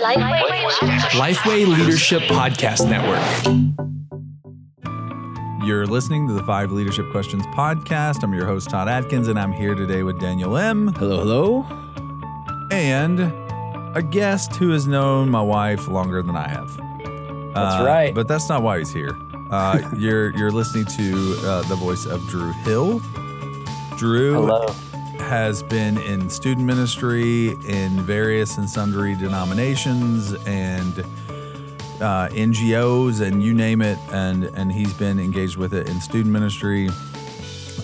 Lifeway 0.00 1.66
Leadership 1.66 2.20
Podcast 2.24 2.86
Network. 2.86 3.22
You're 5.66 5.86
listening 5.86 6.28
to 6.28 6.34
the 6.34 6.42
Five 6.42 6.70
Leadership 6.70 7.10
Questions 7.10 7.46
podcast. 7.46 8.22
I'm 8.22 8.34
your 8.34 8.46
host, 8.46 8.68
Todd 8.68 8.88
Adkins, 8.88 9.26
and 9.28 9.38
I'm 9.38 9.52
here 9.52 9.74
today 9.74 10.02
with 10.02 10.20
Daniel 10.20 10.54
Im. 10.56 10.88
Hello, 10.88 11.20
hello. 11.20 12.68
And 12.70 13.20
a 13.96 14.02
guest 14.02 14.56
who 14.56 14.70
has 14.70 14.86
known 14.86 15.30
my 15.30 15.40
wife 15.40 15.88
longer 15.88 16.22
than 16.22 16.36
I 16.36 16.48
have. 16.48 16.76
That's 17.54 17.82
right. 17.82 18.14
But 18.14 18.28
that's 18.28 18.50
not 18.50 18.62
why 18.62 18.78
he's 18.78 18.92
here. 18.92 19.16
Uh, 19.50 19.80
you're 19.96 20.36
you're 20.36 20.52
listening 20.52 20.84
to 20.84 21.36
uh, 21.46 21.62
the 21.68 21.76
voice 21.76 22.04
of 22.04 22.20
Drew 22.28 22.52
Hill. 22.52 23.00
Drew 23.96 24.34
Hello. 24.34 24.66
Has 25.26 25.60
been 25.64 25.98
in 25.98 26.30
student 26.30 26.64
ministry 26.64 27.48
in 27.66 28.00
various 28.02 28.58
and 28.58 28.70
sundry 28.70 29.16
denominations 29.16 30.34
and 30.46 31.00
uh, 32.00 32.28
NGOs 32.28 33.20
and 33.20 33.42
you 33.42 33.52
name 33.52 33.82
it, 33.82 33.98
and 34.12 34.44
and 34.44 34.70
he's 34.70 34.92
been 34.94 35.18
engaged 35.18 35.56
with 35.56 35.74
it 35.74 35.88
in 35.88 36.00
student 36.00 36.32
ministry. 36.32 36.88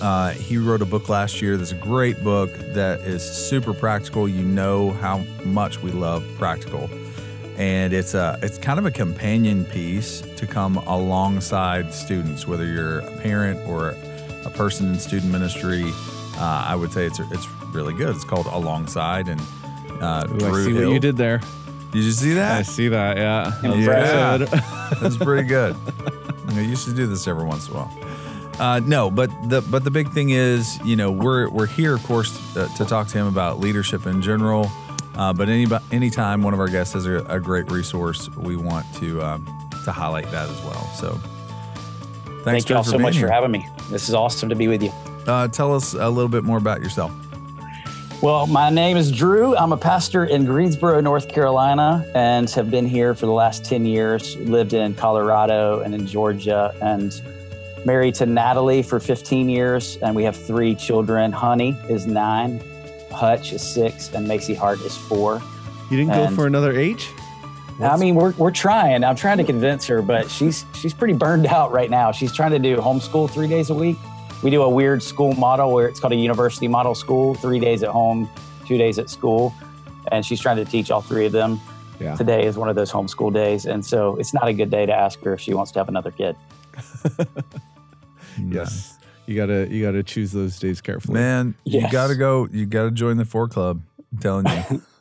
Uh, 0.00 0.30
he 0.30 0.56
wrote 0.56 0.82
a 0.82 0.86
book 0.86 1.08
last 1.08 1.42
year 1.42 1.56
that's 1.56 1.72
a 1.72 1.76
great 1.76 2.22
book 2.22 2.48
that 2.74 3.00
is 3.00 3.22
super 3.24 3.74
practical. 3.74 4.28
You 4.28 4.44
know 4.44 4.92
how 4.92 5.18
much 5.44 5.82
we 5.82 5.90
love 5.90 6.24
practical, 6.38 6.88
and 7.56 7.92
it's 7.92 8.14
a 8.14 8.38
it's 8.40 8.56
kind 8.56 8.78
of 8.78 8.86
a 8.86 8.92
companion 8.92 9.64
piece 9.64 10.20
to 10.36 10.46
come 10.46 10.76
alongside 10.76 11.92
students, 11.92 12.46
whether 12.46 12.66
you're 12.66 13.00
a 13.00 13.10
parent 13.18 13.58
or 13.68 13.96
a 14.44 14.50
person 14.50 14.90
in 14.90 14.98
student 15.00 15.32
ministry. 15.32 15.92
Uh, 16.42 16.64
I 16.66 16.74
would 16.74 16.92
say 16.92 17.06
it's 17.06 17.20
it's 17.20 17.48
really 17.70 17.94
good. 17.94 18.16
It's 18.16 18.24
called 18.24 18.46
Alongside, 18.46 19.28
and 19.28 19.40
uh, 20.00 20.26
Ooh, 20.28 20.38
Drew 20.38 20.48
I 20.48 20.64
see 20.64 20.74
Hill. 20.74 20.88
what 20.88 20.94
you 20.94 20.98
did 20.98 21.16
there. 21.16 21.40
Did 21.92 22.02
you 22.02 22.10
see 22.10 22.32
that? 22.34 22.58
I 22.58 22.62
see 22.62 22.88
that. 22.88 23.16
Yeah. 23.16 23.56
That 23.62 23.76
was 23.76 23.86
Yeah. 23.86 24.96
That's 25.00 25.16
pretty 25.16 25.46
good. 25.46 25.76
You, 26.48 26.54
know, 26.56 26.62
you 26.62 26.74
should 26.74 26.96
do 26.96 27.06
this 27.06 27.28
every 27.28 27.44
once 27.44 27.68
in 27.68 27.76
a 27.76 27.84
while. 27.84 27.98
Uh, 28.58 28.80
no, 28.80 29.08
but 29.08 29.30
the 29.48 29.60
but 29.60 29.84
the 29.84 29.92
big 29.92 30.10
thing 30.10 30.30
is, 30.30 30.80
you 30.84 30.96
know, 30.96 31.12
we're 31.12 31.48
we're 31.48 31.66
here, 31.66 31.94
of 31.94 32.02
course, 32.02 32.56
uh, 32.56 32.66
to 32.76 32.84
talk 32.86 33.06
to 33.08 33.18
him 33.18 33.28
about 33.28 33.60
leadership 33.60 34.04
in 34.06 34.20
general. 34.20 34.68
Uh, 35.14 35.32
but 35.32 35.48
any 35.48 35.68
anytime 35.92 36.42
one 36.42 36.54
of 36.54 36.58
our 36.58 36.68
guests 36.68 36.94
has 36.94 37.06
a, 37.06 37.18
a 37.28 37.38
great 37.38 37.70
resource, 37.70 38.28
we 38.36 38.56
want 38.56 38.92
to 38.96 39.22
um, 39.22 39.46
to 39.84 39.92
highlight 39.92 40.28
that 40.32 40.50
as 40.50 40.60
well. 40.64 40.90
So, 40.96 41.12
thanks 42.42 42.64
Thank 42.64 42.68
y'all 42.68 42.82
so 42.82 42.98
much 42.98 43.14
here. 43.14 43.28
for 43.28 43.32
having 43.32 43.52
me. 43.52 43.64
This 43.90 44.08
is 44.08 44.14
awesome 44.16 44.48
to 44.48 44.56
be 44.56 44.66
with 44.66 44.82
you. 44.82 44.90
Uh, 45.26 45.48
tell 45.48 45.74
us 45.74 45.94
a 45.94 46.08
little 46.08 46.28
bit 46.28 46.44
more 46.44 46.58
about 46.58 46.80
yourself. 46.80 47.12
Well, 48.22 48.46
my 48.46 48.70
name 48.70 48.96
is 48.96 49.10
Drew. 49.10 49.56
I'm 49.56 49.72
a 49.72 49.76
pastor 49.76 50.24
in 50.24 50.44
Greensboro, 50.44 51.00
North 51.00 51.28
Carolina, 51.28 52.08
and 52.14 52.48
have 52.50 52.70
been 52.70 52.86
here 52.86 53.14
for 53.16 53.26
the 53.26 53.32
last 53.32 53.64
10 53.64 53.84
years. 53.84 54.36
Lived 54.36 54.74
in 54.74 54.94
Colorado 54.94 55.80
and 55.80 55.92
in 55.92 56.06
Georgia, 56.06 56.72
and 56.80 57.20
married 57.84 58.14
to 58.16 58.26
Natalie 58.26 58.82
for 58.84 59.00
15 59.00 59.48
years. 59.48 59.96
And 60.02 60.14
we 60.14 60.22
have 60.22 60.36
three 60.36 60.76
children. 60.76 61.32
Honey 61.32 61.76
is 61.88 62.06
nine, 62.06 62.62
Hutch 63.10 63.52
is 63.52 63.60
six, 63.60 64.14
and 64.14 64.28
Macy 64.28 64.54
Hart 64.54 64.80
is 64.82 64.96
four. 64.96 65.42
You 65.90 65.96
didn't 65.96 66.14
go 66.14 66.28
for 66.28 66.46
another 66.46 66.72
H? 66.78 67.10
I 67.80 67.96
mean, 67.96 68.14
we're, 68.14 68.32
we're 68.32 68.52
trying. 68.52 69.02
I'm 69.02 69.16
trying 69.16 69.38
to 69.38 69.44
convince 69.44 69.86
her, 69.86 70.00
but 70.00 70.30
she's 70.30 70.64
she's 70.74 70.94
pretty 70.94 71.14
burned 71.14 71.46
out 71.48 71.72
right 71.72 71.90
now. 71.90 72.12
She's 72.12 72.32
trying 72.32 72.52
to 72.52 72.60
do 72.60 72.76
homeschool 72.76 73.28
three 73.28 73.48
days 73.48 73.70
a 73.70 73.74
week. 73.74 73.96
We 74.42 74.50
do 74.50 74.62
a 74.62 74.68
weird 74.68 75.02
school 75.02 75.34
model 75.34 75.72
where 75.72 75.86
it's 75.86 76.00
called 76.00 76.12
a 76.12 76.16
university 76.16 76.68
model 76.68 76.94
school, 76.94 77.34
three 77.34 77.60
days 77.60 77.82
at 77.82 77.90
home, 77.90 78.28
two 78.66 78.76
days 78.76 78.98
at 78.98 79.08
school. 79.08 79.54
And 80.10 80.26
she's 80.26 80.40
trying 80.40 80.56
to 80.56 80.64
teach 80.64 80.90
all 80.90 81.00
three 81.00 81.26
of 81.26 81.32
them. 81.32 81.60
Yeah. 82.00 82.16
Today 82.16 82.44
is 82.44 82.56
one 82.56 82.68
of 82.68 82.74
those 82.74 82.90
homeschool 82.90 83.32
days. 83.32 83.66
And 83.66 83.84
so 83.84 84.16
it's 84.16 84.34
not 84.34 84.48
a 84.48 84.52
good 84.52 84.70
day 84.70 84.84
to 84.86 84.92
ask 84.92 85.20
her 85.22 85.34
if 85.34 85.40
she 85.40 85.54
wants 85.54 85.70
to 85.72 85.78
have 85.78 85.88
another 85.88 86.10
kid. 86.10 86.36
Yes. 88.48 88.98
You 89.26 89.36
gotta 89.36 89.68
you 89.70 89.84
gotta 89.84 90.02
choose 90.02 90.32
those 90.32 90.58
days 90.58 90.80
carefully. 90.80 91.14
man, 91.14 91.54
you 91.64 91.88
got 91.90 92.08
to 92.08 92.16
go. 92.16 92.48
You 92.50 92.66
got 92.66 92.84
to 92.84 92.90
join 92.90 93.16
the 93.16 93.24
four 93.24 93.46
club. 93.46 93.80
I'm 94.10 94.18
telling 94.18 94.46
you. 94.46 94.82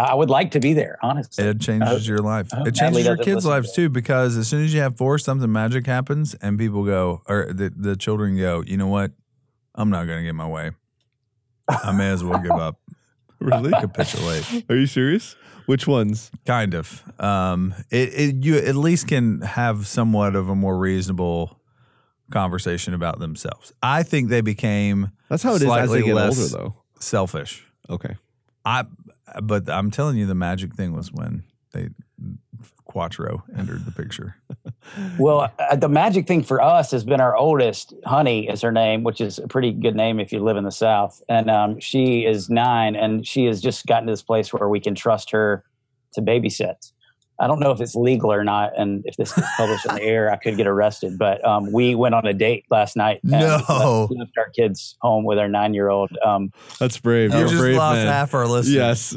I 0.00 0.14
would 0.14 0.30
like 0.30 0.52
to 0.52 0.60
be 0.60 0.74
there, 0.74 0.98
honestly. 1.02 1.44
It 1.44 1.60
changes 1.60 2.06
your 2.08 2.18
life. 2.18 2.48
It 2.52 2.74
changes 2.74 3.04
your 3.06 3.16
kids' 3.16 3.44
lives 3.46 3.70
to 3.72 3.82
too, 3.82 3.88
because 3.88 4.36
as 4.36 4.48
soon 4.48 4.64
as 4.64 4.72
you 4.74 4.80
have 4.80 4.96
four, 4.96 5.18
something 5.18 5.50
magic 5.50 5.86
happens, 5.86 6.34
and 6.34 6.58
people 6.58 6.84
go, 6.84 7.22
or 7.26 7.52
the, 7.52 7.72
the 7.74 7.96
children 7.96 8.36
go, 8.36 8.62
you 8.66 8.76
know 8.76 8.86
what? 8.88 9.12
I'm 9.74 9.90
not 9.90 10.06
going 10.06 10.18
to 10.18 10.24
get 10.24 10.34
my 10.34 10.46
way. 10.48 10.72
I 11.68 11.92
may 11.92 12.10
as 12.10 12.24
well 12.24 12.38
give 12.38 12.52
up. 12.52 12.80
really? 13.40 13.70
Capitulate. 13.80 14.64
Are 14.68 14.76
you 14.76 14.86
serious? 14.86 15.36
Which 15.66 15.86
ones? 15.86 16.30
Kind 16.46 16.74
of. 16.74 17.02
Um, 17.20 17.74
it, 17.90 18.08
it 18.14 18.44
you 18.44 18.56
at 18.56 18.74
least 18.74 19.06
can 19.08 19.42
have 19.42 19.86
somewhat 19.86 20.34
of 20.34 20.48
a 20.48 20.54
more 20.54 20.76
reasonable 20.78 21.60
conversation 22.30 22.94
about 22.94 23.18
themselves. 23.18 23.72
I 23.82 24.02
think 24.02 24.28
they 24.30 24.40
became 24.40 25.12
That's 25.28 25.42
how 25.42 25.52
it 25.52 25.56
is 25.56 25.62
as 25.62 25.66
Slightly 25.68 26.00
they 26.00 26.06
get 26.06 26.14
less- 26.14 26.52
older, 26.54 26.64
though. 26.70 26.76
selfish. 27.00 27.64
Okay. 27.90 28.16
I, 28.64 28.84
but 29.42 29.68
I'm 29.68 29.90
telling 29.90 30.16
you, 30.16 30.26
the 30.26 30.34
magic 30.34 30.74
thing 30.74 30.92
was 30.92 31.12
when 31.12 31.44
they 31.72 31.88
Quattro 32.84 33.44
entered 33.56 33.84
the 33.84 33.92
picture. 33.92 34.36
Well, 35.18 35.52
uh, 35.58 35.76
the 35.76 35.88
magic 35.88 36.26
thing 36.26 36.42
for 36.42 36.62
us 36.62 36.92
has 36.92 37.04
been 37.04 37.20
our 37.20 37.36
oldest, 37.36 37.92
Honey 38.06 38.48
is 38.48 38.62
her 38.62 38.72
name, 38.72 39.02
which 39.02 39.20
is 39.20 39.38
a 39.38 39.46
pretty 39.46 39.70
good 39.72 39.94
name 39.94 40.18
if 40.18 40.32
you 40.32 40.40
live 40.40 40.56
in 40.56 40.64
the 40.64 40.70
South. 40.70 41.22
And 41.28 41.50
um, 41.50 41.78
she 41.78 42.24
is 42.24 42.48
nine, 42.48 42.96
and 42.96 43.26
she 43.26 43.44
has 43.44 43.60
just 43.60 43.84
gotten 43.84 44.06
to 44.06 44.12
this 44.12 44.22
place 44.22 44.50
where 44.50 44.68
we 44.68 44.80
can 44.80 44.94
trust 44.94 45.30
her 45.32 45.62
to 46.14 46.22
babysit. 46.22 46.92
I 47.40 47.46
don't 47.46 47.60
know 47.60 47.70
if 47.70 47.80
it's 47.80 47.94
legal 47.94 48.32
or 48.32 48.42
not, 48.42 48.72
and 48.76 49.02
if 49.06 49.16
this 49.16 49.32
gets 49.32 49.46
published 49.56 49.86
in 49.86 49.94
the 49.94 50.02
air, 50.02 50.30
I 50.32 50.36
could 50.36 50.56
get 50.56 50.66
arrested. 50.66 51.18
But 51.18 51.44
um, 51.46 51.70
we 51.72 51.94
went 51.94 52.14
on 52.14 52.26
a 52.26 52.34
date 52.34 52.64
last 52.70 52.96
night. 52.96 53.20
and 53.22 53.30
No. 53.32 54.06
left, 54.08 54.12
left 54.18 54.38
our 54.38 54.48
kids 54.50 54.96
home 55.00 55.24
with 55.24 55.38
our 55.38 55.48
nine-year-old. 55.48 56.10
Um, 56.24 56.52
That's 56.80 56.98
brave. 56.98 57.30
You 57.32 57.38
You're 57.38 57.46
a 57.46 57.50
just 57.50 57.60
brave 57.60 57.76
lost 57.76 57.96
man. 57.98 58.06
half 58.08 58.34
our 58.34 58.46
listeners. 58.46 59.14
Yes. 59.14 59.16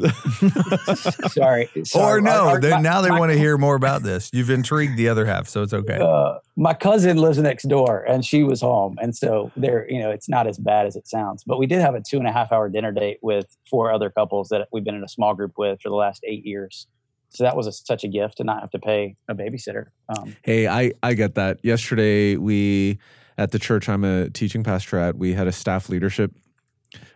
sorry, 1.32 1.68
Or 1.94 2.20
no, 2.20 2.30
Our- 2.30 2.48
our- 2.50 2.60
then 2.60 2.70
my- 2.72 2.80
now 2.80 3.00
they 3.00 3.10
want 3.10 3.32
to 3.32 3.38
hear 3.38 3.58
more 3.58 3.74
about 3.74 4.02
this. 4.02 4.30
You've 4.32 4.50
intrigued 4.50 4.96
the 4.96 5.08
other 5.08 5.26
half, 5.26 5.48
so 5.48 5.62
it's 5.62 5.72
okay. 5.74 5.98
uh, 6.00 6.38
my 6.56 6.74
cousin 6.74 7.16
lives 7.16 7.38
next 7.38 7.64
door 7.68 8.04
and 8.06 8.24
she 8.24 8.42
was 8.44 8.60
home 8.60 8.96
and 9.00 9.16
so 9.16 9.50
there 9.56 9.90
you 9.90 9.98
know 9.98 10.10
it's 10.10 10.28
not 10.28 10.46
as 10.46 10.58
bad 10.58 10.84
as 10.86 10.96
it 10.96 11.08
sounds 11.08 11.42
but 11.46 11.58
we 11.58 11.66
did 11.66 11.80
have 11.80 11.94
a 11.94 12.00
two 12.02 12.18
and 12.18 12.26
a 12.26 12.30
half 12.32 12.52
hour 12.52 12.68
dinner 12.68 12.92
date 12.92 13.16
with 13.22 13.56
four 13.70 13.90
other 13.90 14.10
couples 14.10 14.50
that 14.50 14.68
we've 14.70 14.84
been 14.84 14.94
in 14.94 15.02
a 15.02 15.08
small 15.08 15.34
group 15.34 15.52
with 15.56 15.80
for 15.80 15.88
the 15.88 15.94
last 15.94 16.20
eight 16.26 16.44
years 16.44 16.86
so 17.32 17.44
that 17.44 17.56
was 17.56 17.66
a, 17.66 17.72
such 17.72 18.04
a 18.04 18.08
gift 18.08 18.36
to 18.36 18.44
not 18.44 18.60
have 18.60 18.70
to 18.70 18.78
pay 18.78 19.16
a 19.28 19.34
babysitter 19.34 19.86
um, 20.08 20.36
Hey, 20.42 20.68
I 20.68 20.92
I 21.02 21.14
get 21.14 21.34
that. 21.34 21.58
Yesterday 21.62 22.36
we 22.36 22.98
at 23.38 23.50
the 23.50 23.58
church 23.58 23.88
I'm 23.88 24.04
a 24.04 24.30
teaching 24.30 24.62
pastor 24.62 24.98
at, 24.98 25.16
we 25.16 25.34
had 25.34 25.46
a 25.46 25.52
staff 25.52 25.88
leadership 25.88 26.32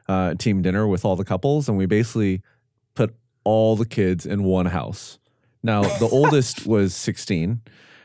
uh, 0.09 0.35
team 0.35 0.63
dinner 0.63 0.87
with 0.87 1.05
all 1.05 1.17
the 1.17 1.25
couples, 1.25 1.69
and 1.69 1.77
we 1.77 1.87
basically 1.87 2.43
put 2.95 3.15
all 3.45 3.77
the 3.77 3.87
kids 3.87 4.27
in 4.27 4.45
one 4.45 4.67
house. 4.67 5.19
Now 5.63 5.83
the 5.83 6.09
oldest 6.13 6.67
was 6.67 6.95
16, 6.95 7.61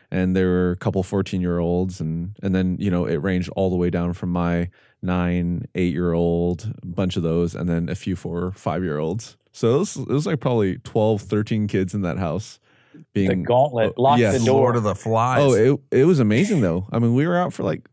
and 0.09 0.35
there 0.35 0.47
were 0.47 0.71
a 0.71 0.77
couple 0.77 1.01
14 1.03 1.41
year 1.41 1.59
olds, 1.59 2.01
and 2.01 2.35
and 2.43 2.53
then 2.53 2.77
you 2.79 2.91
know 2.91 3.05
it 3.05 3.17
ranged 3.17 3.49
all 3.55 3.69
the 3.69 3.77
way 3.77 3.89
down 3.89 4.13
from 4.13 4.31
my 4.31 4.69
nine, 5.01 5.65
eight 5.75 5.93
year 5.93 6.13
old, 6.13 6.73
a 6.81 6.85
bunch 6.85 7.17
of 7.17 7.23
those, 7.23 7.55
and 7.55 7.69
then 7.69 7.89
a 7.89 7.95
few 7.95 8.15
four, 8.15 8.51
five 8.51 8.83
year 8.83 8.97
olds. 8.97 9.37
So 9.51 9.75
it 9.75 9.79
was, 9.79 9.97
it 9.97 10.07
was 10.07 10.25
like 10.25 10.39
probably 10.39 10.77
12, 10.77 11.21
13 11.21 11.67
kids 11.67 11.93
in 11.93 12.01
that 12.01 12.17
house. 12.17 12.59
Being 13.13 13.29
the 13.29 13.35
gauntlet 13.35 13.89
uh, 13.89 13.93
oh, 13.97 14.01
lock 14.01 14.19
yes. 14.19 14.39
the 14.39 14.45
door 14.45 14.61
Lord 14.61 14.75
of 14.75 14.83
the 14.83 14.95
Flies. 14.95 15.41
Oh, 15.41 15.53
it 15.53 15.99
it 15.99 16.05
was 16.05 16.19
amazing 16.19 16.61
though. 16.61 16.87
I 16.91 16.99
mean, 16.99 17.13
we 17.13 17.25
were 17.25 17.37
out 17.37 17.53
for 17.53 17.63
like 17.63 17.87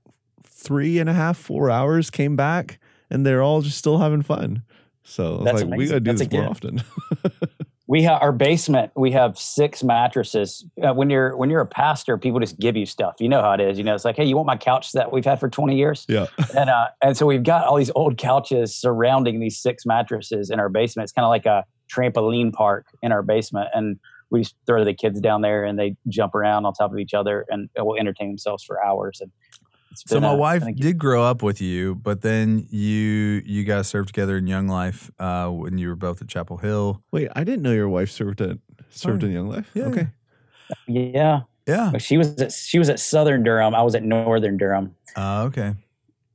three 0.44 0.98
and 0.98 1.08
a 1.08 1.12
half, 1.12 1.36
four 1.36 1.70
hours, 1.70 2.10
came 2.10 2.36
back, 2.36 2.78
and 3.10 3.24
they're 3.24 3.42
all 3.42 3.62
just 3.62 3.78
still 3.78 3.98
having 3.98 4.22
fun. 4.22 4.62
So 5.02 5.24
I 5.24 5.36
was 5.36 5.44
That's 5.44 5.62
like, 5.62 5.78
we 5.78 5.86
gotta 5.86 6.00
do 6.00 6.12
That's 6.12 6.28
this 6.28 6.32
more 6.32 6.48
often. 6.48 6.82
we 7.88 8.02
have 8.02 8.22
our 8.22 8.32
basement 8.32 8.92
we 8.94 9.10
have 9.10 9.36
six 9.38 9.82
mattresses 9.82 10.64
uh, 10.82 10.92
when 10.92 11.10
you're 11.10 11.36
when 11.36 11.50
you're 11.50 11.62
a 11.62 11.66
pastor 11.66 12.16
people 12.18 12.38
just 12.38 12.58
give 12.58 12.76
you 12.76 12.86
stuff 12.86 13.16
you 13.18 13.28
know 13.28 13.40
how 13.40 13.52
it 13.52 13.60
is 13.60 13.78
you 13.78 13.84
know 13.84 13.94
it's 13.94 14.04
like 14.04 14.16
hey 14.16 14.24
you 14.24 14.36
want 14.36 14.46
my 14.46 14.56
couch 14.56 14.92
that 14.92 15.10
we've 15.10 15.24
had 15.24 15.40
for 15.40 15.48
20 15.48 15.76
years 15.76 16.06
yeah. 16.08 16.26
and 16.56 16.70
uh, 16.70 16.86
and 17.02 17.16
so 17.16 17.26
we've 17.26 17.42
got 17.42 17.66
all 17.66 17.76
these 17.76 17.90
old 17.94 18.18
couches 18.18 18.74
surrounding 18.74 19.40
these 19.40 19.58
six 19.58 19.86
mattresses 19.86 20.50
in 20.50 20.60
our 20.60 20.68
basement. 20.68 21.04
It's 21.04 21.12
kind 21.12 21.24
of 21.24 21.30
like 21.30 21.46
a 21.46 21.64
trampoline 21.90 22.52
park 22.52 22.86
in 23.02 23.12
our 23.12 23.22
basement, 23.22 23.68
and 23.74 23.98
we 24.30 24.40
just 24.42 24.54
throw 24.66 24.84
the 24.84 24.94
kids 24.94 25.20
down 25.20 25.40
there 25.40 25.64
and 25.64 25.78
they 25.78 25.96
jump 26.08 26.34
around 26.34 26.66
on 26.66 26.74
top 26.74 26.92
of 26.92 26.98
each 26.98 27.14
other 27.14 27.46
and 27.48 27.70
will 27.76 27.96
entertain 27.98 28.28
themselves 28.28 28.62
for 28.62 28.84
hours. 28.84 29.20
And 29.22 29.30
So 29.94 30.20
my 30.20 30.32
a- 30.32 30.36
wife 30.36 30.60
been 30.60 30.70
a- 30.70 30.72
did 30.74 30.98
grow 30.98 31.24
up 31.24 31.42
with 31.42 31.60
you, 31.60 31.94
but 31.96 32.20
then 32.22 32.66
you 32.70 33.42
you 33.44 33.64
guys 33.64 33.88
served 33.88 34.08
together 34.08 34.36
in 34.36 34.46
Young 34.46 34.68
Life 34.68 35.10
uh, 35.18 35.48
when 35.48 35.78
you 35.78 35.88
were 35.88 35.96
both 35.96 36.20
at 36.22 36.28
Chapel 36.28 36.58
Hill. 36.58 37.02
Wait, 37.10 37.28
I 37.34 37.44
didn't 37.44 37.62
know 37.62 37.72
your 37.72 37.88
wife 37.88 38.10
served 38.10 38.40
at 38.40 38.58
served 38.90 39.24
Oh, 39.24 39.26
in 39.26 39.32
Young 39.32 39.48
Life. 39.48 39.70
yeah, 39.74 39.84
okay. 39.84 40.08
yeah, 40.86 41.40
Yeah. 41.66 41.96
she 41.98 42.16
was 42.18 42.40
at, 42.40 42.52
she 42.52 42.78
was 42.78 42.88
at 42.88 43.00
Southern 43.00 43.42
Durham. 43.42 43.74
I 43.74 43.82
was 43.82 43.94
at 43.94 44.02
Northern 44.02 44.56
Durham. 44.56 44.94
Uh, 45.16 45.44
okay. 45.48 45.74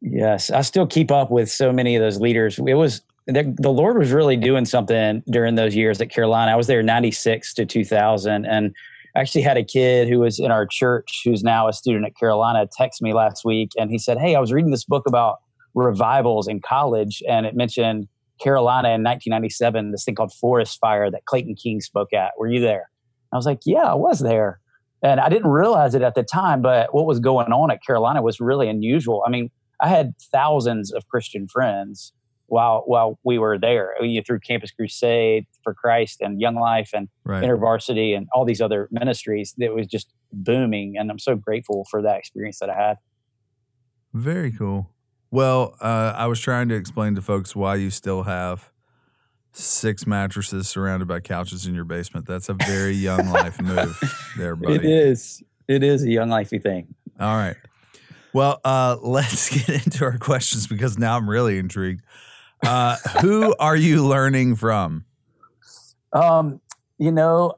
Yes, 0.02 0.50
I 0.52 0.62
still 0.62 0.86
keep 0.88 1.12
up 1.12 1.32
with 1.32 1.50
so 1.50 1.72
many 1.72 1.96
of 1.96 2.02
those 2.02 2.20
leaders. 2.20 2.60
It 2.60 2.74
was 2.74 3.02
the, 3.26 3.56
the 3.58 3.72
Lord 3.72 3.98
was 3.98 4.12
really 4.12 4.36
doing 4.36 4.66
something 4.66 5.24
during 5.30 5.56
those 5.56 5.74
years 5.76 6.02
at 6.02 6.10
Carolina. 6.10 6.52
I 6.52 6.56
was 6.56 6.68
there 6.68 6.84
96 6.84 7.54
to 7.54 7.66
2000 7.66 8.46
and 8.46 8.76
actually 9.16 9.42
had 9.42 9.58
a 9.58 9.64
kid 9.64 10.08
who 10.08 10.20
was 10.20 10.40
in 10.40 10.52
our 10.52 10.66
church 10.66 11.22
who's 11.24 11.44
now 11.44 11.68
a 11.68 11.74
student 11.74 12.06
at 12.06 12.18
Carolina 12.18 12.68
text 12.72 13.02
me 13.02 13.14
last 13.14 13.46
week 13.46 13.72
and 13.78 13.92
he 13.92 13.98
said, 13.98 14.18
Hey, 14.18 14.36
I 14.36 14.40
was 14.40 14.52
reading 14.52 14.72
this 14.72 14.86
book 14.86 15.08
about 15.08 15.38
revivals 15.76 16.48
in 16.48 16.62
college 16.62 17.22
and 17.28 17.46
it 17.46 17.56
mentioned 17.56 18.08
Carolina 18.42 18.90
in 18.90 19.04
1997, 19.04 19.92
this 19.92 20.04
thing 20.04 20.16
called 20.16 20.34
Forest 20.34 20.80
Fire 20.80 21.12
that 21.12 21.26
Clayton 21.26 21.56
King 21.56 21.82
spoke 21.82 22.14
at. 22.14 22.32
Were 22.38 22.48
you 22.48 22.60
there? 22.60 22.90
I 23.32 23.36
was 23.36 23.46
like, 23.46 23.60
Yeah, 23.66 23.84
I 23.84 23.96
was 23.96 24.20
there. 24.20 24.60
And 25.04 25.20
I 25.20 25.28
didn't 25.28 25.52
realize 25.52 25.96
it 25.96 26.02
at 26.02 26.16
the 26.16 26.24
time, 26.24 26.62
but 26.62 26.94
what 26.94 27.06
was 27.06 27.20
going 27.20 27.52
on 27.52 27.70
at 27.70 27.84
Carolina 27.84 28.22
was 28.22 28.40
really 28.40 28.70
unusual. 28.70 29.22
I 29.28 29.30
mean, 29.30 29.52
I 29.82 29.90
had 29.90 30.14
thousands 30.32 30.94
of 30.94 31.08
Christian 31.10 31.48
friends 31.48 32.14
while 32.54 32.84
while 32.86 33.18
we 33.24 33.40
were 33.40 33.58
there 33.58 33.94
you 34.00 34.20
know, 34.20 34.24
through 34.26 34.40
Campus 34.40 34.70
Crusade 34.70 35.48
for 35.64 35.74
Christ 35.74 36.22
and 36.22 36.40
Young 36.40 36.54
Life 36.54 36.92
and 36.94 37.10
Right. 37.24 37.44
InterVarsity 37.44 38.16
and 38.16 38.28
all 38.32 38.46
these 38.46 38.62
other 38.62 38.88
ministries 38.92 39.56
that 39.58 39.74
was 39.74 39.88
just 39.88 40.14
booming. 40.32 40.96
And 40.98 41.10
I'm 41.10 41.18
so 41.18 41.36
grateful 41.36 41.88
for 41.90 42.04
that 42.04 42.20
experience 42.20 42.60
that 42.60 42.70
I 42.70 42.76
had. 42.76 42.98
Very 44.14 44.52
cool. 44.52 44.92
Well, 45.32 45.76
uh, 45.82 46.14
I 46.16 46.28
was 46.28 46.40
trying 46.40 46.70
to 46.70 46.76
explain 46.76 47.16
to 47.16 47.22
folks 47.24 47.56
why 47.56 47.76
you 47.76 47.90
still 47.90 48.24
have 48.24 48.72
six 49.52 50.06
mattresses 50.06 50.70
surrounded 50.70 51.08
by 51.08 51.22
couches 51.22 51.66
in 51.66 51.74
your 51.74 51.86
basement. 51.86 52.28
That's 52.28 52.50
a 52.50 52.54
very 52.54 52.94
young 53.08 53.30
life 53.30 53.60
move 53.60 54.00
there, 54.38 54.56
buddy. 54.56 54.76
It 54.76 54.86
is. 54.86 55.42
It 55.68 55.82
is 55.84 56.04
a 56.04 56.10
young 56.12 56.30
lifey 56.30 56.62
thing. 56.62 56.94
All 57.20 57.36
right. 57.36 57.56
Well, 58.32 58.60
uh, 58.64 58.98
let's 59.02 59.50
get 59.50 59.86
into 59.86 60.04
our 60.04 60.20
questions 60.20 60.68
because 60.68 61.00
now 61.00 61.18
I'm 61.18 61.28
really 61.28 61.58
intrigued. 61.58 62.04
Uh, 62.64 62.98
who 63.22 63.54
are 63.60 63.76
you 63.76 64.06
learning 64.06 64.56
from? 64.56 65.06
Um, 66.14 66.62
you 66.98 67.12
know, 67.12 67.56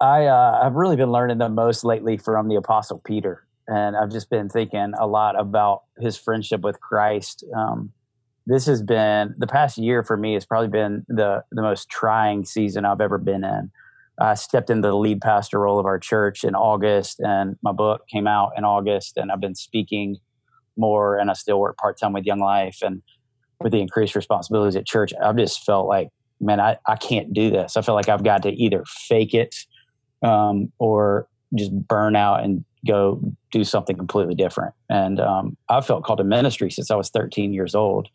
I 0.00 0.26
uh, 0.26 0.60
I've 0.62 0.74
really 0.74 0.96
been 0.96 1.10
learning 1.10 1.38
the 1.38 1.48
most 1.48 1.84
lately 1.84 2.16
from 2.16 2.48
the 2.48 2.54
Apostle 2.54 3.00
Peter, 3.04 3.44
and 3.66 3.96
I've 3.96 4.10
just 4.10 4.30
been 4.30 4.48
thinking 4.48 4.92
a 4.98 5.06
lot 5.06 5.38
about 5.38 5.82
his 5.98 6.16
friendship 6.16 6.60
with 6.60 6.80
Christ. 6.80 7.44
Um, 7.56 7.92
this 8.46 8.66
has 8.66 8.82
been 8.82 9.34
the 9.36 9.46
past 9.46 9.76
year 9.78 10.02
for 10.02 10.16
me 10.16 10.34
has 10.34 10.46
probably 10.46 10.68
been 10.68 11.04
the 11.08 11.42
the 11.50 11.62
most 11.62 11.88
trying 11.88 12.44
season 12.44 12.84
I've 12.84 13.00
ever 13.00 13.18
been 13.18 13.42
in. 13.42 13.70
I 14.20 14.34
stepped 14.34 14.70
into 14.70 14.88
the 14.88 14.96
lead 14.96 15.20
pastor 15.20 15.60
role 15.60 15.78
of 15.78 15.86
our 15.86 15.98
church 15.98 16.44
in 16.44 16.54
August, 16.54 17.20
and 17.20 17.56
my 17.62 17.72
book 17.72 18.02
came 18.08 18.26
out 18.26 18.52
in 18.56 18.64
August, 18.64 19.16
and 19.16 19.32
I've 19.32 19.40
been 19.40 19.54
speaking 19.54 20.18
more, 20.76 21.18
and 21.18 21.30
I 21.30 21.34
still 21.34 21.58
work 21.58 21.76
part 21.78 21.98
time 21.98 22.12
with 22.12 22.24
Young 22.24 22.40
Life, 22.40 22.78
and 22.82 23.02
with 23.60 23.72
the 23.72 23.80
increased 23.80 24.14
responsibilities 24.14 24.76
at 24.76 24.86
church, 24.86 25.12
I've 25.22 25.36
just 25.36 25.64
felt 25.64 25.86
like, 25.86 26.08
man, 26.40 26.60
I, 26.60 26.78
I 26.86 26.96
can't 26.96 27.32
do 27.32 27.50
this. 27.50 27.76
I 27.76 27.82
feel 27.82 27.94
like 27.94 28.08
I've 28.08 28.24
got 28.24 28.42
to 28.44 28.50
either 28.50 28.84
fake 28.86 29.34
it 29.34 29.54
um, 30.22 30.72
or 30.78 31.28
just 31.54 31.72
burn 31.72 32.14
out 32.16 32.44
and 32.44 32.64
go 32.86 33.20
do 33.50 33.64
something 33.64 33.96
completely 33.96 34.34
different. 34.34 34.74
And 34.88 35.20
um, 35.20 35.56
I've 35.68 35.86
felt 35.86 36.04
called 36.04 36.18
to 36.18 36.24
ministry 36.24 36.70
since 36.70 36.90
I 36.90 36.96
was 36.96 37.10
13 37.10 37.52
years 37.52 37.74
old. 37.74 38.08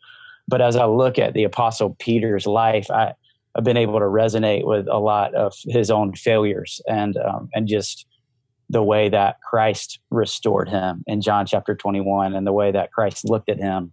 But 0.48 0.60
as 0.60 0.76
I 0.76 0.86
look 0.86 1.18
at 1.18 1.34
the 1.34 1.44
Apostle 1.44 1.96
Peter's 1.98 2.46
life, 2.46 2.90
I, 2.90 3.14
I've 3.54 3.64
been 3.64 3.76
able 3.76 3.98
to 3.98 4.06
resonate 4.06 4.66
with 4.66 4.88
a 4.88 4.98
lot 4.98 5.34
of 5.34 5.54
his 5.66 5.90
own 5.90 6.14
failures 6.14 6.80
and 6.88 7.16
um, 7.16 7.48
and 7.54 7.68
just 7.68 8.06
the 8.70 8.82
way 8.82 9.08
that 9.10 9.36
Christ 9.42 10.00
restored 10.10 10.68
him 10.68 11.04
in 11.06 11.20
John 11.20 11.46
chapter 11.46 11.74
21 11.74 12.34
and 12.34 12.46
the 12.46 12.52
way 12.52 12.72
that 12.72 12.92
Christ 12.92 13.28
looked 13.28 13.48
at 13.48 13.58
him 13.58 13.92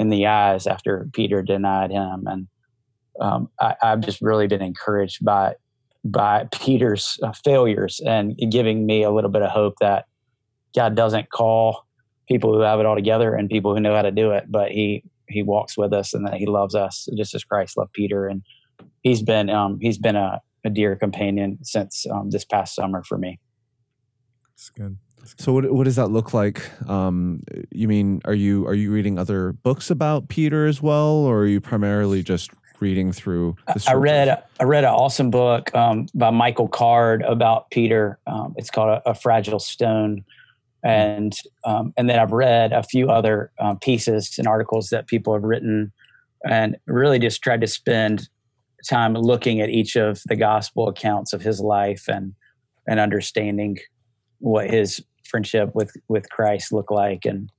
in 0.00 0.08
the 0.08 0.26
eyes 0.26 0.66
after 0.66 1.06
Peter 1.12 1.42
denied 1.42 1.90
him. 1.90 2.24
And 2.26 2.48
um, 3.20 3.50
I, 3.60 3.76
I've 3.82 4.00
just 4.00 4.22
really 4.22 4.46
been 4.46 4.62
encouraged 4.62 5.22
by 5.22 5.54
by 6.02 6.48
Peter's 6.50 7.18
uh, 7.22 7.32
failures 7.44 8.00
and 8.06 8.34
giving 8.50 8.86
me 8.86 9.02
a 9.02 9.10
little 9.10 9.28
bit 9.28 9.42
of 9.42 9.50
hope 9.50 9.74
that 9.82 10.06
God 10.74 10.94
doesn't 10.94 11.28
call 11.28 11.86
people 12.26 12.54
who 12.54 12.60
have 12.60 12.80
it 12.80 12.86
all 12.86 12.94
together 12.94 13.34
and 13.34 13.50
people 13.50 13.74
who 13.74 13.80
know 13.80 13.94
how 13.94 14.00
to 14.00 14.10
do 14.10 14.30
it, 14.30 14.44
but 14.48 14.70
he 14.70 15.04
he 15.28 15.42
walks 15.42 15.76
with 15.76 15.92
us 15.92 16.14
and 16.14 16.26
that 16.26 16.34
he 16.34 16.46
loves 16.46 16.74
us 16.74 17.06
just 17.14 17.34
as 17.34 17.44
Christ 17.44 17.76
loved 17.76 17.92
Peter. 17.92 18.26
And 18.26 18.42
he's 19.02 19.20
been 19.22 19.50
um, 19.50 19.78
he's 19.82 19.98
been 19.98 20.16
a, 20.16 20.40
a 20.64 20.70
dear 20.70 20.96
companion 20.96 21.58
since 21.62 22.06
um, 22.10 22.30
this 22.30 22.46
past 22.46 22.74
summer 22.74 23.02
for 23.02 23.18
me. 23.18 23.38
It's 24.54 24.70
good. 24.70 24.96
So 25.36 25.52
what 25.52 25.70
what 25.72 25.84
does 25.84 25.96
that 25.96 26.08
look 26.08 26.32
like? 26.34 26.68
Um, 26.88 27.42
you 27.70 27.88
mean 27.88 28.20
are 28.24 28.34
you 28.34 28.66
are 28.66 28.74
you 28.74 28.90
reading 28.90 29.18
other 29.18 29.52
books 29.52 29.90
about 29.90 30.28
Peter 30.28 30.66
as 30.66 30.82
well, 30.82 31.10
or 31.10 31.40
are 31.40 31.46
you 31.46 31.60
primarily 31.60 32.22
just 32.22 32.50
reading 32.80 33.12
through? 33.12 33.56
The 33.66 33.84
I 33.88 33.94
read 33.94 34.42
I 34.58 34.64
read 34.64 34.84
an 34.84 34.90
awesome 34.90 35.30
book 35.30 35.74
um, 35.74 36.06
by 36.14 36.30
Michael 36.30 36.68
Card 36.68 37.22
about 37.22 37.70
Peter. 37.70 38.18
Um, 38.26 38.54
it's 38.56 38.70
called 38.70 38.88
a, 38.88 39.10
a 39.10 39.14
Fragile 39.14 39.58
Stone, 39.58 40.24
and 40.82 41.34
um, 41.64 41.92
and 41.96 42.08
then 42.08 42.18
I've 42.18 42.32
read 42.32 42.72
a 42.72 42.82
few 42.82 43.10
other 43.10 43.52
um, 43.58 43.78
pieces 43.78 44.36
and 44.38 44.46
articles 44.46 44.88
that 44.88 45.06
people 45.06 45.34
have 45.34 45.44
written, 45.44 45.92
and 46.44 46.76
really 46.86 47.18
just 47.18 47.42
tried 47.42 47.60
to 47.60 47.66
spend 47.66 48.28
time 48.88 49.14
looking 49.14 49.60
at 49.60 49.68
each 49.68 49.96
of 49.96 50.22
the 50.26 50.36
gospel 50.36 50.88
accounts 50.88 51.32
of 51.32 51.42
his 51.42 51.60
life 51.60 52.08
and 52.08 52.34
and 52.86 52.98
understanding 52.98 53.78
what 54.38 54.70
his 54.70 55.04
friendship 55.30 55.74
with 55.74 55.92
with 56.08 56.28
Christ 56.30 56.72
look 56.72 56.90
like, 56.90 57.24
and 57.24 57.50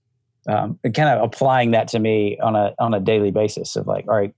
um, 0.47 0.79
kind 0.83 1.09
of 1.09 1.23
applying 1.23 1.71
that 1.71 1.87
to 1.89 1.99
me 1.99 2.37
on 2.39 2.55
a 2.55 2.73
on 2.79 2.93
a 2.93 2.99
daily 2.99 3.31
basis 3.31 3.75
of 3.75 3.87
like, 3.87 4.07
all 4.07 4.15
right, 4.15 4.33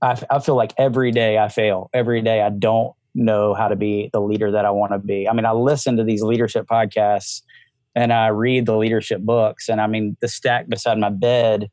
I, 0.00 0.20
I 0.30 0.38
feel 0.40 0.56
like 0.56 0.72
every 0.78 1.10
day 1.10 1.38
I 1.38 1.48
fail. 1.48 1.90
Every 1.92 2.22
day 2.22 2.42
I 2.42 2.50
don't 2.50 2.94
know 3.14 3.54
how 3.54 3.68
to 3.68 3.76
be 3.76 4.10
the 4.12 4.20
leader 4.20 4.50
that 4.50 4.64
I 4.64 4.70
want 4.70 4.92
to 4.92 4.98
be. 4.98 5.28
I 5.28 5.32
mean, 5.32 5.44
I 5.44 5.52
listen 5.52 5.96
to 5.98 6.04
these 6.04 6.22
leadership 6.22 6.66
podcasts 6.66 7.42
and 7.94 8.12
I 8.12 8.28
read 8.28 8.66
the 8.66 8.76
leadership 8.76 9.20
books, 9.20 9.68
and 9.68 9.80
I 9.80 9.86
mean, 9.86 10.16
the 10.20 10.28
stack 10.28 10.68
beside 10.68 10.98
my 10.98 11.10
bed 11.10 11.70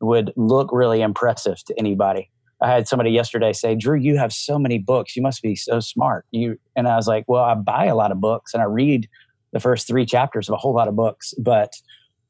would 0.00 0.32
look 0.36 0.70
really 0.72 1.00
impressive 1.00 1.64
to 1.64 1.78
anybody. 1.78 2.30
I 2.60 2.68
had 2.68 2.86
somebody 2.86 3.10
yesterday 3.10 3.52
say, 3.52 3.74
"Drew, 3.74 3.98
you 3.98 4.18
have 4.18 4.32
so 4.32 4.58
many 4.58 4.78
books. 4.78 5.16
You 5.16 5.22
must 5.22 5.42
be 5.42 5.56
so 5.56 5.80
smart." 5.80 6.26
You 6.30 6.58
and 6.76 6.86
I 6.86 6.96
was 6.96 7.06
like, 7.06 7.24
"Well, 7.26 7.44
I 7.44 7.54
buy 7.54 7.86
a 7.86 7.94
lot 7.94 8.12
of 8.12 8.20
books 8.20 8.54
and 8.54 8.62
I 8.62 8.66
read 8.66 9.08
the 9.54 9.60
first 9.60 9.86
three 9.86 10.04
chapters 10.04 10.48
of 10.48 10.52
a 10.52 10.58
whole 10.58 10.74
lot 10.74 10.88
of 10.88 10.96
books, 10.96 11.32
but 11.38 11.72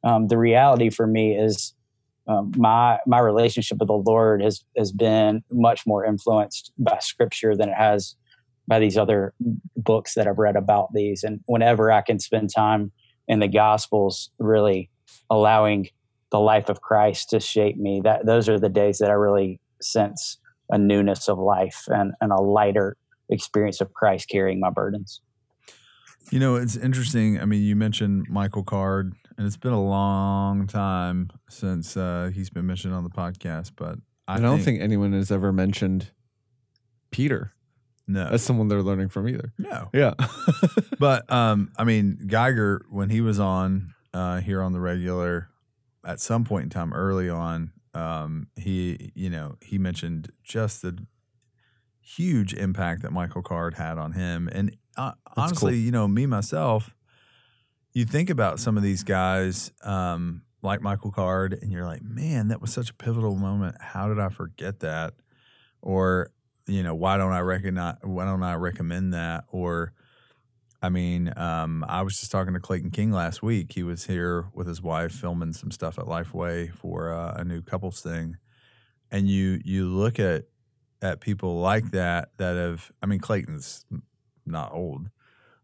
um, 0.05 0.29
the 0.29 0.39
reality 0.39 0.91
for 0.91 1.07
me 1.07 1.37
is 1.37 1.75
um, 2.29 2.53
my 2.57 2.99
my 3.07 3.19
relationship 3.19 3.79
with 3.79 3.89
the 3.89 3.95
Lord 3.95 4.43
has 4.43 4.63
has 4.77 4.93
been 4.93 5.43
much 5.51 5.87
more 5.87 6.05
influenced 6.05 6.73
by 6.79 6.99
Scripture 7.01 7.57
than 7.57 7.71
it 7.71 7.75
has 7.75 8.15
by 8.69 8.79
these 8.79 8.97
other 8.97 9.35
books 9.77 10.15
that 10.15 10.27
I've 10.29 10.39
read 10.39 10.57
about 10.57 10.93
these. 10.95 11.25
And 11.25 11.41
whenever 11.47 11.91
I 11.91 12.03
can 12.03 12.19
spend 12.19 12.51
time 12.55 12.93
in 13.27 13.41
the 13.41 13.49
Gospels, 13.49 14.31
really 14.39 14.91
allowing 15.31 15.89
the 16.31 16.41
life 16.41 16.69
of 16.69 16.81
Christ 16.81 17.31
to 17.31 17.41
shape 17.41 17.77
me, 17.77 18.01
that 18.05 18.27
those 18.27 18.49
are 18.49 18.59
the 18.59 18.69
days 18.69 18.99
that 18.99 19.11
I 19.11 19.15
really 19.15 19.61
sense 19.81 20.39
a 20.71 20.79
newness 20.79 21.29
of 21.29 21.39
life 21.39 21.85
and, 21.89 22.13
and 22.21 22.33
a 22.33 22.41
lighter 22.41 22.97
experience 23.29 23.81
of 23.81 23.93
Christ 23.93 24.29
carrying 24.31 24.61
my 24.61 24.71
burdens. 24.71 25.21
You 26.31 26.39
know, 26.39 26.57
it's 26.57 26.77
interesting. 26.77 27.41
I 27.41 27.45
mean, 27.45 27.63
you 27.63 27.77
mentioned 27.77 28.27
Michael 28.29 28.65
Card, 28.65 29.15
and 29.37 29.47
it's 29.47 29.57
been 29.57 29.73
a 29.73 29.83
long 29.83 30.67
time 30.67 31.31
since 31.49 31.97
uh, 31.97 32.31
he's 32.35 32.51
been 32.51 32.67
mentioned 32.67 32.95
on 32.95 33.05
the 33.05 33.11
podcast. 33.11 33.73
But 33.77 33.99
I, 34.27 34.37
I 34.37 34.41
don't 34.41 34.61
think 34.61 34.81
anyone 34.81 35.13
has 35.13 35.31
ever 35.31 35.53
mentioned 35.53 36.11
Peter 37.11 37.53
no, 38.07 38.27
as 38.27 38.43
someone 38.43 38.69
they're 38.69 38.83
learning 38.83 39.09
from 39.09 39.29
either. 39.29 39.53
no. 39.59 39.89
Yeah. 39.93 40.15
But 40.99 41.31
um, 41.31 41.73
I 41.77 41.85
mean, 41.85 42.19
Geiger 42.29 42.87
when 42.89 43.11
he 43.11 43.21
was 43.21 43.41
on 43.41 43.95
uh, 44.15 44.41
here 44.41 44.63
on 44.63 44.73
the 44.73 44.81
regular, 44.81 45.49
at 46.07 46.21
some 46.21 46.45
point 46.45 46.65
in 46.65 46.71
time 46.71 46.93
early 46.93 47.29
on, 47.29 47.73
um, 47.95 48.47
he 48.57 49.13
you 49.15 49.29
know 49.29 49.57
he 49.61 49.77
mentioned 49.77 50.31
just 50.43 50.83
the 50.83 51.05
huge 52.01 52.55
impact 52.55 53.03
that 53.03 53.13
Michael 53.13 53.43
Card 53.43 53.75
had 53.75 53.99
on 53.99 54.13
him, 54.13 54.49
and 54.53 54.77
uh, 54.97 55.13
honestly, 55.37 55.73
cool. 55.73 55.81
you 55.81 55.91
know, 55.91 56.09
me 56.09 56.27
myself, 56.27 56.95
you 57.93 58.05
think 58.05 58.31
about 58.31 58.61
some 58.61 58.77
of 58.77 58.83
these 58.83 59.03
guys 59.03 59.71
um, 59.83 60.43
like 60.63 60.83
Michael 60.83 61.13
Card, 61.13 61.59
and 61.61 61.71
you're 61.71 61.85
like, 61.85 62.03
man, 62.03 62.49
that 62.49 62.61
was 62.61 62.73
such 62.73 62.91
a 62.91 62.95
pivotal 62.95 63.37
moment. 63.37 63.77
How 63.81 64.09
did 64.09 64.19
I 64.19 64.29
forget 64.29 64.81
that? 64.81 65.15
Or 65.83 66.31
you 66.67 66.83
know, 66.83 66.95
why 66.95 67.17
don't 67.17 67.33
I 67.33 67.41
recognize? 67.41 67.97
Why 68.03 68.25
don't 68.25 68.43
I 68.43 68.55
recommend 68.55 69.15
that? 69.15 69.45
Or 69.49 69.93
I 70.83 70.89
mean, 70.89 71.33
um, 71.37 71.85
I 71.89 72.03
was 72.03 72.19
just 72.19 72.31
talking 72.31 72.55
to 72.55 72.61
Clayton 72.61 72.91
King 72.91 73.11
last 73.11 73.43
week. 73.43 73.73
He 73.73 73.83
was 73.83 74.05
here 74.05 74.47
with 74.53 74.67
his 74.67 74.83
wife 74.83 75.13
filming 75.13 75.53
some 75.53 75.71
stuff 75.71 75.99
at 75.99 76.07
Lifeway 76.07 76.75
for 76.75 77.13
uh, 77.13 77.35
a 77.37 77.45
new 77.45 77.63
couples 77.63 78.01
thing, 78.01 78.37
and 79.11 79.29
you 79.29 79.61
you 79.65 79.87
look 79.89 80.19
at 80.19 80.45
at 81.01 81.21
people 81.21 81.61
like 81.61 81.91
that 81.93 82.31
that 82.39 82.57
have. 82.57 82.91
I 83.03 83.07
mean, 83.07 83.21
Clayton's 83.21 83.85
not 84.47 84.73
old, 84.73 85.09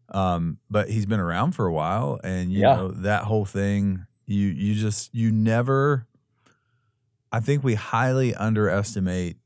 um, 0.09 0.57
but 0.69 0.89
he's 0.89 1.05
been 1.05 1.19
around 1.19 1.53
for 1.53 1.65
a 1.65 1.73
while, 1.73 2.19
and 2.23 2.51
you 2.51 2.61
Yeah. 2.61 2.75
know 2.75 2.87
that 2.89 3.23
whole 3.23 3.45
thing. 3.45 4.05
You 4.25 4.47
you 4.47 4.75
just 4.75 5.13
you 5.13 5.31
never 5.31 6.07
I 7.33 7.39
think 7.39 7.63
we 7.63 7.75
highly 7.75 8.35
underestimate, 8.35 9.37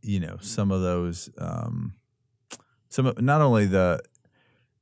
you 0.00 0.18
know, 0.18 0.38
some 0.40 0.70
of 0.70 0.80
those. 0.80 1.28
Um, 1.36 1.92
some 2.88 3.04
of- 3.04 3.20
not 3.20 3.42
only 3.42 3.66
the, 3.66 4.00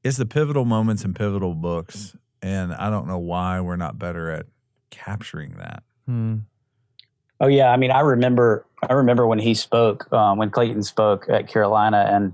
it's 0.04 0.16
the 0.18 0.26
pivotal 0.26 0.64
moments 0.64 1.04
and 1.04 1.16
pivotal 1.16 1.54
books, 1.54 2.16
and 2.40 2.72
I 2.72 2.88
don't 2.88 3.08
know 3.08 3.18
why 3.18 3.60
we're 3.60 3.74
not 3.74 3.98
better 3.98 4.30
at 4.30 4.46
capturing 4.90 5.56
that. 5.56 5.82
Hmm. 6.06 6.36
Oh 7.40 7.48
yeah, 7.48 7.70
I 7.72 7.76
mean, 7.78 7.90
I 7.90 7.98
remember, 8.00 8.64
I 8.88 8.92
remember 8.92 9.26
when 9.26 9.40
he 9.40 9.54
spoke, 9.54 10.10
um, 10.12 10.38
when 10.38 10.50
Clayton 10.50 10.84
spoke 10.84 11.26
at 11.28 11.48
Carolina, 11.48 12.06
and 12.08 12.32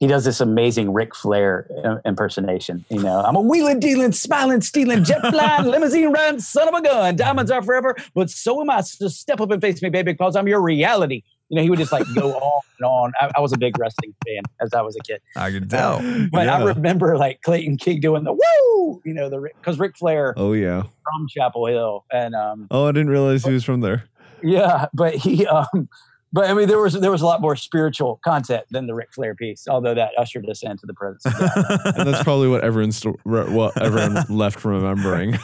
he 0.00 0.06
does 0.06 0.24
this 0.24 0.40
amazing 0.40 0.92
Ric 0.92 1.14
Flair 1.14 1.66
impersonation. 2.04 2.84
You 2.90 3.02
know, 3.02 3.20
I'm 3.20 3.36
a 3.36 3.40
wheeling, 3.40 3.80
dealing, 3.80 4.12
smiling, 4.12 4.60
stealing, 4.62 5.04
jet 5.04 5.20
flying, 5.30 5.66
limousine 5.70 6.10
riding, 6.10 6.40
son 6.40 6.66
of 6.68 6.74
a 6.74 6.82
gun. 6.82 7.16
Diamonds 7.16 7.50
are 7.50 7.62
forever, 7.62 7.94
but 8.14 8.30
so 8.30 8.60
am 8.60 8.70
I. 8.70 8.80
So 8.80 9.08
step 9.08 9.40
up 9.40 9.50
and 9.50 9.60
face 9.60 9.80
me, 9.82 9.90
baby, 9.90 10.12
because 10.12 10.36
I'm 10.36 10.48
your 10.48 10.60
reality. 10.62 11.22
You 11.50 11.56
know, 11.56 11.62
he 11.62 11.70
would 11.70 11.78
just 11.80 11.92
like 11.92 12.06
go 12.14 12.32
on 12.34 12.60
and 12.78 12.86
on. 12.86 13.12
I, 13.20 13.30
I 13.36 13.40
was 13.40 13.52
a 13.52 13.58
big 13.58 13.78
wrestling 13.78 14.14
fan 14.26 14.42
as 14.60 14.72
I 14.72 14.80
was 14.82 14.96
a 14.96 15.00
kid, 15.00 15.20
I 15.36 15.50
can 15.50 15.68
tell. 15.68 16.00
but 16.32 16.48
I 16.48 16.62
remember 16.64 17.18
like 17.18 17.42
Clayton 17.42 17.76
King 17.76 18.00
doing 18.00 18.24
the 18.24 18.32
woo. 18.32 19.02
You 19.04 19.12
know, 19.14 19.28
the 19.28 19.50
because 19.60 19.78
Ric 19.78 19.96
Flair 19.98 20.32
Oh 20.36 20.52
yeah. 20.54 20.82
from 20.82 21.26
Chapel 21.28 21.66
Hill, 21.66 22.04
and 22.12 22.34
um, 22.34 22.68
Oh, 22.70 22.86
I 22.86 22.92
didn't 22.92 23.10
realize 23.10 23.44
he 23.44 23.52
was 23.52 23.64
from 23.64 23.80
there. 23.80 24.04
yeah, 24.42 24.86
but 24.94 25.14
he, 25.14 25.46
um, 25.46 25.88
but 26.32 26.48
I 26.48 26.54
mean, 26.54 26.68
there 26.68 26.78
was 26.78 26.94
there 26.94 27.10
was 27.10 27.22
a 27.22 27.26
lot 27.26 27.40
more 27.40 27.56
spiritual 27.56 28.20
content 28.24 28.64
than 28.70 28.86
the 28.86 28.94
Ric 28.94 29.12
Flair 29.12 29.34
piece, 29.34 29.66
although 29.68 29.94
that 29.94 30.12
ushered 30.16 30.48
us 30.48 30.62
into 30.62 30.86
the 30.86 30.94
presence. 30.94 31.26
Of 31.26 31.38
God. 31.38 31.80
And 31.98 32.08
that's 32.08 32.22
probably 32.22 32.48
what 32.48 32.62
everyone's 32.62 33.02
what 33.24 33.80
everyone 33.80 34.24
left 34.28 34.64
remembering. 34.64 35.38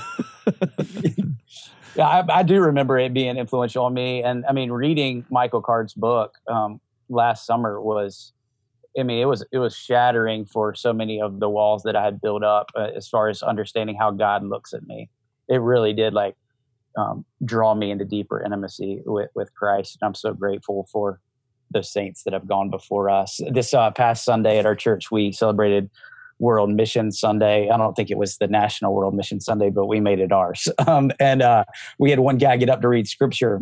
yeah, 1.96 2.06
I, 2.06 2.38
I 2.38 2.42
do 2.44 2.60
remember 2.60 2.98
it 2.98 3.12
being 3.12 3.36
influential 3.36 3.84
on 3.84 3.94
me, 3.94 4.22
and 4.22 4.44
I 4.46 4.52
mean, 4.52 4.70
reading 4.70 5.24
Michael 5.28 5.60
Card's 5.60 5.92
book 5.92 6.34
um, 6.46 6.80
last 7.08 7.46
summer 7.46 7.80
was, 7.80 8.32
I 8.98 9.02
mean, 9.02 9.18
it 9.18 9.26
was 9.26 9.44
it 9.50 9.58
was 9.58 9.74
shattering 9.74 10.46
for 10.46 10.72
so 10.74 10.92
many 10.92 11.20
of 11.20 11.40
the 11.40 11.50
walls 11.50 11.82
that 11.82 11.96
I 11.96 12.04
had 12.04 12.20
built 12.20 12.44
up 12.44 12.70
uh, 12.76 12.90
as 12.94 13.08
far 13.08 13.28
as 13.28 13.42
understanding 13.42 13.96
how 13.96 14.12
God 14.12 14.44
looks 14.44 14.72
at 14.72 14.86
me. 14.86 15.10
It 15.48 15.60
really 15.60 15.92
did 15.92 16.14
like 16.14 16.36
um, 16.96 17.24
draw 17.44 17.74
me 17.74 17.90
into 17.90 18.04
deeper 18.04 18.42
intimacy 18.42 19.02
with 19.04 19.30
with 19.34 19.54
Christ, 19.54 19.98
and 20.00 20.06
I'm 20.06 20.14
so 20.14 20.32
grateful 20.32 20.88
for 20.90 21.20
the 21.70 21.82
saints 21.82 22.22
that 22.22 22.32
have 22.32 22.46
gone 22.46 22.70
before 22.70 23.10
us. 23.10 23.40
This 23.50 23.74
uh, 23.74 23.90
past 23.90 24.24
Sunday 24.24 24.58
at 24.58 24.66
our 24.66 24.76
church, 24.76 25.10
we 25.10 25.32
celebrated 25.32 25.90
World 26.38 26.70
Mission 26.70 27.10
Sunday. 27.12 27.70
I 27.70 27.76
don't 27.76 27.94
think 27.94 28.10
it 28.10 28.18
was 28.18 28.36
the 28.36 28.46
National 28.46 28.94
World 28.94 29.14
Mission 29.14 29.40
Sunday, 29.40 29.70
but 29.70 29.86
we 29.86 30.00
made 30.00 30.20
it 30.20 30.32
ours. 30.32 30.68
Um, 30.86 31.10
and 31.18 31.42
uh, 31.42 31.64
we 31.98 32.10
had 32.10 32.20
one 32.20 32.38
guy 32.38 32.56
get 32.56 32.70
up 32.70 32.80
to 32.82 32.88
read 32.88 33.08
scripture, 33.08 33.60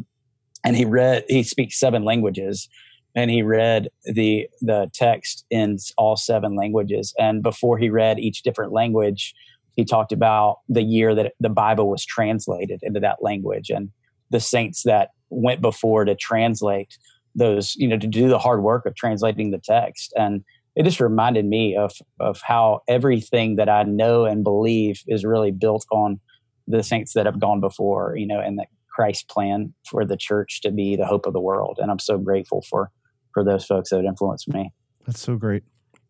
and 0.62 0.76
he 0.76 0.84
read. 0.84 1.24
He 1.28 1.42
speaks 1.42 1.80
seven 1.80 2.04
languages, 2.04 2.68
and 3.14 3.30
he 3.30 3.42
read 3.42 3.88
the 4.04 4.48
the 4.60 4.90
text 4.92 5.46
in 5.50 5.78
all 5.96 6.16
seven 6.16 6.54
languages. 6.54 7.14
And 7.18 7.42
before 7.42 7.78
he 7.78 7.88
read 7.88 8.18
each 8.18 8.42
different 8.42 8.72
language, 8.72 9.34
he 9.76 9.84
talked 9.84 10.12
about 10.12 10.58
the 10.68 10.82
year 10.82 11.14
that 11.14 11.34
the 11.40 11.48
Bible 11.48 11.88
was 11.88 12.04
translated 12.04 12.80
into 12.82 13.00
that 13.00 13.18
language 13.22 13.70
and 13.70 13.90
the 14.30 14.40
saints 14.40 14.82
that 14.84 15.10
went 15.30 15.60
before 15.60 16.04
to 16.04 16.14
translate 16.14 16.96
those, 17.34 17.74
you 17.76 17.88
know, 17.88 17.98
to 17.98 18.06
do 18.06 18.28
the 18.28 18.38
hard 18.38 18.62
work 18.62 18.86
of 18.86 18.94
translating 18.94 19.50
the 19.50 19.58
text. 19.58 20.12
And 20.16 20.44
it 20.76 20.84
just 20.84 21.00
reminded 21.00 21.44
me 21.44 21.76
of 21.76 21.92
of 22.20 22.40
how 22.42 22.80
everything 22.88 23.56
that 23.56 23.68
I 23.68 23.82
know 23.84 24.24
and 24.24 24.44
believe 24.44 25.02
is 25.06 25.24
really 25.24 25.50
built 25.50 25.86
on 25.90 26.20
the 26.66 26.82
saints 26.82 27.12
that 27.14 27.26
have 27.26 27.40
gone 27.40 27.60
before, 27.60 28.16
you 28.16 28.26
know, 28.26 28.40
and 28.40 28.58
that 28.58 28.68
Christ's 28.88 29.24
plan 29.24 29.74
for 29.88 30.04
the 30.04 30.16
church 30.16 30.60
to 30.62 30.70
be 30.70 30.96
the 30.96 31.06
hope 31.06 31.26
of 31.26 31.32
the 31.32 31.40
world. 31.40 31.78
And 31.80 31.90
I'm 31.90 31.98
so 31.98 32.18
grateful 32.18 32.62
for 32.68 32.90
for 33.32 33.44
those 33.44 33.64
folks 33.64 33.90
that 33.90 34.04
influenced 34.04 34.48
me. 34.48 34.72
That's 35.06 35.20
so 35.20 35.36
great. 35.36 35.64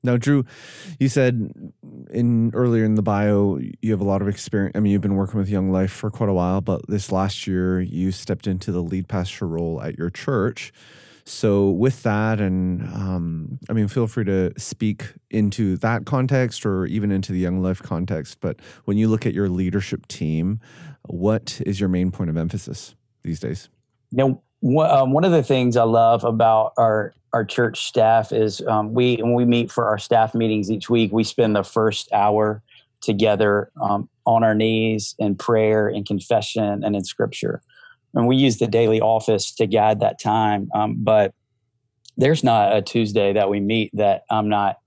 Now, 0.05 0.19
Drew, 0.19 0.45
you 1.01 1.09
said 1.09 1.51
in 2.11 2.51
earlier 2.55 2.85
in 2.85 2.95
the 2.95 3.03
bio 3.03 3.59
you 3.81 3.91
have 3.91 4.03
a 4.03 4.05
lot 4.05 4.21
of 4.21 4.29
experience. 4.29 4.77
I 4.77 4.81
mean, 4.81 4.93
you've 4.93 5.01
been 5.01 5.17
working 5.17 5.41
with 5.41 5.49
Young 5.49 5.73
Life 5.73 5.91
for 5.91 6.11
quite 6.11 6.29
a 6.29 6.35
while, 6.35 6.61
but 6.61 6.87
this 6.87 7.11
last 7.11 7.47
year 7.47 7.81
you 7.81 8.13
stepped 8.13 8.47
into 8.47 8.71
the 8.71 8.83
lead 8.83 9.09
pastor 9.09 9.49
role 9.49 9.83
at 9.83 9.99
your 9.99 10.11
church. 10.11 10.73
So, 11.27 11.71
with 11.71 12.03
that, 12.03 12.39
and 12.39 12.83
um, 12.83 13.59
I 13.71 13.73
mean, 13.73 13.89
feel 13.89 14.07
free 14.07 14.25
to 14.25 14.53
speak 14.59 15.15
into 15.31 15.79
that 15.79 16.05
context 16.05 16.67
or 16.67 16.85
even 16.85 17.11
into 17.11 17.33
the 17.33 17.39
Young 17.39 17.63
Life 17.63 17.83
context. 17.83 18.41
But 18.43 18.61
when 18.85 18.99
you 18.99 19.09
look 19.09 19.25
at 19.25 19.33
your 19.33 19.49
leadership 19.49 20.07
team, 20.07 20.61
what 21.09 21.63
is 21.65 21.81
your 21.81 21.89
main 21.89 22.11
point 22.11 22.29
of 22.29 22.37
emphasis 22.37 22.95
these 23.23 23.41
days? 23.41 23.71
Now, 24.13 24.43
um, 24.65 25.13
one 25.13 25.25
of 25.25 25.33
the 25.33 25.43
things 25.43 25.77
I 25.77 25.85
love 25.85 26.25
about 26.25 26.73
our 26.79 27.13
our 27.33 27.45
church 27.45 27.85
staff 27.85 28.33
is 28.33 28.61
um, 28.63 28.95
we 28.95 29.17
when 29.17 29.35
we 29.35 29.45
meet 29.45 29.71
for 29.71 29.87
our 29.87 29.99
staff 29.99 30.35
meetings 30.35 30.71
each 30.71 30.89
week, 30.89 31.13
we 31.13 31.25
spend 31.25 31.55
the 31.55 31.65
first 31.65 32.11
hour 32.13 32.63
together 33.01 33.71
um, 33.83 34.09
on 34.25 34.43
our 34.43 34.55
knees 34.55 35.15
in 35.19 35.35
prayer, 35.35 35.89
and 35.89 36.07
confession, 36.07 36.83
and 36.83 36.97
in 36.97 37.05
Scripture. 37.05 37.61
And 38.15 38.27
we 38.27 38.37
use 38.37 38.59
the 38.59 38.69
daily 38.69 39.01
office 39.01 39.53
to 39.57 39.67
guide 39.67 40.01
that 40.01 40.21
time. 40.21 40.71
Um, 40.75 40.97
but 40.99 41.35
there's 42.17 42.45
not 42.45 42.75
a 42.75 42.81
Tuesday 42.81 43.33
that 43.33 43.51
we 43.51 43.61
meet 43.61 43.91
that 43.95 44.23
I'm 44.31 44.49
not 44.49 44.79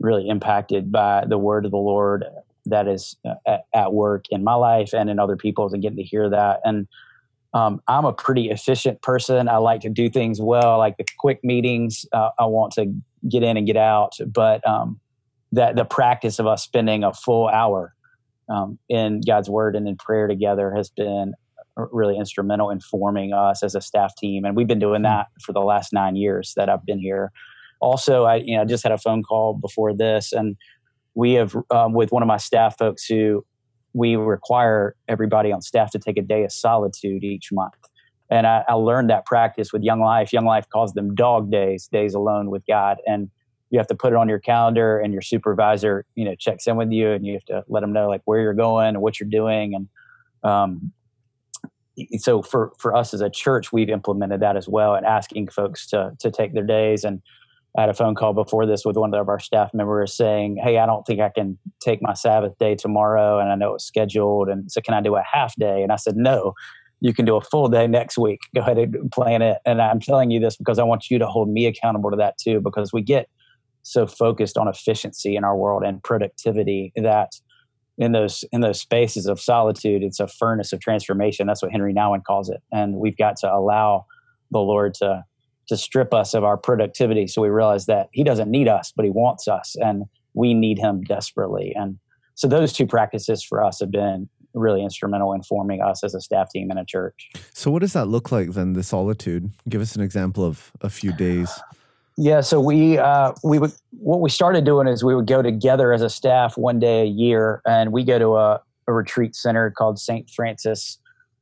really 0.00 0.28
impacted 0.28 0.90
by 0.90 1.24
the 1.26 1.38
word 1.38 1.64
of 1.64 1.70
the 1.70 1.78
Lord 1.78 2.24
that 2.66 2.88
is 2.88 3.16
uh, 3.24 3.34
at, 3.46 3.64
at 3.72 3.92
work 3.92 4.24
in 4.30 4.42
my 4.42 4.54
life 4.54 4.92
and 4.92 5.08
in 5.08 5.18
other 5.18 5.36
people's, 5.36 5.72
and 5.72 5.80
getting 5.80 5.98
to 5.98 6.02
hear 6.02 6.28
that 6.28 6.60
and 6.64 6.88
um, 7.54 7.80
I'm 7.86 8.04
a 8.04 8.12
pretty 8.12 8.50
efficient 8.50 9.00
person. 9.00 9.48
I 9.48 9.58
like 9.58 9.80
to 9.82 9.88
do 9.88 10.10
things 10.10 10.40
well. 10.40 10.72
I 10.72 10.74
like 10.74 10.96
the 10.96 11.04
quick 11.18 11.42
meetings. 11.44 12.04
Uh, 12.12 12.30
I 12.38 12.46
want 12.46 12.72
to 12.74 12.92
get 13.28 13.44
in 13.44 13.56
and 13.56 13.64
get 13.64 13.76
out. 13.76 14.16
But 14.26 14.66
um, 14.66 15.00
that 15.52 15.76
the 15.76 15.84
practice 15.84 16.40
of 16.40 16.48
us 16.48 16.64
spending 16.64 17.04
a 17.04 17.12
full 17.12 17.48
hour 17.48 17.94
um, 18.48 18.78
in 18.88 19.20
God's 19.20 19.48
Word 19.48 19.76
and 19.76 19.86
in 19.86 19.96
prayer 19.96 20.26
together 20.26 20.74
has 20.74 20.90
been 20.90 21.34
really 21.76 22.18
instrumental 22.18 22.70
in 22.70 22.80
forming 22.80 23.32
us 23.32 23.62
as 23.62 23.76
a 23.76 23.80
staff 23.80 24.14
team. 24.16 24.44
And 24.44 24.56
we've 24.56 24.66
been 24.66 24.80
doing 24.80 25.02
that 25.02 25.28
for 25.40 25.52
the 25.52 25.60
last 25.60 25.92
nine 25.92 26.16
years 26.16 26.54
that 26.56 26.68
I've 26.68 26.84
been 26.84 26.98
here. 26.98 27.30
Also, 27.80 28.24
I 28.24 28.36
you 28.36 28.56
know 28.56 28.64
just 28.64 28.82
had 28.82 28.92
a 28.92 28.98
phone 28.98 29.22
call 29.22 29.54
before 29.54 29.94
this, 29.94 30.32
and 30.32 30.56
we 31.14 31.34
have 31.34 31.54
um, 31.70 31.92
with 31.92 32.10
one 32.10 32.22
of 32.22 32.26
my 32.26 32.36
staff 32.36 32.78
folks 32.78 33.04
who 33.04 33.44
we 33.94 34.16
require 34.16 34.96
everybody 35.08 35.52
on 35.52 35.62
staff 35.62 35.90
to 35.92 35.98
take 35.98 36.18
a 36.18 36.22
day 36.22 36.44
of 36.44 36.52
solitude 36.52 37.24
each 37.24 37.50
month. 37.52 37.74
And 38.30 38.46
I, 38.46 38.64
I, 38.68 38.74
learned 38.74 39.10
that 39.10 39.24
practice 39.26 39.72
with 39.72 39.82
Young 39.82 40.00
Life. 40.00 40.32
Young 40.32 40.44
Life 40.46 40.68
calls 40.68 40.92
them 40.94 41.14
dog 41.14 41.50
days, 41.50 41.88
days 41.92 42.14
alone 42.14 42.50
with 42.50 42.66
God. 42.66 42.96
And 43.06 43.30
you 43.70 43.78
have 43.78 43.86
to 43.88 43.94
put 43.94 44.12
it 44.12 44.16
on 44.16 44.28
your 44.28 44.38
calendar, 44.38 44.98
and 44.98 45.12
your 45.12 45.22
supervisor, 45.22 46.04
you 46.14 46.24
know, 46.24 46.34
checks 46.36 46.66
in 46.66 46.76
with 46.76 46.92
you, 46.92 47.10
and 47.10 47.26
you 47.26 47.34
have 47.34 47.44
to 47.46 47.64
let 47.68 47.80
them 47.80 47.92
know 47.92 48.08
like 48.08 48.22
where 48.24 48.40
you're 48.40 48.54
going 48.54 48.88
and 48.88 49.00
what 49.00 49.18
you're 49.18 49.28
doing. 49.28 49.74
And 49.74 49.88
um, 50.48 50.92
so 52.18 52.42
for 52.42 52.72
for 52.78 52.94
us 52.94 53.12
as 53.14 53.20
a 53.20 53.30
church, 53.30 53.72
we've 53.72 53.88
implemented 53.88 54.40
that 54.40 54.56
as 54.56 54.68
well, 54.68 54.94
and 54.94 55.04
asking 55.04 55.48
folks 55.48 55.86
to 55.88 56.12
to 56.20 56.30
take 56.30 56.54
their 56.54 56.64
days 56.64 57.04
and 57.04 57.20
I 57.76 57.82
had 57.82 57.90
a 57.90 57.94
phone 57.94 58.14
call 58.14 58.32
before 58.32 58.66
this 58.66 58.84
with 58.84 58.96
one 58.96 59.12
of 59.14 59.28
our 59.28 59.38
staff 59.40 59.74
members 59.74 60.16
saying, 60.16 60.58
Hey, 60.62 60.78
I 60.78 60.86
don't 60.86 61.04
think 61.04 61.20
I 61.20 61.30
can 61.30 61.58
take 61.80 62.00
my 62.00 62.14
Sabbath 62.14 62.56
day 62.58 62.74
tomorrow. 62.74 63.38
And 63.40 63.50
I 63.50 63.56
know 63.56 63.74
it's 63.74 63.84
scheduled. 63.84 64.48
And 64.48 64.70
so, 64.70 64.80
can 64.80 64.94
I 64.94 65.00
do 65.00 65.16
a 65.16 65.22
half 65.22 65.54
day? 65.56 65.82
And 65.82 65.90
I 65.90 65.96
said, 65.96 66.16
No, 66.16 66.54
you 67.00 67.12
can 67.12 67.24
do 67.24 67.36
a 67.36 67.40
full 67.40 67.68
day 67.68 67.86
next 67.86 68.16
week. 68.16 68.40
Go 68.54 68.60
ahead 68.60 68.78
and 68.78 69.10
plan 69.10 69.42
it. 69.42 69.58
And 69.66 69.82
I'm 69.82 70.00
telling 70.00 70.30
you 70.30 70.40
this 70.40 70.56
because 70.56 70.78
I 70.78 70.84
want 70.84 71.10
you 71.10 71.18
to 71.18 71.26
hold 71.26 71.48
me 71.48 71.66
accountable 71.66 72.10
to 72.10 72.16
that 72.16 72.38
too, 72.38 72.60
because 72.60 72.92
we 72.92 73.02
get 73.02 73.28
so 73.82 74.06
focused 74.06 74.56
on 74.56 74.68
efficiency 74.68 75.36
in 75.36 75.44
our 75.44 75.56
world 75.56 75.82
and 75.84 76.02
productivity 76.02 76.92
that 76.96 77.32
in 77.98 78.12
those 78.12 78.44
in 78.50 78.60
those 78.60 78.80
spaces 78.80 79.26
of 79.26 79.40
solitude 79.40 80.02
it's 80.02 80.18
a 80.18 80.26
furnace 80.26 80.72
of 80.72 80.80
transformation 80.80 81.46
that's 81.46 81.62
what 81.62 81.70
henry 81.70 81.94
nouwen 81.94 82.24
calls 82.24 82.48
it 82.48 82.60
and 82.72 82.96
we've 82.96 83.16
got 83.16 83.36
to 83.36 83.46
allow 83.46 84.04
the 84.50 84.58
lord 84.58 84.94
to 84.94 85.22
to 85.68 85.76
strip 85.76 86.12
us 86.14 86.34
of 86.34 86.44
our 86.44 86.56
productivity 86.56 87.26
so 87.26 87.40
we 87.42 87.48
realize 87.48 87.86
that 87.86 88.08
he 88.12 88.22
doesn't 88.24 88.50
need 88.50 88.68
us 88.68 88.92
but 88.94 89.04
he 89.04 89.10
wants 89.10 89.48
us 89.48 89.76
and 89.80 90.04
we 90.34 90.54
need 90.54 90.78
him 90.78 91.02
desperately 91.02 91.72
and 91.76 91.98
so 92.34 92.48
those 92.48 92.72
two 92.72 92.86
practices 92.86 93.42
for 93.44 93.62
us 93.62 93.78
have 93.80 93.90
been 93.90 94.28
really 94.54 94.82
instrumental 94.82 95.32
in 95.32 95.42
forming 95.42 95.80
us 95.80 96.04
as 96.04 96.14
a 96.14 96.20
staff 96.20 96.48
team 96.50 96.70
in 96.70 96.78
a 96.78 96.84
church 96.84 97.30
So, 97.52 97.70
what 97.70 97.80
does 97.80 97.92
that 97.94 98.06
look 98.06 98.30
like 98.30 98.50
then? 98.52 98.72
The 98.74 98.82
solitude. 98.84 99.50
Give 99.68 99.80
us 99.80 99.96
an 99.96 100.02
example 100.02 100.44
of 100.44 100.70
a 100.80 100.88
few 100.90 101.12
days. 101.12 101.50
yeah 102.16 102.40
so 102.40 102.60
we 102.60 102.96
uh, 102.98 103.32
we 103.42 103.58
would 103.58 103.72
what 103.90 104.20
we 104.20 104.30
started 104.30 104.64
doing 104.64 104.86
is 104.86 105.02
we 105.02 105.14
would 105.16 105.26
go 105.26 105.42
together 105.42 105.92
as 105.92 106.02
a 106.02 106.08
staff 106.10 106.56
one 106.56 106.78
day 106.78 107.02
a 107.02 107.06
year 107.06 107.60
and 107.66 107.92
we 107.92 108.04
go 108.04 108.18
to 108.18 108.36
a, 108.36 108.60
a 108.86 108.92
retreat 108.92 109.34
center 109.34 109.70
called 109.72 109.98
st 109.98 110.30
francis 110.30 110.98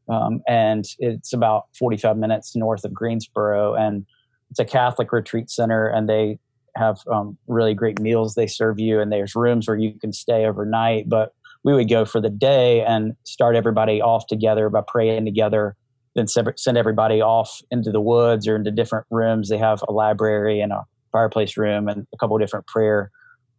um, 0.09 0.43
and 0.49 0.85
it's 0.99 1.33
about 1.33 1.67
45 1.79 2.17
minutes 2.17 2.57
north 2.57 2.85
of 2.85 2.93
greensboro 2.93 3.75
and 3.75 4.07
it's 4.51 4.61
a 4.61 4.65
catholic 4.65 5.13
retreat 5.13 5.51
center 5.51 5.87
and 5.87 6.09
they 6.09 6.39
have 6.77 7.01
um, 7.11 7.37
really 7.47 7.75
great 7.75 8.01
meals 8.01 8.35
they 8.35 8.47
serve 8.47 8.79
you 8.79 9.01
and 9.01 9.13
there's 9.13 9.35
rooms 9.35 9.69
where 9.69 9.77
you 9.77 9.93
can 10.01 10.13
stay 10.13 10.47
overnight 10.47 11.09
but 11.09 11.35
we 11.65 11.75
would 11.75 11.89
go 11.89 12.05
for 12.05 12.21
the 12.21 12.31
day 12.31 12.83
and 12.85 13.15
start 13.25 13.55
everybody 13.55 14.01
off 14.01 14.27
together 14.27 14.69
by 14.69 14.83
praying 14.87 15.25
together 15.25 15.77
then 16.15 16.27
send 16.29 16.77
everybody 16.77 17.21
off 17.21 17.63
into 17.71 17.91
the 17.91 18.01
woods 18.01 18.47
or 18.47 18.57
into 18.57 18.71
different 18.71 19.07
rooms. 19.11 19.49
They 19.49 19.59
have 19.59 19.83
a 19.89 19.93
library 19.93 20.61
and 20.61 20.73
a 20.73 20.85
fireplace 21.11 21.57
room 21.57 21.89
and 21.89 22.07
a 22.13 22.17
couple 22.19 22.37
different 22.39 22.67
prayer 22.67 23.11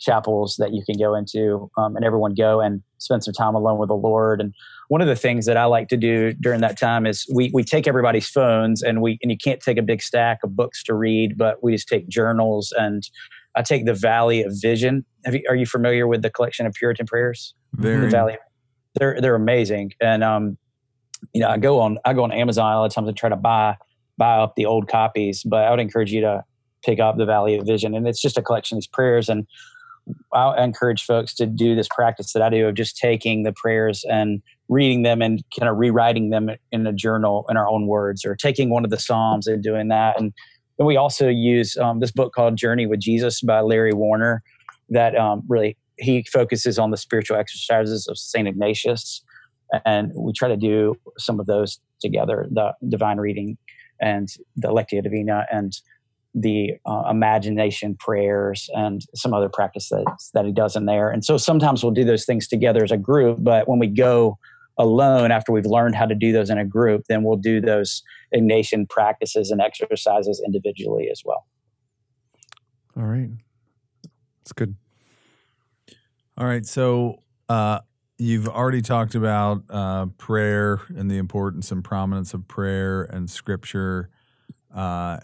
chapels 0.04 0.58
that 0.60 0.74
you 0.74 0.84
can 0.86 0.98
go 0.98 1.16
into 1.16 1.72
um, 1.78 1.96
and 1.96 2.04
everyone 2.06 2.34
go 2.34 2.60
and 2.60 2.84
spend 2.98 3.24
some 3.24 3.34
time 3.34 3.56
alone 3.56 3.80
with 3.80 3.90
the 3.90 3.96
Lord. 3.96 4.42
And 4.42 4.54
one 4.90 5.02
of 5.02 5.08
the 5.08 5.16
things 5.16 5.46
that 5.46 5.58
I 5.58 5.66
like 5.66 5.88
to 5.90 5.98
do 5.98 6.34
during 6.34 6.62
that 6.62 6.78
time 6.78 7.06
is 7.06 7.26
we, 7.34 7.50
we 7.54 7.64
take 7.64 7.88
everybody's 7.88 8.28
phones 8.28 8.84
and 8.84 9.02
we, 9.02 9.18
and 9.22 9.32
you 9.32 9.38
can't 9.38 9.62
take 9.62 9.78
a 9.78 9.82
big 9.82 10.02
stack 10.02 10.40
of 10.44 10.56
books 10.56 10.84
to 10.84 10.94
read, 10.94 11.38
but 11.38 11.64
we 11.64 11.72
just 11.72 11.88
take 11.88 12.08
journals 12.08 12.74
and 12.78 13.10
I 13.56 13.62
take 13.62 13.86
the 13.86 13.94
Valley 13.94 14.44
of 14.44 14.54
Vision. 14.62 15.06
You, 15.32 15.42
are 15.48 15.56
you 15.56 15.66
familiar 15.66 16.08
with 16.08 16.22
the 16.22 16.30
collection 16.30 16.66
of 16.66 16.74
Puritan 16.74 17.06
prayers? 17.06 17.54
Very. 17.74 18.02
The 18.02 18.10
Valley. 18.10 18.38
They're, 18.96 19.20
they're 19.22 19.36
amazing. 19.36 19.94
And, 20.02 20.24
um, 20.24 20.58
you 21.34 21.42
know, 21.42 21.50
I 21.50 21.58
go 21.58 21.80
on, 21.80 21.98
I 22.06 22.14
go 22.14 22.24
on 22.24 22.32
Amazon 22.32 22.74
all 22.74 22.84
the 22.84 22.90
time 22.90 23.06
to 23.06 23.14
try 23.14 23.30
to 23.30 23.36
buy, 23.36 23.78
buy 24.18 24.38
up 24.38 24.56
the 24.56 24.66
old 24.66 24.88
copies, 24.88 25.44
but 25.44 25.64
I 25.64 25.72
would 25.72 25.80
encourage 25.80 26.12
you 26.12 26.22
to 26.22 26.44
pick 26.84 27.00
up 27.00 27.18
the 27.18 27.26
Valley 27.26 27.56
of 27.58 27.66
Vision. 27.66 27.96
And 27.96 28.08
it's 28.08 28.22
just 28.22 28.38
a 28.38 28.42
collection 28.42 28.76
of 28.76 28.82
these 28.82 28.88
prayers. 28.88 29.30
And 29.30 29.48
I 30.34 30.64
encourage 30.64 31.04
folks 31.04 31.34
to 31.36 31.46
do 31.46 31.76
this 31.76 31.88
practice 31.94 32.34
that 32.34 32.42
I 32.42 32.50
do 32.50 32.68
of 32.68 32.76
just 32.76 32.98
taking 32.98 33.44
the 33.44 33.54
prayers 33.54 34.04
and 34.10 34.42
reading 34.68 35.04
them 35.04 35.22
and 35.22 35.44
kind 35.58 35.70
of 35.70 35.78
rewriting 35.78 36.30
them 36.30 36.50
in 36.72 36.88
a 36.88 36.94
journal 36.94 37.46
in 37.50 37.58
our 37.58 37.70
own 37.70 37.88
words, 37.88 38.26
or 38.26 38.36
taking 38.36 38.70
one 38.70 38.84
of 38.84 38.90
the 38.90 39.00
Psalms 39.00 39.48
and 39.48 39.62
doing 39.62 39.90
that. 39.90 40.20
And 40.20 40.34
then 40.78 40.88
we 40.88 40.98
also 40.98 41.28
use 41.28 41.78
um, 41.78 42.00
this 42.00 42.12
book 42.12 42.34
called 42.34 42.58
Journey 42.58 42.88
with 42.88 43.00
Jesus 43.00 43.42
by 43.42 43.62
Larry 43.62 43.94
Warner, 43.94 44.42
that 44.90 45.16
um, 45.16 45.44
really 45.48 45.78
he 45.98 46.24
focuses 46.24 46.80
on 46.80 46.92
the 46.92 46.98
spiritual 46.98 47.38
exercises 47.38 48.08
of 48.08 48.18
Saint 48.18 48.48
Ignatius, 48.48 49.24
and 49.86 50.12
we 50.16 50.34
try 50.34 50.48
to 50.48 50.58
do 50.58 50.96
some 51.20 51.40
of 51.40 51.46
those 51.46 51.80
together: 52.02 52.48
the 52.52 52.74
divine 52.90 53.18
reading 53.18 53.58
and 54.02 54.30
the 54.56 54.70
Lectio 54.70 55.04
Divina 55.04 55.46
and 55.52 55.80
the 56.34 56.74
uh, 56.86 57.04
imagination 57.10 57.96
prayers 57.96 58.70
and 58.74 59.02
some 59.14 59.34
other 59.34 59.50
practices 59.50 60.06
that, 60.34 60.46
he 60.46 60.52
does 60.52 60.76
in 60.76 60.86
there. 60.86 61.10
And 61.10 61.24
so 61.24 61.38
sometimes 61.38 61.84
we'll 61.84 61.94
do 61.94 62.04
those 62.04 62.26
things 62.26 62.48
together 62.48 62.84
as 62.84 62.92
a 62.92 62.98
group, 62.98 63.38
but 63.42 63.68
when 63.68 63.80
we 63.80 63.88
go 63.88 64.38
alone 64.78 65.32
after 65.32 65.52
we've 65.52 65.66
learned 65.66 65.96
how 65.96 66.06
to 66.06 66.16
do 66.16 66.32
those 66.32 66.50
in 66.50 66.58
a 66.58 66.66
group, 66.66 67.04
then 67.08 67.24
we'll 67.24 67.38
do 67.38 67.62
those 67.62 68.02
Ignatian 68.36 68.90
practices 68.90 69.52
and 69.52 69.62
exercises 69.62 70.42
individually 70.44 71.10
as 71.12 71.22
well. 71.24 71.46
All 72.98 73.04
right. 73.04 73.30
That's 74.40 74.54
good. 74.54 74.76
All 76.38 76.48
right. 76.48 76.66
So, 76.66 77.22
uh, 77.50 77.80
you've 78.18 78.48
already 78.48 78.82
talked 78.82 79.16
about 79.16 79.64
uh, 79.70 80.06
prayer 80.18 80.82
and 80.96 81.10
the 81.10 81.18
importance 81.18 81.72
and 81.72 81.84
prominence 81.84 82.34
of 82.34 82.48
prayer 82.48 83.04
and 83.04 83.30
scripture. 83.30 84.10
Uh, 84.74 85.20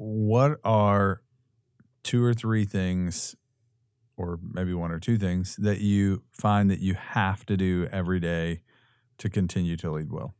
what 0.00 0.58
are 0.64 1.20
two 2.02 2.24
or 2.24 2.32
three 2.32 2.64
things 2.64 3.36
or 4.16 4.40
maybe 4.42 4.72
one 4.72 4.90
or 4.90 4.98
two 4.98 5.18
things 5.18 5.56
that 5.56 5.80
you 5.80 6.22
find 6.32 6.70
that 6.70 6.80
you 6.80 6.94
have 6.94 7.44
to 7.44 7.54
do 7.54 7.86
every 7.92 8.18
day 8.18 8.62
to 9.18 9.28
continue 9.28 9.76
to 9.76 9.90
lead 9.90 10.10
well? 10.10 10.34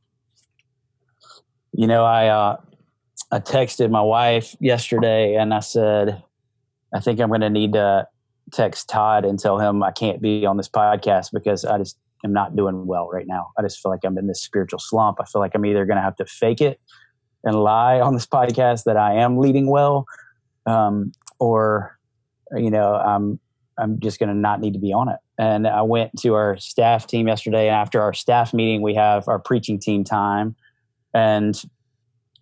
You 1.72 1.86
know 1.86 2.04
i 2.06 2.28
uh, 2.28 2.56
i 3.30 3.38
texted 3.38 3.90
my 3.90 4.00
wife 4.00 4.56
yesterday 4.60 5.34
and 5.34 5.52
i 5.52 5.60
said 5.60 6.22
i 6.94 6.98
think 6.98 7.20
i'm 7.20 7.28
going 7.28 7.42
to 7.42 7.50
need 7.50 7.74
to 7.74 8.08
text 8.52 8.88
todd 8.88 9.26
and 9.26 9.38
tell 9.38 9.58
him 9.58 9.82
i 9.82 9.92
can't 9.92 10.22
be 10.22 10.46
on 10.46 10.56
this 10.56 10.68
podcast 10.68 11.28
because 11.32 11.64
i 11.66 11.76
just 11.76 11.98
am 12.24 12.32
not 12.32 12.56
doing 12.56 12.86
well 12.86 13.08
right 13.08 13.26
now. 13.26 13.50
I 13.58 13.62
just 13.62 13.80
feel 13.80 13.92
like 13.92 14.00
i'm 14.04 14.16
in 14.18 14.26
this 14.26 14.42
spiritual 14.42 14.78
slump. 14.78 15.18
I 15.20 15.24
feel 15.26 15.40
like 15.40 15.52
i'm 15.54 15.66
either 15.66 15.84
going 15.84 15.98
to 15.98 16.02
have 16.02 16.16
to 16.16 16.24
fake 16.24 16.62
it 16.62 16.80
and 17.44 17.56
lie 17.56 18.00
on 18.00 18.14
this 18.14 18.26
podcast 18.26 18.84
that 18.84 18.96
I 18.96 19.14
am 19.14 19.38
leading 19.38 19.66
well, 19.66 20.06
um, 20.66 21.12
or 21.38 21.98
you 22.56 22.70
know, 22.70 22.94
I'm 22.94 23.38
I'm 23.78 23.98
just 24.00 24.18
going 24.18 24.28
to 24.28 24.34
not 24.34 24.60
need 24.60 24.74
to 24.74 24.78
be 24.78 24.92
on 24.92 25.08
it. 25.08 25.18
And 25.38 25.66
I 25.66 25.82
went 25.82 26.18
to 26.20 26.34
our 26.34 26.58
staff 26.58 27.06
team 27.06 27.28
yesterday, 27.28 27.68
and 27.68 27.76
after 27.76 28.02
our 28.02 28.12
staff 28.12 28.52
meeting, 28.52 28.82
we 28.82 28.94
have 28.94 29.26
our 29.28 29.38
preaching 29.38 29.78
team 29.78 30.04
time, 30.04 30.54
and 31.14 31.60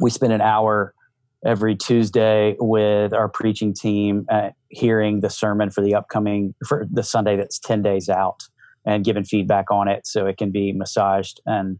we 0.00 0.10
spend 0.10 0.32
an 0.32 0.40
hour 0.40 0.94
every 1.44 1.76
Tuesday 1.76 2.56
with 2.58 3.12
our 3.12 3.28
preaching 3.28 3.72
team, 3.72 4.26
uh, 4.28 4.50
hearing 4.70 5.20
the 5.20 5.30
sermon 5.30 5.70
for 5.70 5.82
the 5.82 5.94
upcoming 5.94 6.54
for 6.66 6.86
the 6.90 7.04
Sunday 7.04 7.36
that's 7.36 7.58
ten 7.58 7.82
days 7.82 8.08
out, 8.08 8.40
and 8.84 9.04
giving 9.04 9.24
feedback 9.24 9.70
on 9.70 9.86
it 9.86 10.06
so 10.06 10.26
it 10.26 10.36
can 10.36 10.50
be 10.50 10.72
massaged 10.72 11.40
and 11.46 11.78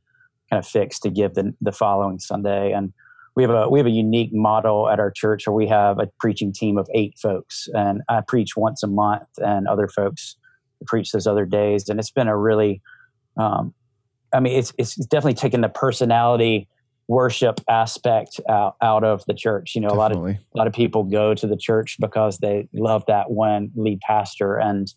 kind 0.51 0.59
of 0.59 0.67
fixed 0.67 1.03
to 1.03 1.11
give 1.11 1.35
the 1.35 1.53
the 1.61 1.73
following 1.73 2.21
Sunday. 2.21 2.73
And 2.73 2.93
we 3.39 3.45
have 3.45 3.53
a 3.53 3.69
we 3.69 3.79
have 3.79 3.87
a 3.87 3.91
unique 3.91 4.35
model 4.35 4.89
at 4.89 4.99
our 4.99 5.13
church 5.13 5.47
where 5.47 5.55
we 5.55 5.69
have 5.69 6.01
a 6.01 6.09
preaching 6.19 6.53
team 6.53 6.77
of 6.77 6.89
eight 6.93 7.17
folks, 7.17 7.69
and 7.73 8.03
I 8.09 8.21
preach 8.21 8.57
once 8.57 8.83
a 8.83 8.89
month, 8.89 9.29
and 9.37 9.69
other 9.69 9.87
folks 9.87 10.35
preach 10.89 11.13
those 11.13 11.29
other 11.29 11.47
days, 11.47 11.89
and 11.89 12.01
it's 12.01 12.11
been 12.11 12.27
a 12.27 12.37
really, 12.37 12.83
um, 13.37 13.75
I 14.35 14.41
mean, 14.41 14.59
it's 14.59 14.73
it's 14.77 14.97
definitely 14.97 15.35
taken 15.35 15.61
the 15.61 15.69
personality 15.69 16.67
worship 17.07 17.61
aspect 17.69 18.41
out, 18.49 18.75
out 18.83 19.05
of 19.05 19.25
the 19.27 19.35
church. 19.35 19.77
You 19.77 19.83
know, 19.83 19.91
Definitely. 19.91 20.33
a 20.33 20.35
lot 20.35 20.35
of 20.35 20.41
a 20.55 20.59
lot 20.59 20.67
of 20.67 20.73
people 20.73 21.05
go 21.05 21.33
to 21.33 21.47
the 21.47 21.57
church 21.57 21.97
because 22.01 22.39
they 22.39 22.69
love 22.73 23.05
that 23.07 23.31
one 23.31 23.71
lead 23.77 24.01
pastor 24.01 24.57
and. 24.57 24.93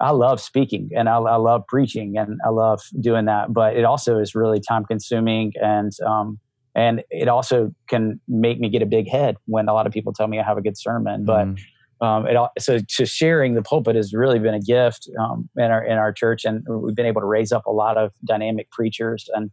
I 0.00 0.10
love 0.10 0.40
speaking 0.40 0.90
and 0.96 1.08
I, 1.08 1.14
I, 1.18 1.36
love 1.36 1.64
preaching 1.68 2.18
and 2.18 2.40
I 2.44 2.48
love 2.48 2.80
doing 2.98 3.26
that, 3.26 3.52
but 3.52 3.76
it 3.76 3.84
also 3.84 4.18
is 4.18 4.34
really 4.34 4.58
time 4.58 4.84
consuming 4.84 5.52
and 5.62 5.92
um, 6.04 6.40
and 6.74 7.02
it 7.10 7.28
also 7.28 7.74
can 7.88 8.20
make 8.28 8.58
me 8.58 8.68
get 8.68 8.82
a 8.82 8.86
big 8.86 9.08
head 9.08 9.36
when 9.46 9.68
a 9.68 9.74
lot 9.74 9.86
of 9.86 9.92
people 9.92 10.12
tell 10.12 10.26
me 10.26 10.38
I 10.38 10.42
have 10.42 10.56
a 10.56 10.62
good 10.62 10.78
sermon. 10.78 11.24
But 11.24 11.46
mm. 11.46 11.58
um, 12.00 12.26
it 12.26 12.36
so 12.62 12.78
to 12.96 13.06
sharing 13.06 13.54
the 13.54 13.62
pulpit 13.62 13.94
has 13.94 14.14
really 14.14 14.38
been 14.38 14.54
a 14.54 14.60
gift 14.60 15.08
um, 15.20 15.48
in 15.56 15.70
our 15.70 15.84
in 15.84 15.98
our 15.98 16.12
church, 16.12 16.44
and 16.44 16.64
we've 16.68 16.94
been 16.94 17.06
able 17.06 17.20
to 17.20 17.26
raise 17.26 17.52
up 17.52 17.66
a 17.66 17.72
lot 17.72 17.96
of 17.96 18.12
dynamic 18.24 18.70
preachers. 18.70 19.28
And 19.34 19.50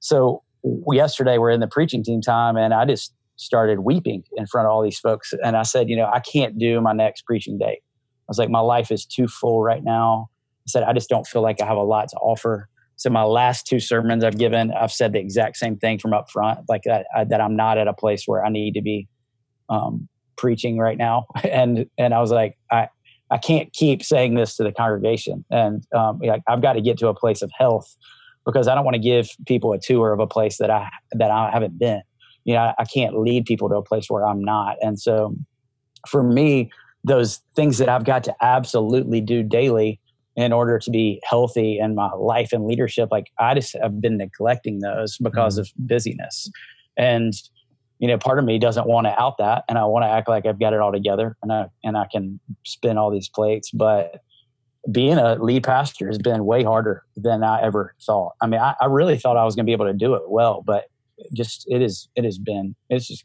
so 0.00 0.42
yesterday 0.92 1.38
we're 1.38 1.50
in 1.50 1.60
the 1.60 1.68
preaching 1.68 2.04
team 2.04 2.20
time, 2.20 2.56
and 2.56 2.72
I 2.72 2.84
just 2.84 3.14
started 3.36 3.80
weeping 3.80 4.22
in 4.36 4.46
front 4.46 4.66
of 4.66 4.72
all 4.72 4.82
these 4.82 4.98
folks, 4.98 5.34
and 5.44 5.56
I 5.56 5.62
said, 5.62 5.88
you 5.88 5.96
know, 5.96 6.08
I 6.12 6.20
can't 6.20 6.58
do 6.58 6.80
my 6.80 6.92
next 6.92 7.22
preaching 7.22 7.58
date. 7.58 7.82
I 7.82 8.28
was 8.28 8.38
like, 8.38 8.50
my 8.50 8.60
life 8.60 8.92
is 8.92 9.04
too 9.04 9.26
full 9.26 9.62
right 9.62 9.82
now. 9.82 10.28
I 10.60 10.68
said, 10.68 10.84
I 10.84 10.92
just 10.92 11.08
don't 11.08 11.26
feel 11.26 11.42
like 11.42 11.60
I 11.60 11.66
have 11.66 11.76
a 11.76 11.82
lot 11.82 12.08
to 12.10 12.16
offer. 12.18 12.68
So 13.02 13.10
my 13.10 13.24
last 13.24 13.66
two 13.66 13.80
sermons 13.80 14.22
I've 14.22 14.38
given, 14.38 14.72
I've 14.72 14.92
said 14.92 15.12
the 15.12 15.18
exact 15.18 15.56
same 15.56 15.76
thing 15.76 15.98
from 15.98 16.14
up 16.14 16.30
front, 16.30 16.60
like 16.68 16.82
that, 16.84 17.06
I, 17.12 17.24
that 17.24 17.40
I'm 17.40 17.56
not 17.56 17.76
at 17.76 17.88
a 17.88 17.92
place 17.92 18.28
where 18.28 18.44
I 18.44 18.48
need 18.48 18.74
to 18.74 18.80
be 18.80 19.08
um, 19.68 20.08
preaching 20.36 20.78
right 20.78 20.96
now. 20.96 21.26
And 21.42 21.86
and 21.98 22.14
I 22.14 22.20
was 22.20 22.30
like, 22.30 22.56
I 22.70 22.86
I 23.28 23.38
can't 23.38 23.72
keep 23.72 24.04
saying 24.04 24.34
this 24.34 24.54
to 24.56 24.62
the 24.62 24.70
congregation, 24.70 25.44
and 25.50 25.84
um, 25.92 26.20
like 26.22 26.42
I've 26.46 26.62
got 26.62 26.74
to 26.74 26.80
get 26.80 26.96
to 26.98 27.08
a 27.08 27.14
place 27.14 27.42
of 27.42 27.50
health 27.58 27.92
because 28.46 28.68
I 28.68 28.76
don't 28.76 28.84
want 28.84 28.94
to 28.94 29.02
give 29.02 29.30
people 29.48 29.72
a 29.72 29.80
tour 29.80 30.12
of 30.12 30.20
a 30.20 30.28
place 30.28 30.58
that 30.58 30.70
I 30.70 30.88
that 31.10 31.32
I 31.32 31.50
haven't 31.50 31.80
been. 31.80 32.02
You 32.44 32.54
know, 32.54 32.60
I, 32.60 32.74
I 32.78 32.84
can't 32.84 33.18
lead 33.18 33.46
people 33.46 33.68
to 33.68 33.74
a 33.74 33.82
place 33.82 34.08
where 34.08 34.24
I'm 34.24 34.44
not, 34.44 34.76
and 34.80 35.00
so 35.00 35.34
for 36.08 36.22
me, 36.22 36.70
those 37.02 37.40
things 37.56 37.78
that 37.78 37.88
I've 37.88 38.04
got 38.04 38.22
to 38.24 38.34
absolutely 38.40 39.20
do 39.20 39.42
daily 39.42 39.98
in 40.36 40.52
order 40.52 40.78
to 40.78 40.90
be 40.90 41.20
healthy 41.24 41.78
in 41.78 41.94
my 41.94 42.10
life 42.12 42.52
and 42.52 42.66
leadership 42.66 43.08
like 43.10 43.30
i 43.38 43.54
just 43.54 43.76
have 43.80 44.00
been 44.00 44.16
neglecting 44.16 44.80
those 44.80 45.18
because 45.18 45.54
mm-hmm. 45.54 45.62
of 45.62 45.72
busyness. 45.86 46.50
And 46.96 47.32
you 47.98 48.08
know 48.08 48.18
part 48.18 48.38
of 48.38 48.44
me 48.44 48.58
doesn't 48.58 48.86
want 48.86 49.06
to 49.06 49.20
out 49.20 49.38
that 49.38 49.64
and 49.68 49.78
i 49.78 49.84
want 49.84 50.02
to 50.04 50.08
act 50.08 50.28
like 50.28 50.44
i've 50.44 50.58
got 50.58 50.72
it 50.72 50.80
all 50.80 50.92
together 50.92 51.36
and 51.42 51.52
i 51.52 51.66
and 51.84 51.96
i 51.96 52.06
can 52.10 52.40
spin 52.64 52.98
all 52.98 53.10
these 53.10 53.28
plates. 53.28 53.70
But 53.70 54.22
being 54.90 55.16
a 55.16 55.36
lead 55.36 55.62
pastor 55.62 56.08
has 56.08 56.18
been 56.18 56.44
way 56.44 56.64
harder 56.64 57.04
than 57.16 57.44
i 57.44 57.62
ever 57.62 57.94
thought. 58.04 58.32
I 58.40 58.46
mean 58.46 58.60
i, 58.60 58.74
I 58.80 58.86
really 58.86 59.18
thought 59.18 59.36
i 59.36 59.44
was 59.44 59.54
going 59.54 59.64
to 59.64 59.68
be 59.68 59.72
able 59.72 59.86
to 59.86 59.92
do 59.92 60.14
it 60.14 60.22
well 60.28 60.62
but 60.66 60.86
just 61.32 61.64
it 61.68 61.80
is 61.80 62.08
it 62.16 62.24
has 62.24 62.38
been 62.38 62.74
it's 62.90 63.06
just 63.06 63.24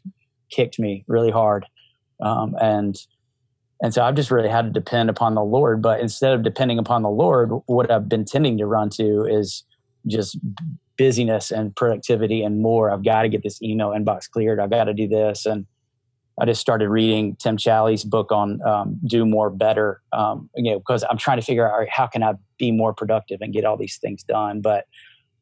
kicked 0.50 0.78
me 0.78 1.04
really 1.06 1.30
hard. 1.30 1.66
Um, 2.20 2.54
and 2.60 2.96
and 3.82 3.94
so 3.94 4.02
I've 4.02 4.14
just 4.16 4.30
really 4.30 4.48
had 4.48 4.62
to 4.62 4.70
depend 4.70 5.08
upon 5.08 5.34
the 5.34 5.42
Lord. 5.42 5.82
But 5.82 6.00
instead 6.00 6.32
of 6.32 6.42
depending 6.42 6.78
upon 6.78 7.02
the 7.02 7.10
Lord, 7.10 7.50
what 7.66 7.90
I've 7.90 8.08
been 8.08 8.24
tending 8.24 8.58
to 8.58 8.66
run 8.66 8.90
to 8.90 9.24
is 9.24 9.64
just 10.06 10.38
busyness 10.96 11.50
and 11.50 11.74
productivity 11.76 12.42
and 12.42 12.60
more. 12.60 12.90
I've 12.90 13.04
got 13.04 13.22
to 13.22 13.28
get 13.28 13.42
this 13.42 13.62
email 13.62 13.90
inbox 13.90 14.28
cleared. 14.28 14.58
I've 14.58 14.70
got 14.70 14.84
to 14.84 14.94
do 14.94 15.06
this. 15.06 15.46
And 15.46 15.64
I 16.40 16.44
just 16.44 16.60
started 16.60 16.88
reading 16.88 17.36
Tim 17.36 17.56
Challies' 17.56 18.04
book 18.04 18.32
on 18.32 18.60
um, 18.62 18.98
do 19.06 19.24
more 19.24 19.48
better, 19.50 20.02
um, 20.12 20.50
you 20.56 20.72
know, 20.72 20.78
because 20.78 21.04
I'm 21.08 21.18
trying 21.18 21.38
to 21.38 21.44
figure 21.44 21.70
out 21.70 21.88
how 21.88 22.06
can 22.06 22.22
I 22.22 22.34
be 22.58 22.72
more 22.72 22.92
productive 22.92 23.40
and 23.40 23.52
get 23.52 23.64
all 23.64 23.76
these 23.76 23.98
things 23.98 24.22
done. 24.22 24.60
But 24.60 24.86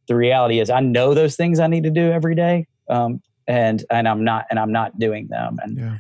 the 0.09 0.15
reality 0.15 0.61
is, 0.61 0.71
I 0.71 0.81
know 0.81 1.15
those 1.15 1.37
things 1.37 1.59
I 1.59 1.67
need 1.67 1.85
to 1.85 1.91
do 1.91 2.11
every 2.13 2.35
day, 2.35 2.67
um, 2.89 3.21
and 3.47 3.85
and 3.91 4.09
I'm 4.09 4.25
not 4.25 4.47
and 4.49 4.59
I'm 4.59 4.73
not 4.73 4.99
doing 4.99 5.29
them. 5.29 5.59
And 5.63 5.79
yeah. 5.79 5.97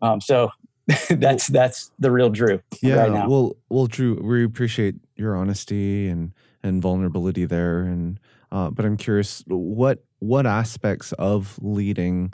um, 0.00 0.20
so 0.20 0.50
that's 1.10 1.46
that's 1.46 1.90
the 1.98 2.10
real 2.10 2.30
Drew. 2.30 2.60
Yeah. 2.80 2.96
Right 2.96 3.12
now. 3.12 3.28
Well, 3.28 3.56
well, 3.68 3.86
Drew, 3.86 4.14
we 4.22 4.44
appreciate 4.44 4.96
your 5.16 5.36
honesty 5.36 6.08
and 6.08 6.32
and 6.62 6.82
vulnerability 6.82 7.44
there. 7.44 7.80
And 7.80 8.18
uh, 8.50 8.70
but 8.70 8.84
I'm 8.84 8.96
curious, 8.96 9.42
what 9.46 10.04
what 10.18 10.46
aspects 10.46 11.12
of 11.12 11.58
leading 11.62 12.32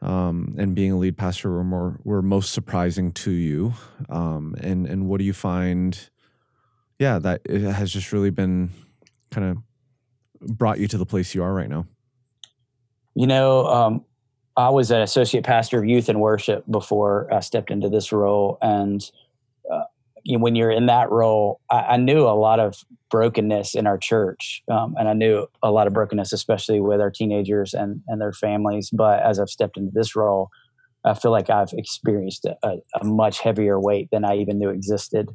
um, 0.00 0.54
and 0.58 0.74
being 0.74 0.92
a 0.92 0.98
lead 0.98 1.16
pastor 1.16 1.50
were 1.50 1.64
more 1.64 1.98
were 2.04 2.22
most 2.22 2.52
surprising 2.52 3.12
to 3.12 3.30
you, 3.30 3.74
um, 4.08 4.54
and 4.60 4.86
and 4.86 5.08
what 5.08 5.18
do 5.18 5.24
you 5.24 5.32
find? 5.32 6.10
Yeah, 6.98 7.18
that 7.18 7.42
it 7.44 7.60
has 7.60 7.92
just 7.92 8.12
really 8.12 8.30
been 8.30 8.70
kind 9.30 9.46
of 10.40 10.56
brought 10.56 10.78
you 10.78 10.88
to 10.88 10.98
the 10.98 11.06
place 11.06 11.34
you 11.34 11.42
are 11.42 11.52
right 11.52 11.68
now. 11.68 11.86
You 13.14 13.26
know, 13.26 13.66
um, 13.66 14.04
I 14.56 14.70
was 14.70 14.90
an 14.90 15.02
associate 15.02 15.44
pastor 15.44 15.78
of 15.78 15.84
youth 15.84 16.08
and 16.08 16.20
worship 16.20 16.64
before 16.70 17.32
I 17.32 17.40
stepped 17.40 17.70
into 17.70 17.90
this 17.90 18.10
role, 18.10 18.58
and 18.62 19.02
uh, 19.70 19.84
you 20.24 20.38
know, 20.38 20.42
when 20.42 20.56
you're 20.56 20.70
in 20.70 20.86
that 20.86 21.10
role, 21.10 21.60
I, 21.70 21.80
I, 21.80 21.96
knew 21.98 22.22
a 22.22 22.34
lot 22.34 22.58
of 22.58 22.82
brokenness 23.10 23.74
in 23.74 23.86
our 23.86 23.98
church, 23.98 24.62
um, 24.70 24.94
and 24.98 25.08
I 25.08 25.12
knew 25.12 25.46
a 25.62 25.70
lot 25.70 25.86
of 25.86 25.92
brokenness, 25.92 26.32
especially 26.32 26.80
with 26.80 27.00
our 27.00 27.10
teenagers 27.10 27.74
and 27.74 28.00
and 28.08 28.20
their 28.20 28.32
families. 28.32 28.88
But 28.90 29.22
as 29.22 29.38
I've 29.38 29.50
stepped 29.50 29.76
into 29.76 29.92
this 29.92 30.16
role, 30.16 30.48
I 31.04 31.12
feel 31.12 31.32
like 31.32 31.50
I've 31.50 31.72
experienced 31.74 32.46
a, 32.46 32.76
a 32.98 33.04
much 33.04 33.40
heavier 33.40 33.78
weight 33.78 34.08
than 34.10 34.24
I 34.24 34.36
even 34.36 34.58
knew 34.58 34.70
existed. 34.70 35.28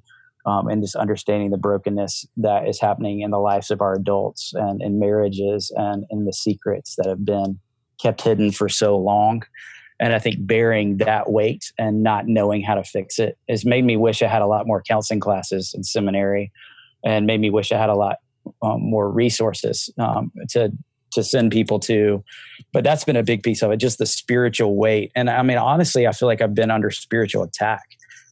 Um, 0.44 0.68
and 0.70 0.82
just 0.82 0.96
understanding 0.96 1.52
the 1.52 1.60
brokenness 1.60 2.26
that 2.38 2.68
is 2.68 2.82
happening 2.82 3.22
in 3.22 3.30
the 3.30 3.38
lives 3.38 3.70
of 3.70 3.80
our 3.80 3.94
adults 3.94 4.54
and 4.56 4.82
in 4.82 4.98
marriages 4.98 5.72
and 5.76 6.04
in 6.10 6.26
the 6.26 6.34
secrets 6.34 6.96
that 6.96 7.06
have 7.06 7.24
been 7.24 7.60
kept 8.02 8.22
hidden 8.22 8.52
for 8.52 8.70
so 8.70 8.98
long. 8.98 9.44
And 10.00 10.14
I 10.14 10.20
think 10.20 10.36
bearing 10.40 10.98
that 10.98 11.32
weight 11.32 11.72
and 11.78 12.02
not 12.02 12.28
knowing 12.28 12.64
how 12.64 12.74
to 12.74 12.84
fix 12.84 13.20
it 13.20 13.38
has 13.48 13.66
made 13.66 13.86
me 13.86 13.98
wish 13.98 14.24
I 14.24 14.28
had 14.28 14.42
a 14.42 14.48
lot 14.48 14.66
more 14.66 14.82
counseling 14.82 15.20
classes 15.20 15.74
in 15.76 15.84
seminary 15.84 16.52
and 17.06 17.28
made 17.28 17.40
me 17.40 17.52
wish 17.52 17.72
I 17.72 17.78
had 17.78 17.90
a 17.90 17.96
lot 17.96 18.18
um, 18.64 18.82
more 18.82 19.12
resources 19.12 19.90
um, 20.00 20.32
to 20.50 20.72
to 21.14 21.24
send 21.24 21.52
people 21.52 21.78
to. 21.78 22.24
But 22.74 22.84
that's 22.84 23.04
been 23.04 23.18
a 23.18 23.24
big 23.24 23.44
piece 23.44 23.62
of 23.62 23.72
it, 23.72 23.78
just 23.78 23.98
the 23.98 24.06
spiritual 24.06 24.78
weight. 24.78 25.12
And 25.14 25.30
I 25.30 25.44
mean, 25.44 25.58
honestly, 25.58 26.08
I 26.08 26.14
feel 26.14 26.28
like 26.28 26.42
I've 26.42 26.56
been 26.56 26.72
under 26.72 26.90
spiritual 26.90 27.44
attack. 27.44 27.84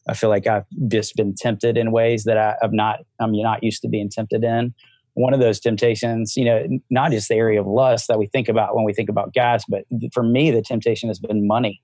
I 0.08 0.14
feel 0.14 0.30
like 0.30 0.46
I've 0.46 0.64
just 0.88 1.14
been 1.14 1.34
tempted 1.34 1.76
in 1.76 1.92
ways 1.92 2.24
that 2.24 2.38
I, 2.38 2.56
have 2.62 2.72
not, 2.72 3.00
I'm 3.20 3.32
not 3.32 3.62
used 3.62 3.82
to 3.82 3.88
being 3.88 4.08
tempted 4.08 4.42
in 4.42 4.74
one 5.20 5.34
of 5.34 5.40
those 5.40 5.60
temptations, 5.60 6.36
you 6.36 6.44
know, 6.44 6.66
not 6.88 7.10
just 7.10 7.28
the 7.28 7.34
area 7.34 7.60
of 7.60 7.66
lust 7.66 8.08
that 8.08 8.18
we 8.18 8.26
think 8.26 8.48
about 8.48 8.74
when 8.74 8.84
we 8.84 8.94
think 8.94 9.08
about 9.08 9.34
guys, 9.34 9.62
but 9.68 9.84
for 10.12 10.22
me, 10.22 10.50
the 10.50 10.62
temptation 10.62 11.08
has 11.08 11.18
been 11.18 11.46
money. 11.46 11.80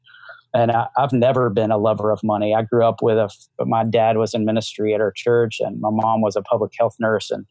And 0.54 0.72
I, 0.72 0.86
have 0.96 1.12
never 1.12 1.50
been 1.50 1.70
a 1.70 1.76
lover 1.76 2.10
of 2.10 2.20
money. 2.24 2.54
I 2.54 2.62
grew 2.62 2.84
up 2.84 3.02
with 3.02 3.18
a, 3.18 3.28
my 3.66 3.84
dad 3.84 4.16
was 4.16 4.32
in 4.32 4.46
ministry 4.46 4.94
at 4.94 5.02
our 5.02 5.12
church, 5.12 5.58
and 5.60 5.78
my 5.80 5.90
mom 5.92 6.22
was 6.22 6.34
a 6.34 6.40
public 6.40 6.72
health 6.78 6.96
nurse, 6.98 7.30
and 7.30 7.44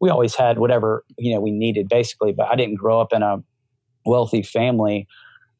we 0.00 0.08
always 0.08 0.36
had 0.36 0.58
whatever 0.58 1.04
you 1.18 1.34
know 1.34 1.40
we 1.40 1.50
needed, 1.50 1.88
basically. 1.88 2.32
But 2.32 2.46
I 2.52 2.54
didn't 2.54 2.76
grow 2.76 3.00
up 3.00 3.12
in 3.12 3.22
a 3.22 3.38
wealthy 4.06 4.42
family, 4.42 5.08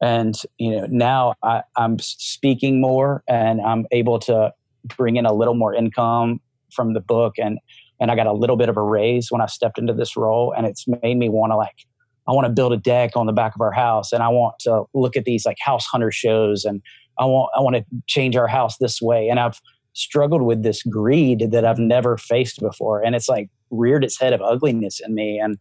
and 0.01 0.35
you 0.57 0.71
know 0.71 0.87
now 0.89 1.33
I, 1.43 1.63
I'm 1.75 1.99
speaking 1.99 2.79
more, 2.79 3.23
and 3.27 3.59
I'm 3.59 3.87
able 3.91 4.19
to 4.19 4.53
bring 4.95 5.17
in 5.17 5.25
a 5.25 5.33
little 5.33 5.55
more 5.55 5.73
income 5.73 6.39
from 6.71 6.93
the 6.93 7.01
book, 7.01 7.33
and 7.37 7.59
and 7.99 8.11
I 8.11 8.15
got 8.15 8.27
a 8.27 8.33
little 8.33 8.57
bit 8.57 8.69
of 8.69 8.77
a 8.77 8.81
raise 8.81 9.31
when 9.31 9.41
I 9.41 9.45
stepped 9.45 9.77
into 9.77 9.93
this 9.93 10.17
role, 10.17 10.53
and 10.55 10.65
it's 10.65 10.85
made 10.87 11.17
me 11.17 11.29
want 11.29 11.51
to 11.51 11.57
like 11.57 11.85
I 12.27 12.31
want 12.31 12.45
to 12.47 12.51
build 12.51 12.73
a 12.73 12.77
deck 12.77 13.15
on 13.15 13.27
the 13.27 13.33
back 13.33 13.55
of 13.55 13.61
our 13.61 13.71
house, 13.71 14.11
and 14.11 14.23
I 14.23 14.29
want 14.29 14.59
to 14.61 14.83
look 14.93 15.15
at 15.15 15.25
these 15.25 15.45
like 15.45 15.57
house 15.59 15.85
hunter 15.85 16.11
shows, 16.11 16.65
and 16.65 16.81
I 17.19 17.25
want 17.25 17.51
I 17.55 17.61
want 17.61 17.75
to 17.75 17.85
change 18.07 18.35
our 18.35 18.47
house 18.47 18.77
this 18.77 19.01
way, 19.01 19.29
and 19.29 19.39
I've 19.39 19.59
struggled 19.93 20.41
with 20.41 20.63
this 20.63 20.83
greed 20.83 21.51
that 21.51 21.65
I've 21.65 21.79
never 21.79 22.17
faced 22.17 22.59
before, 22.59 23.03
and 23.03 23.15
it's 23.15 23.29
like 23.29 23.49
reared 23.71 24.03
its 24.03 24.19
head 24.19 24.33
of 24.33 24.41
ugliness 24.41 24.99
in 24.99 25.13
me, 25.13 25.39
and 25.39 25.57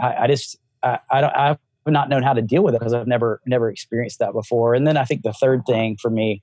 I, 0.00 0.14
I 0.22 0.26
just 0.26 0.58
I, 0.82 0.98
I 1.10 1.20
don't 1.20 1.36
I've 1.36 1.58
not 1.86 2.08
known 2.08 2.22
how 2.22 2.32
to 2.32 2.42
deal 2.42 2.62
with 2.62 2.74
it 2.74 2.80
because 2.80 2.94
I've 2.94 3.06
never 3.06 3.40
never 3.46 3.70
experienced 3.70 4.18
that 4.18 4.32
before, 4.32 4.74
and 4.74 4.86
then 4.86 4.96
I 4.96 5.04
think 5.04 5.22
the 5.22 5.32
third 5.32 5.62
thing 5.66 5.96
for 6.00 6.10
me 6.10 6.42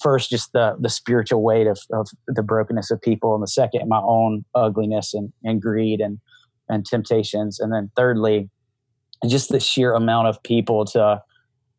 first 0.00 0.30
just 0.30 0.52
the 0.52 0.76
the 0.80 0.88
spiritual 0.88 1.42
weight 1.42 1.66
of, 1.66 1.78
of 1.92 2.08
the 2.26 2.42
brokenness 2.42 2.90
of 2.90 3.00
people 3.00 3.34
and 3.34 3.42
the 3.42 3.48
second 3.48 3.88
my 3.88 4.00
own 4.00 4.44
ugliness 4.54 5.14
and, 5.14 5.32
and 5.44 5.60
greed 5.60 6.00
and 6.00 6.18
and 6.68 6.84
temptations. 6.84 7.60
And 7.60 7.72
then 7.72 7.90
thirdly 7.96 8.50
just 9.26 9.50
the 9.50 9.60
sheer 9.60 9.94
amount 9.94 10.28
of 10.28 10.42
people 10.42 10.84
to 10.86 11.22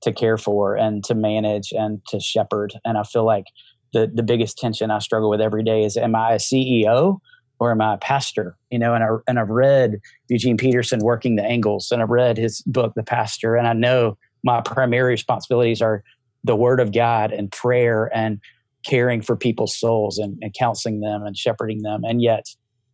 to 0.01 0.13
care 0.13 0.37
for 0.37 0.75
and 0.75 1.03
to 1.05 1.15
manage 1.15 1.71
and 1.71 2.01
to 2.07 2.19
shepherd. 2.19 2.73
And 2.85 2.97
i 2.97 3.03
feel 3.03 3.25
like 3.25 3.45
the 3.93 4.11
the 4.13 4.23
biggest 4.23 4.57
tension 4.57 4.91
i 4.91 4.99
struggle 4.99 5.29
with 5.29 5.41
every 5.41 5.63
day 5.63 5.83
is 5.83 5.97
am 5.97 6.15
i 6.15 6.33
a 6.33 6.37
ceo 6.37 7.19
or 7.59 7.71
am 7.71 7.81
i 7.81 7.95
a 7.95 7.97
pastor? 7.97 8.57
You 8.69 8.79
know 8.79 8.93
and 8.93 9.03
i 9.03 9.07
and 9.27 9.39
i've 9.39 9.49
read 9.49 9.99
eugene 10.27 10.57
peterson 10.57 10.99
working 10.99 11.35
the 11.35 11.43
angles 11.43 11.89
and 11.91 12.01
i've 12.01 12.09
read 12.09 12.37
his 12.37 12.61
book 12.63 12.93
the 12.95 13.03
pastor 13.03 13.55
and 13.55 13.67
i 13.67 13.73
know 13.73 14.17
my 14.43 14.61
primary 14.61 15.11
responsibilities 15.11 15.81
are 15.81 16.03
the 16.43 16.55
word 16.55 16.79
of 16.79 16.93
God 16.93 17.31
and 17.31 17.51
prayer 17.51 18.09
and 18.13 18.39
caring 18.85 19.21
for 19.21 19.35
people's 19.35 19.75
souls 19.75 20.17
and, 20.17 20.37
and 20.41 20.53
counseling 20.53 21.01
them 21.01 21.23
and 21.23 21.37
shepherding 21.37 21.81
them. 21.81 22.03
And 22.03 22.21
yet 22.21 22.45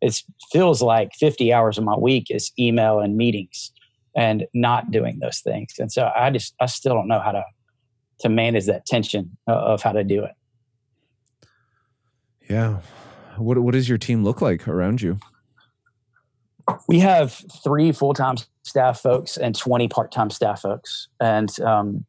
it 0.01 0.21
feels 0.51 0.81
like 0.81 1.13
50 1.13 1.53
hours 1.53 1.77
of 1.77 1.83
my 1.83 1.97
week 1.97 2.27
is 2.29 2.51
email 2.57 2.99
and 2.99 3.15
meetings 3.15 3.71
and 4.15 4.45
not 4.53 4.91
doing 4.91 5.19
those 5.19 5.39
things. 5.39 5.73
And 5.79 5.91
so 5.91 6.11
I 6.15 6.29
just, 6.29 6.53
I 6.59 6.65
still 6.65 6.93
don't 6.93 7.07
know 7.07 7.19
how 7.19 7.31
to, 7.31 7.43
to 8.19 8.29
manage 8.29 8.65
that 8.65 8.85
tension 8.85 9.37
of 9.47 9.81
how 9.81 9.91
to 9.91 10.03
do 10.03 10.23
it. 10.23 10.31
Yeah. 12.49 12.79
What, 13.37 13.57
what 13.59 13.73
does 13.73 13.89
your 13.89 13.97
team 13.97 14.23
look 14.23 14.41
like 14.41 14.67
around 14.67 15.01
you? 15.01 15.19
We 16.87 16.99
have 16.99 17.41
three 17.63 17.91
full 17.91 18.13
time 18.13 18.35
staff 18.63 18.99
folks 18.99 19.37
and 19.37 19.55
20 19.55 19.87
part 19.87 20.11
time 20.11 20.29
staff 20.29 20.61
folks. 20.61 21.07
And 21.19 21.49
um, 21.61 22.05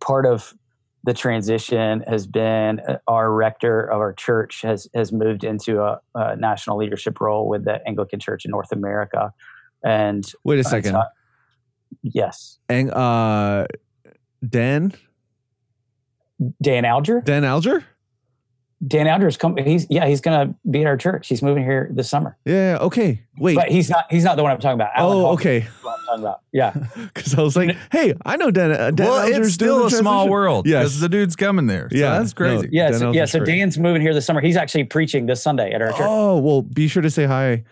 part 0.00 0.26
of 0.26 0.54
the 1.04 1.12
transition 1.12 2.02
has 2.08 2.26
been 2.26 2.80
uh, 2.80 2.98
our 3.06 3.30
rector 3.30 3.82
of 3.82 4.00
our 4.00 4.12
church 4.14 4.62
has 4.62 4.88
has 4.94 5.12
moved 5.12 5.44
into 5.44 5.82
a, 5.82 6.00
a 6.14 6.36
national 6.36 6.78
leadership 6.78 7.20
role 7.20 7.46
with 7.46 7.64
the 7.64 7.86
Anglican 7.86 8.18
Church 8.18 8.44
in 8.44 8.50
North 8.50 8.72
America. 8.72 9.32
And 9.84 10.24
wait 10.44 10.58
a 10.58 10.64
second. 10.64 10.96
Uh, 10.96 11.04
yes. 12.02 12.58
And 12.68 12.90
uh, 12.90 13.66
Dan. 14.48 14.94
Dan 16.60 16.84
Alger. 16.84 17.20
Dan 17.20 17.44
Alger. 17.44 17.84
Dan 18.86 19.06
Alger's 19.06 19.36
come. 19.36 19.56
He's 19.56 19.86
yeah. 19.88 20.06
He's 20.06 20.20
gonna 20.20 20.54
be 20.70 20.80
at 20.80 20.86
our 20.86 20.96
church. 20.96 21.28
He's 21.28 21.42
moving 21.42 21.64
here 21.64 21.88
this 21.92 22.08
summer. 22.08 22.36
Yeah. 22.44 22.78
Okay. 22.80 23.22
Wait. 23.38 23.54
But 23.54 23.70
he's 23.70 23.88
not. 23.88 24.06
He's 24.10 24.24
not 24.24 24.36
the 24.36 24.42
one 24.42 24.52
I'm 24.52 24.58
talking 24.58 24.74
about. 24.74 24.90
Alan 24.94 25.16
oh, 25.18 25.26
okay. 25.32 25.66
Talking 25.82 26.24
about. 26.24 26.40
Yeah. 26.52 26.74
Because 27.14 27.34
I 27.34 27.42
was 27.42 27.56
like, 27.56 27.76
hey, 27.92 28.14
I 28.24 28.36
know 28.36 28.50
Dan. 28.50 28.72
Uh, 28.72 28.90
Dan 28.90 29.06
well, 29.06 29.20
Alger's 29.20 29.46
it's 29.46 29.54
still 29.54 29.86
a 29.86 29.90
small 29.90 30.28
world. 30.28 30.66
Yes. 30.66 30.84
Because 30.84 31.00
the 31.00 31.08
dude's 31.08 31.36
coming 31.36 31.66
there. 31.66 31.88
So 31.90 31.96
yeah. 31.96 32.18
That's 32.18 32.32
crazy. 32.32 32.66
No, 32.66 32.68
yeah. 32.72 32.92
So, 32.92 33.12
yeah. 33.12 33.24
So 33.24 33.38
great. 33.38 33.58
Dan's 33.58 33.78
moving 33.78 34.02
here 34.02 34.12
this 34.12 34.26
summer. 34.26 34.40
He's 34.40 34.56
actually 34.56 34.84
preaching 34.84 35.26
this 35.26 35.42
Sunday 35.42 35.72
at 35.72 35.80
our 35.80 35.90
church. 35.90 36.00
Oh 36.00 36.38
well, 36.38 36.62
be 36.62 36.88
sure 36.88 37.02
to 37.02 37.10
say 37.10 37.24
hi. 37.24 37.64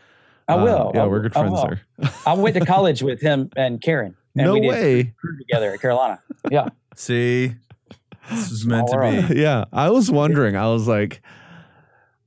I 0.49 0.57
will. 0.57 0.89
Uh, 0.89 0.93
yeah, 0.95 1.07
we're 1.07 1.21
good 1.21 1.33
friends 1.33 1.63
there. 1.63 1.81
I 2.27 2.35
went 2.35 2.55
to 2.57 2.65
college 2.65 3.03
with 3.03 3.21
him 3.21 3.51
and 3.57 3.81
Karen. 3.81 4.17
And 4.35 4.47
no 4.47 4.55
we 4.55 4.69
way. 4.69 5.15
together 5.41 5.73
at 5.73 5.81
Carolina. 5.81 6.21
Yeah. 6.51 6.69
See, 6.97 7.55
this 8.31 8.51
was 8.51 8.67
meant 8.67 8.89
to 8.89 9.27
be. 9.29 9.35
Yeah, 9.41 9.65
I 9.73 9.91
was 9.91 10.11
wondering. 10.11 10.57
I 10.57 10.69
was 10.69 10.87
like 10.87 11.23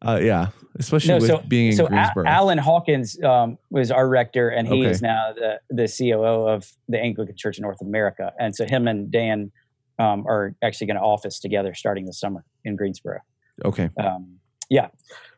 uh, 0.06 0.20
yeah, 0.22 0.50
especially 0.78 1.16
no, 1.16 1.18
with 1.18 1.28
so, 1.28 1.44
being 1.48 1.68
in 1.68 1.76
so 1.76 1.88
Greensboro. 1.88 2.26
A- 2.26 2.30
Alan 2.30 2.58
Hawkins 2.58 3.22
um, 3.24 3.58
was 3.72 3.92
our 3.92 4.08
rector, 4.08 4.50
and 4.50 4.68
he 4.68 4.82
okay. 4.82 4.92
is 4.92 5.02
now 5.02 5.34
the 5.34 5.60
the 5.70 5.88
COO 5.88 6.48
of 6.48 6.72
the 6.88 7.00
Anglican 7.00 7.36
Church 7.36 7.58
in 7.58 7.64
North 7.64 7.82
America. 7.82 8.32
And 8.40 8.56
so 8.56 8.66
him 8.66 8.88
and 8.88 9.12
Dan 9.12 9.52
um, 9.98 10.26
are 10.28 10.56
actually 10.64 10.88
going 10.88 10.98
to 10.98 11.04
office 11.04 11.40
together 11.40 11.74
starting 11.74 12.06
this 12.06 12.20
summer 12.20 12.46
in 12.64 12.76
Greensboro. 12.76 13.20
Okay. 13.64 13.90
Um, 13.98 14.38
yeah. 14.70 14.88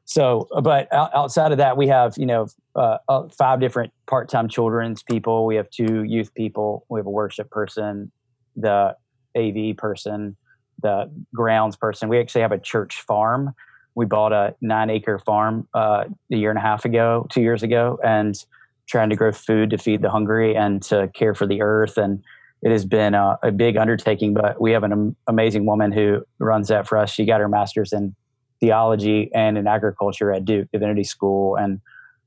So, 0.06 0.48
but 0.63 0.91
outside 0.93 1.52
of 1.52 1.58
that, 1.60 1.78
we 1.78 1.88
have 1.88 2.15
you 2.17 2.26
know 2.26 2.48
uh, 2.76 2.98
uh, 3.08 3.28
five 3.38 3.60
different 3.62 3.93
part 4.06 4.30
time 4.30 4.50
children's 4.50 5.02
people. 5.04 5.46
We 5.46 5.56
have 5.56 5.70
two 5.70 6.04
youth 6.04 6.34
people. 6.34 6.86
We 6.89 7.00
have 7.00 7.08
a 7.08 7.12
worship 7.12 7.50
person, 7.52 8.12
the 8.56 8.96
AV 9.38 9.78
person, 9.78 10.36
the 10.81 11.11
grounds 11.33 11.75
person. 11.75 12.09
We 12.09 12.19
actually 12.19 12.41
have 12.41 12.51
a 12.51 12.59
church 12.59 13.01
farm 13.01 13.53
we 13.97 14.05
bought 14.05 14.31
a 14.31 14.55
nine 14.61 14.91
acre 14.91 15.17
farm 15.17 15.67
uh, 15.73 16.03
a 16.31 16.35
year 16.35 16.51
and 16.51 16.59
a 16.59 16.61
half 16.61 16.85
ago, 16.85 17.25
two 17.31 17.41
years 17.41 17.63
ago, 17.63 17.99
and 18.03 18.35
trying 18.87 19.09
to 19.09 19.15
grow 19.15 19.31
food 19.31 19.71
to 19.71 19.79
feed 19.79 20.03
the 20.03 20.11
hungry 20.11 20.55
and 20.55 20.83
to 20.83 21.09
care 21.15 21.33
for 21.33 21.47
the 21.47 21.63
earth. 21.63 21.97
And 21.97 22.23
it 22.61 22.69
has 22.69 22.85
been 22.85 23.15
a, 23.15 23.39
a 23.41 23.51
big 23.51 23.75
undertaking, 23.75 24.35
but 24.35 24.61
we 24.61 24.71
have 24.73 24.83
an 24.83 24.91
am- 24.91 25.15
amazing 25.25 25.65
woman 25.65 25.91
who 25.91 26.21
runs 26.37 26.67
that 26.67 26.87
for 26.87 26.95
us. 26.95 27.09
She 27.09 27.25
got 27.25 27.41
her 27.41 27.49
master's 27.49 27.91
in 27.91 28.15
theology 28.59 29.31
and 29.33 29.57
in 29.57 29.65
agriculture 29.65 30.31
at 30.31 30.45
Duke 30.45 30.69
Divinity 30.71 31.03
School, 31.03 31.55
and 31.55 31.81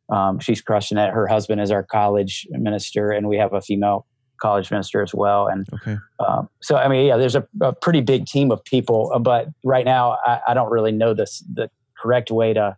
um, 0.09 0.41
she's 0.41 0.61
crushing 0.61 0.99
it. 0.99 1.13
Her 1.13 1.29
husband 1.29 1.61
is 1.61 1.71
our 1.71 1.85
college 1.85 2.49
minister, 2.51 3.13
and 3.13 3.29
we 3.29 3.37
have 3.37 3.53
a 3.53 3.61
female 3.61 4.07
college 4.41 4.71
minister 4.71 5.03
as 5.03 5.15
well. 5.15 5.47
And 5.47 5.67
okay. 5.75 5.97
um, 6.19 6.49
so, 6.61 6.77
I 6.77 6.89
mean, 6.89 7.07
yeah, 7.07 7.17
there's 7.17 7.37
a, 7.37 7.47
a, 7.61 7.73
pretty 7.73 8.01
big 8.01 8.27
team 8.27 8.51
of 8.51 8.65
people, 8.65 9.11
uh, 9.15 9.19
but 9.19 9.49
right 9.65 9.85
now 9.85 10.19
I, 10.25 10.41
I, 10.49 10.55
don't 10.55 10.71
really 10.71 10.93
know 10.93 11.15
this, 11.15 11.45
the 11.53 11.71
correct 11.97 12.31
way 12.31 12.53
to 12.55 12.77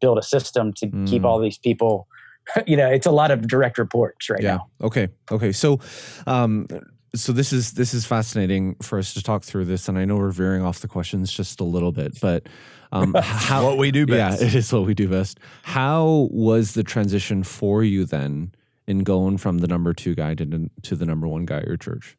build 0.00 0.18
a 0.18 0.22
system 0.22 0.72
to 0.74 0.86
mm. 0.86 1.08
keep 1.08 1.24
all 1.24 1.38
these 1.38 1.58
people 1.58 2.08
you 2.66 2.76
know, 2.76 2.88
it's 2.88 3.06
a 3.06 3.10
lot 3.10 3.30
of 3.30 3.46
direct 3.46 3.78
reports 3.78 4.28
right 4.30 4.42
yeah. 4.42 4.56
now. 4.56 4.68
Okay. 4.82 5.08
Okay. 5.30 5.52
So, 5.52 5.80
um, 6.26 6.66
so 7.14 7.32
this 7.32 7.52
is 7.52 7.72
this 7.72 7.94
is 7.94 8.04
fascinating 8.04 8.74
for 8.82 8.98
us 8.98 9.14
to 9.14 9.22
talk 9.22 9.44
through 9.44 9.66
this, 9.66 9.88
and 9.88 9.96
I 9.96 10.04
know 10.04 10.16
we're 10.16 10.32
veering 10.32 10.62
off 10.62 10.80
the 10.80 10.88
questions 10.88 11.32
just 11.32 11.60
a 11.60 11.64
little 11.64 11.92
bit, 11.92 12.20
but 12.20 12.48
um, 12.90 13.14
how 13.22 13.64
what 13.64 13.78
we 13.78 13.92
do 13.92 14.04
best. 14.04 14.40
Yeah, 14.40 14.48
it 14.48 14.54
is 14.54 14.72
what 14.72 14.84
we 14.84 14.94
do 14.94 15.08
best. 15.08 15.38
How 15.62 16.28
was 16.32 16.74
the 16.74 16.82
transition 16.82 17.44
for 17.44 17.84
you 17.84 18.04
then 18.04 18.52
in 18.86 19.00
going 19.00 19.38
from 19.38 19.58
the 19.58 19.66
number 19.68 19.92
two 19.92 20.14
guy 20.14 20.34
to, 20.34 20.70
to 20.82 20.96
the 20.96 21.06
number 21.06 21.26
one 21.26 21.46
guy 21.46 21.58
at 21.58 21.66
your 21.66 21.76
church? 21.76 22.16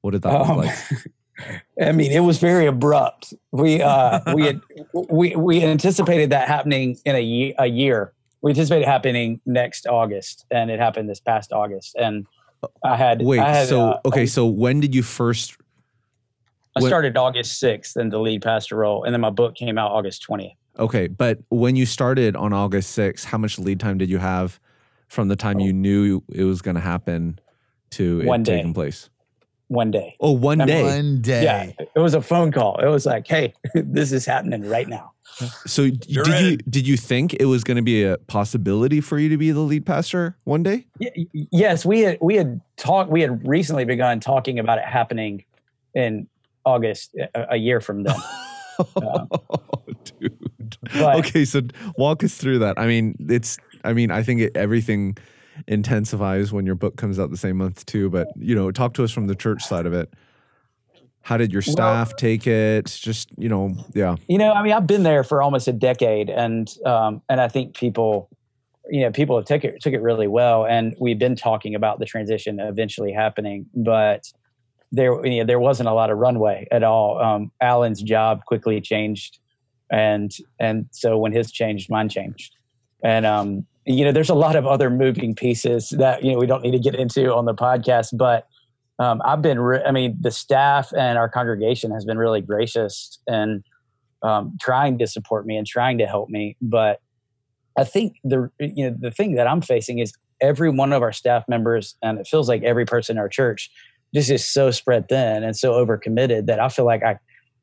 What 0.00 0.12
did 0.12 0.22
that 0.22 0.32
look 0.32 0.48
Um, 0.48 0.56
like? 0.58 0.74
I 1.80 1.92
mean, 1.92 2.10
it 2.10 2.20
was 2.20 2.38
very 2.38 2.66
abrupt. 2.66 3.32
We 3.52 3.80
uh, 3.80 4.20
we 4.34 4.42
had 4.46 4.60
we 4.92 5.36
we 5.36 5.62
anticipated 5.62 6.30
that 6.30 6.48
happening 6.48 6.96
in 7.04 7.14
a 7.14 7.20
year. 7.20 7.54
A 7.58 7.66
year. 7.66 8.12
We 8.42 8.50
anticipated 8.50 8.82
it 8.82 8.88
happening 8.88 9.40
next 9.46 9.86
August, 9.86 10.46
and 10.50 10.70
it 10.70 10.80
happened 10.80 11.08
this 11.08 11.20
past 11.20 11.52
August. 11.52 11.94
And 11.96 12.26
I 12.82 12.96
had 12.96 13.22
Wait, 13.22 13.38
I 13.38 13.54
had, 13.54 13.68
so 13.68 13.90
uh, 13.90 14.00
okay, 14.06 14.26
so 14.26 14.46
when 14.46 14.80
did 14.80 14.94
you 14.96 15.02
first? 15.04 15.56
I 16.74 16.80
when- 16.80 16.90
started 16.90 17.16
August 17.16 17.60
sixth 17.60 17.96
in 17.96 18.08
the 18.08 18.18
lead 18.18 18.42
pastor 18.42 18.74
role, 18.76 19.04
and 19.04 19.12
then 19.14 19.20
my 19.20 19.30
book 19.30 19.54
came 19.54 19.78
out 19.78 19.92
August 19.92 20.22
twentieth. 20.22 20.52
Okay, 20.76 21.06
but 21.06 21.38
when 21.50 21.74
you 21.76 21.86
started 21.86 22.36
on 22.36 22.52
August 22.52 22.96
6th, 22.96 23.24
how 23.24 23.36
much 23.36 23.58
lead 23.58 23.80
time 23.80 23.98
did 23.98 24.08
you 24.08 24.18
have 24.18 24.60
from 25.08 25.28
the 25.28 25.36
time 25.36 25.56
Oh. 25.58 25.64
you 25.64 25.72
knew 25.72 26.22
it 26.32 26.44
was 26.44 26.62
going 26.62 26.74
to 26.76 26.80
happen 26.80 27.38
to 27.90 28.24
One 28.24 28.40
it 28.42 28.44
day. 28.44 28.56
taking 28.56 28.74
place? 28.74 29.08
One 29.68 29.90
day. 29.90 30.16
Oh, 30.20 30.32
one 30.32 30.60
I 30.62 30.66
day. 30.66 30.82
One 30.82 31.20
day. 31.20 31.44
Yeah, 31.44 31.84
it 31.94 31.98
was 31.98 32.14
a 32.14 32.22
phone 32.22 32.52
call. 32.52 32.78
It 32.78 32.86
was 32.88 33.04
like, 33.04 33.26
"Hey, 33.26 33.52
this 33.74 34.12
is 34.12 34.24
happening 34.24 34.66
right 34.66 34.88
now." 34.88 35.12
So 35.66 35.82
You're 36.06 36.24
did 36.24 36.40
you 36.40 36.56
did 36.56 36.86
you 36.88 36.96
think 36.96 37.34
it 37.34 37.44
was 37.44 37.64
going 37.64 37.76
to 37.76 37.82
be 37.82 38.02
a 38.02 38.16
possibility 38.28 39.02
for 39.02 39.18
you 39.18 39.28
to 39.28 39.36
be 39.36 39.50
the 39.50 39.60
lead 39.60 39.84
pastor 39.84 40.38
one 40.44 40.62
day? 40.62 40.86
Y- 40.98 41.10
y- 41.34 41.46
yes, 41.52 41.84
we 41.84 42.00
had 42.00 42.16
we 42.22 42.36
had 42.36 42.62
talked. 42.78 43.10
We 43.10 43.20
had 43.20 43.46
recently 43.46 43.84
begun 43.84 44.20
talking 44.20 44.58
about 44.58 44.78
it 44.78 44.84
happening 44.84 45.44
in 45.94 46.28
August, 46.64 47.14
a, 47.34 47.52
a 47.54 47.56
year 47.56 47.80
from 47.82 48.04
then. 48.04 48.16
Uh, 48.94 49.26
Dude. 50.20 50.76
But- 50.94 51.16
okay, 51.26 51.44
so 51.44 51.62
walk 51.96 52.22
us 52.22 52.36
through 52.36 52.60
that. 52.60 52.78
I 52.78 52.86
mean, 52.86 53.16
it's 53.28 53.58
I 53.84 53.92
mean, 53.92 54.10
I 54.10 54.22
think 54.22 54.40
it, 54.40 54.56
everything 54.56 55.16
intensifies 55.66 56.52
when 56.52 56.66
your 56.66 56.74
book 56.74 56.96
comes 56.96 57.18
out 57.18 57.30
the 57.30 57.36
same 57.36 57.56
month 57.56 57.84
too, 57.86 58.10
but 58.10 58.28
you 58.36 58.54
know, 58.54 58.70
talk 58.70 58.94
to 58.94 59.04
us 59.04 59.10
from 59.10 59.26
the 59.26 59.34
church 59.34 59.62
side 59.62 59.86
of 59.86 59.92
it. 59.92 60.12
How 61.22 61.36
did 61.36 61.52
your 61.52 61.62
Well- 61.66 61.72
staff 61.72 62.16
take 62.16 62.46
it? 62.46 62.86
Just, 62.86 63.30
you 63.36 63.48
know, 63.48 63.74
yeah. 63.94 64.16
You 64.28 64.38
know, 64.38 64.52
I 64.52 64.62
mean, 64.62 64.72
I've 64.72 64.86
been 64.86 65.02
there 65.02 65.24
for 65.24 65.42
almost 65.42 65.68
a 65.68 65.72
decade, 65.72 66.30
and 66.30 66.72
um, 66.86 67.22
and 67.28 67.40
I 67.40 67.48
think 67.48 67.76
people, 67.76 68.30
you 68.88 69.02
know, 69.02 69.10
people 69.10 69.36
have 69.36 69.44
took 69.44 69.64
it 69.64 69.80
took 69.80 69.92
it 69.92 70.00
really 70.00 70.28
well, 70.28 70.64
and 70.64 70.94
we've 70.98 71.18
been 71.18 71.36
talking 71.36 71.74
about 71.74 71.98
the 71.98 72.06
transition 72.06 72.60
eventually 72.60 73.12
happening, 73.12 73.66
but 73.74 74.32
there 74.90 75.24
you 75.26 75.40
know, 75.40 75.44
there 75.44 75.60
wasn't 75.60 75.88
a 75.88 75.92
lot 75.92 76.08
of 76.10 76.16
runway 76.18 76.66
at 76.70 76.82
all. 76.82 77.18
Um, 77.20 77.50
Alan's 77.60 78.00
job 78.00 78.44
quickly 78.46 78.80
changed, 78.80 79.38
and 79.90 80.34
and 80.58 80.86
so 80.92 81.18
when 81.18 81.32
his 81.32 81.52
changed, 81.52 81.90
mine 81.90 82.08
changed, 82.08 82.56
and 83.02 83.26
um, 83.26 83.66
you 83.84 84.04
know, 84.04 84.12
there's 84.12 84.30
a 84.30 84.34
lot 84.34 84.56
of 84.56 84.66
other 84.66 84.90
moving 84.90 85.34
pieces 85.34 85.90
that 85.90 86.22
you 86.22 86.32
know 86.32 86.38
we 86.38 86.46
don't 86.46 86.62
need 86.62 86.72
to 86.72 86.78
get 86.78 86.94
into 86.94 87.34
on 87.34 87.44
the 87.44 87.54
podcast, 87.54 88.16
but 88.16 88.46
um, 88.98 89.22
I've 89.24 89.42
been, 89.42 89.60
re- 89.60 89.82
I 89.86 89.92
mean, 89.92 90.16
the 90.20 90.30
staff 90.30 90.92
and 90.96 91.18
our 91.18 91.28
congregation 91.28 91.92
has 91.92 92.04
been 92.04 92.18
really 92.18 92.40
gracious 92.40 93.18
and 93.26 93.62
um, 94.22 94.56
trying 94.60 94.98
to 94.98 95.06
support 95.06 95.46
me 95.46 95.56
and 95.56 95.66
trying 95.66 95.98
to 95.98 96.06
help 96.06 96.28
me. 96.28 96.56
But 96.60 97.00
I 97.76 97.84
think 97.84 98.16
the, 98.24 98.50
you 98.58 98.90
know, 98.90 98.96
the 98.98 99.12
thing 99.12 99.36
that 99.36 99.46
I'm 99.46 99.60
facing 99.60 100.00
is 100.00 100.12
every 100.40 100.70
one 100.70 100.92
of 100.92 101.02
our 101.02 101.12
staff 101.12 101.44
members, 101.48 101.96
and 102.02 102.18
it 102.18 102.26
feels 102.26 102.48
like 102.48 102.64
every 102.64 102.84
person 102.84 103.16
in 103.16 103.20
our 103.20 103.28
church, 103.28 103.70
just 104.14 104.30
is 104.30 104.44
so 104.44 104.70
spread 104.70 105.08
thin 105.08 105.44
and 105.44 105.56
so 105.56 105.72
overcommitted 105.72 106.46
that 106.46 106.58
I 106.58 106.68
feel 106.68 106.84
like 106.84 107.04
I, 107.04 107.18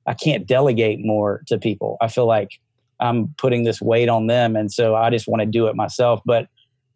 I 0.07 0.13
can't 0.13 0.47
delegate 0.47 0.99
more 1.03 1.43
to 1.47 1.57
people. 1.57 1.97
I 1.99 2.07
feel 2.07 2.27
like 2.27 2.51
I'm 2.99 3.33
putting 3.37 3.63
this 3.63 3.81
weight 3.81 4.09
on 4.09 4.27
them, 4.27 4.55
and 4.55 4.71
so 4.71 4.95
I 4.95 5.09
just 5.09 5.27
want 5.27 5.41
to 5.41 5.45
do 5.45 5.67
it 5.67 5.75
myself. 5.75 6.21
But 6.25 6.47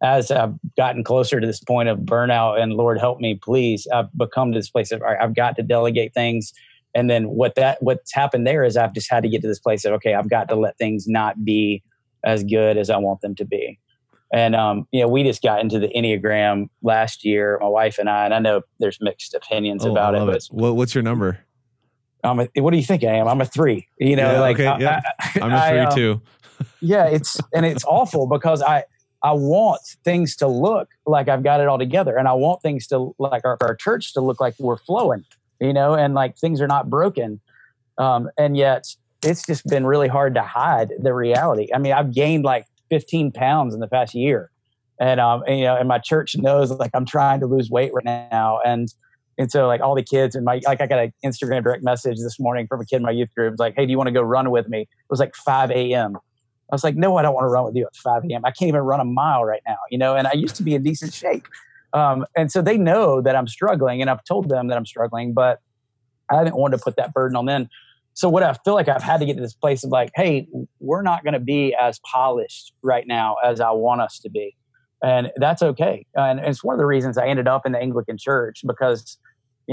as 0.02 0.30
I've 0.30 0.54
gotten 0.76 1.04
closer 1.04 1.40
to 1.40 1.46
this 1.46 1.60
point 1.60 1.88
of 1.88 1.98
burnout 1.98 2.60
and 2.60 2.72
Lord 2.72 2.98
help 2.98 3.20
me, 3.20 3.34
please, 3.34 3.86
I've 3.92 4.12
become 4.16 4.52
to 4.52 4.58
this 4.58 4.70
place 4.70 4.92
of 4.92 5.02
all 5.02 5.08
right, 5.08 5.18
I've 5.20 5.34
got 5.34 5.56
to 5.56 5.62
delegate 5.62 6.14
things. 6.14 6.52
And 6.94 7.08
then 7.08 7.28
what 7.28 7.54
that 7.54 7.78
what's 7.82 8.12
happened 8.12 8.46
there 8.46 8.64
is 8.64 8.76
I've 8.76 8.94
just 8.94 9.10
had 9.10 9.22
to 9.22 9.28
get 9.28 9.42
to 9.42 9.48
this 9.48 9.60
place 9.60 9.84
of 9.84 9.92
okay, 9.94 10.14
I've 10.14 10.30
got 10.30 10.48
to 10.48 10.56
let 10.56 10.78
things 10.78 11.06
not 11.06 11.44
be 11.44 11.82
as 12.24 12.44
good 12.44 12.76
as 12.76 12.90
I 12.90 12.96
want 12.96 13.20
them 13.20 13.34
to 13.36 13.44
be. 13.44 13.78
And 14.32 14.54
um, 14.54 14.86
you 14.92 15.00
know, 15.00 15.08
we 15.08 15.22
just 15.22 15.42
got 15.42 15.60
into 15.60 15.78
the 15.78 15.88
Enneagram 15.88 16.68
last 16.82 17.24
year, 17.24 17.58
my 17.60 17.68
wife 17.68 17.98
and 17.98 18.08
I, 18.08 18.24
and 18.24 18.34
I 18.34 18.38
know 18.38 18.62
there's 18.78 18.98
mixed 19.00 19.34
opinions 19.34 19.84
Oh, 19.84 19.90
about 19.90 20.14
it, 20.14 20.24
but 20.24 20.36
it. 20.36 20.48
What, 20.50 20.76
what's 20.76 20.94
your 20.94 21.02
number? 21.02 21.40
I'm 22.22 22.40
a, 22.40 22.48
what 22.56 22.70
do 22.72 22.76
you 22.76 22.82
think 22.84 23.02
I 23.04 23.14
am? 23.14 23.28
I'm 23.28 23.40
a 23.40 23.46
three. 23.46 23.88
You 23.98 24.16
know, 24.16 24.32
Yeah, 24.32 24.40
like 24.40 24.56
okay, 24.56 24.66
I- 24.66 24.78
yeah. 24.78 25.00
I- 25.20 25.40
I'm 25.40 25.52
a 25.52 25.68
three 25.68 25.78
um, 25.80 25.94
too. 25.94 26.22
yeah 26.80 27.06
it's 27.06 27.36
and 27.54 27.64
it's 27.64 27.84
awful 27.84 28.26
because 28.26 28.62
i 28.62 28.82
i 29.22 29.32
want 29.32 29.80
things 30.04 30.36
to 30.36 30.46
look 30.46 30.88
like 31.06 31.28
i've 31.28 31.42
got 31.42 31.60
it 31.60 31.66
all 31.68 31.78
together 31.78 32.16
and 32.16 32.26
i 32.28 32.32
want 32.32 32.60
things 32.62 32.86
to 32.86 33.14
like 33.18 33.42
our, 33.44 33.56
our 33.62 33.74
church 33.74 34.12
to 34.12 34.20
look 34.20 34.40
like 34.40 34.54
we're 34.58 34.76
flowing 34.78 35.24
you 35.60 35.72
know 35.72 35.94
and 35.94 36.14
like 36.14 36.36
things 36.36 36.60
are 36.60 36.66
not 36.66 36.88
broken 36.90 37.40
um 37.98 38.28
and 38.38 38.56
yet 38.56 38.84
it's 39.22 39.44
just 39.44 39.66
been 39.66 39.86
really 39.86 40.08
hard 40.08 40.34
to 40.34 40.42
hide 40.42 40.92
the 40.98 41.14
reality 41.14 41.68
i 41.74 41.78
mean 41.78 41.92
i've 41.92 42.12
gained 42.12 42.44
like 42.44 42.66
15 42.90 43.32
pounds 43.32 43.74
in 43.74 43.80
the 43.80 43.88
past 43.88 44.14
year 44.14 44.50
and 44.98 45.20
um 45.20 45.42
and, 45.46 45.58
you 45.58 45.64
know 45.64 45.76
and 45.76 45.88
my 45.88 45.98
church 45.98 46.36
knows 46.36 46.70
like 46.72 46.90
i'm 46.94 47.06
trying 47.06 47.40
to 47.40 47.46
lose 47.46 47.70
weight 47.70 47.92
right 47.94 48.04
now 48.04 48.60
and 48.66 48.92
and 49.40 49.50
so 49.50 49.66
like 49.66 49.80
all 49.80 49.94
the 49.94 50.02
kids 50.02 50.36
and 50.36 50.44
my 50.44 50.60
like 50.66 50.82
I 50.82 50.86
got 50.86 50.98
an 50.98 51.14
Instagram 51.24 51.62
direct 51.62 51.82
message 51.82 52.18
this 52.18 52.38
morning 52.38 52.66
from 52.66 52.82
a 52.82 52.84
kid 52.84 52.96
in 52.96 53.02
my 53.02 53.10
youth 53.10 53.34
group. 53.34 53.54
It's 53.54 53.58
like, 53.58 53.74
hey, 53.74 53.86
do 53.86 53.90
you 53.90 53.96
want 53.96 54.08
to 54.08 54.12
go 54.12 54.20
run 54.20 54.50
with 54.50 54.68
me? 54.68 54.82
It 54.82 54.88
was 55.08 55.18
like 55.18 55.34
5 55.34 55.70
a.m. 55.70 56.16
I 56.16 56.74
was 56.74 56.84
like, 56.84 56.94
no, 56.94 57.16
I 57.16 57.22
don't 57.22 57.32
want 57.32 57.44
to 57.44 57.48
run 57.48 57.64
with 57.64 57.74
you 57.74 57.86
at 57.86 57.96
5 57.96 58.24
a.m. 58.30 58.44
I 58.44 58.50
can't 58.50 58.68
even 58.68 58.82
run 58.82 59.00
a 59.00 59.04
mile 59.04 59.46
right 59.46 59.62
now, 59.66 59.78
you 59.90 59.96
know. 59.96 60.14
And 60.14 60.26
I 60.26 60.34
used 60.34 60.56
to 60.56 60.62
be 60.62 60.74
in 60.74 60.82
decent 60.82 61.14
shape, 61.14 61.46
um, 61.94 62.26
and 62.36 62.52
so 62.52 62.60
they 62.60 62.76
know 62.76 63.22
that 63.22 63.34
I'm 63.34 63.48
struggling, 63.48 64.02
and 64.02 64.10
I've 64.10 64.22
told 64.24 64.50
them 64.50 64.68
that 64.68 64.76
I'm 64.76 64.84
struggling, 64.84 65.32
but 65.32 65.60
I 66.30 66.36
haven't 66.36 66.56
wanted 66.56 66.76
to 66.76 66.82
put 66.84 66.96
that 66.96 67.14
burden 67.14 67.34
on 67.34 67.46
them. 67.46 67.70
So 68.12 68.28
what 68.28 68.42
I 68.42 68.52
feel 68.62 68.74
like 68.74 68.88
I've 68.88 69.02
had 69.02 69.20
to 69.20 69.26
get 69.26 69.36
to 69.36 69.40
this 69.40 69.54
place 69.54 69.84
of 69.84 69.90
like, 69.90 70.10
hey, 70.14 70.48
we're 70.80 71.00
not 71.00 71.24
going 71.24 71.32
to 71.32 71.40
be 71.40 71.74
as 71.80 71.98
polished 72.00 72.74
right 72.82 73.06
now 73.06 73.36
as 73.42 73.58
I 73.58 73.70
want 73.70 74.02
us 74.02 74.18
to 74.18 74.28
be, 74.28 74.54
and 75.02 75.32
that's 75.36 75.62
okay. 75.62 76.04
And 76.14 76.40
it's 76.40 76.62
one 76.62 76.74
of 76.74 76.78
the 76.78 76.86
reasons 76.86 77.16
I 77.16 77.26
ended 77.26 77.48
up 77.48 77.64
in 77.64 77.72
the 77.72 77.78
Anglican 77.78 78.18
Church 78.18 78.60
because 78.66 79.16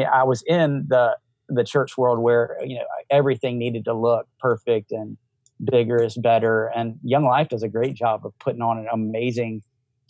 I 0.06 0.24
was 0.24 0.44
in 0.48 0.86
the 0.88 1.18
the 1.50 1.64
church 1.64 1.98
world 1.98 2.20
where 2.20 2.58
you 2.66 2.76
know 2.76 2.86
everything 3.10 3.58
needed 3.58 3.86
to 3.86 3.94
look 3.94 4.28
perfect 4.40 4.92
and 4.92 5.18
bigger 5.64 6.02
is 6.02 6.18
better. 6.18 6.68
And 6.76 7.00
Young 7.04 7.26
Life 7.26 7.50
does 7.50 7.64
a 7.64 7.70
great 7.70 7.96
job 7.96 8.26
of 8.26 8.38
putting 8.40 8.62
on 8.62 8.78
an 8.78 8.88
amazing 8.92 9.64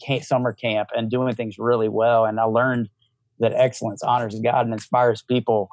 camp, 0.06 0.24
summer 0.24 0.54
camp 0.54 0.90
and 0.96 1.10
doing 1.10 1.34
things 1.36 1.58
really 1.58 1.90
well. 1.90 2.26
And 2.26 2.40
I 2.40 2.44
learned 2.44 2.90
that 3.40 3.54
excellence 3.54 4.04
honors 4.04 4.40
God 4.44 4.66
and 4.66 4.74
inspires 4.74 5.22
people 5.22 5.70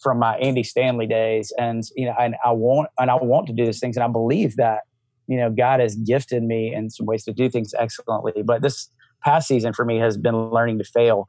from 0.00 0.18
my 0.18 0.36
Andy 0.38 0.62
Stanley 0.62 1.06
days. 1.06 1.52
And 1.58 1.82
you 1.96 2.06
know, 2.06 2.14
and 2.18 2.36
I 2.44 2.52
want 2.52 2.90
and 2.98 3.10
I 3.10 3.14
want 3.16 3.46
to 3.48 3.52
do 3.52 3.66
these 3.66 3.80
things, 3.80 3.96
and 3.96 4.04
I 4.04 4.08
believe 4.08 4.56
that 4.56 4.82
you 5.26 5.36
know 5.36 5.50
God 5.50 5.80
has 5.80 5.96
gifted 5.96 6.42
me 6.42 6.72
in 6.74 6.90
some 6.90 7.06
ways 7.06 7.24
to 7.24 7.32
do 7.32 7.48
things 7.48 7.74
excellently. 7.78 8.42
But 8.44 8.62
this 8.62 8.88
past 9.24 9.48
season 9.48 9.72
for 9.72 9.84
me 9.84 9.98
has 9.98 10.16
been 10.16 10.50
learning 10.50 10.78
to 10.78 10.84
fail 10.84 11.26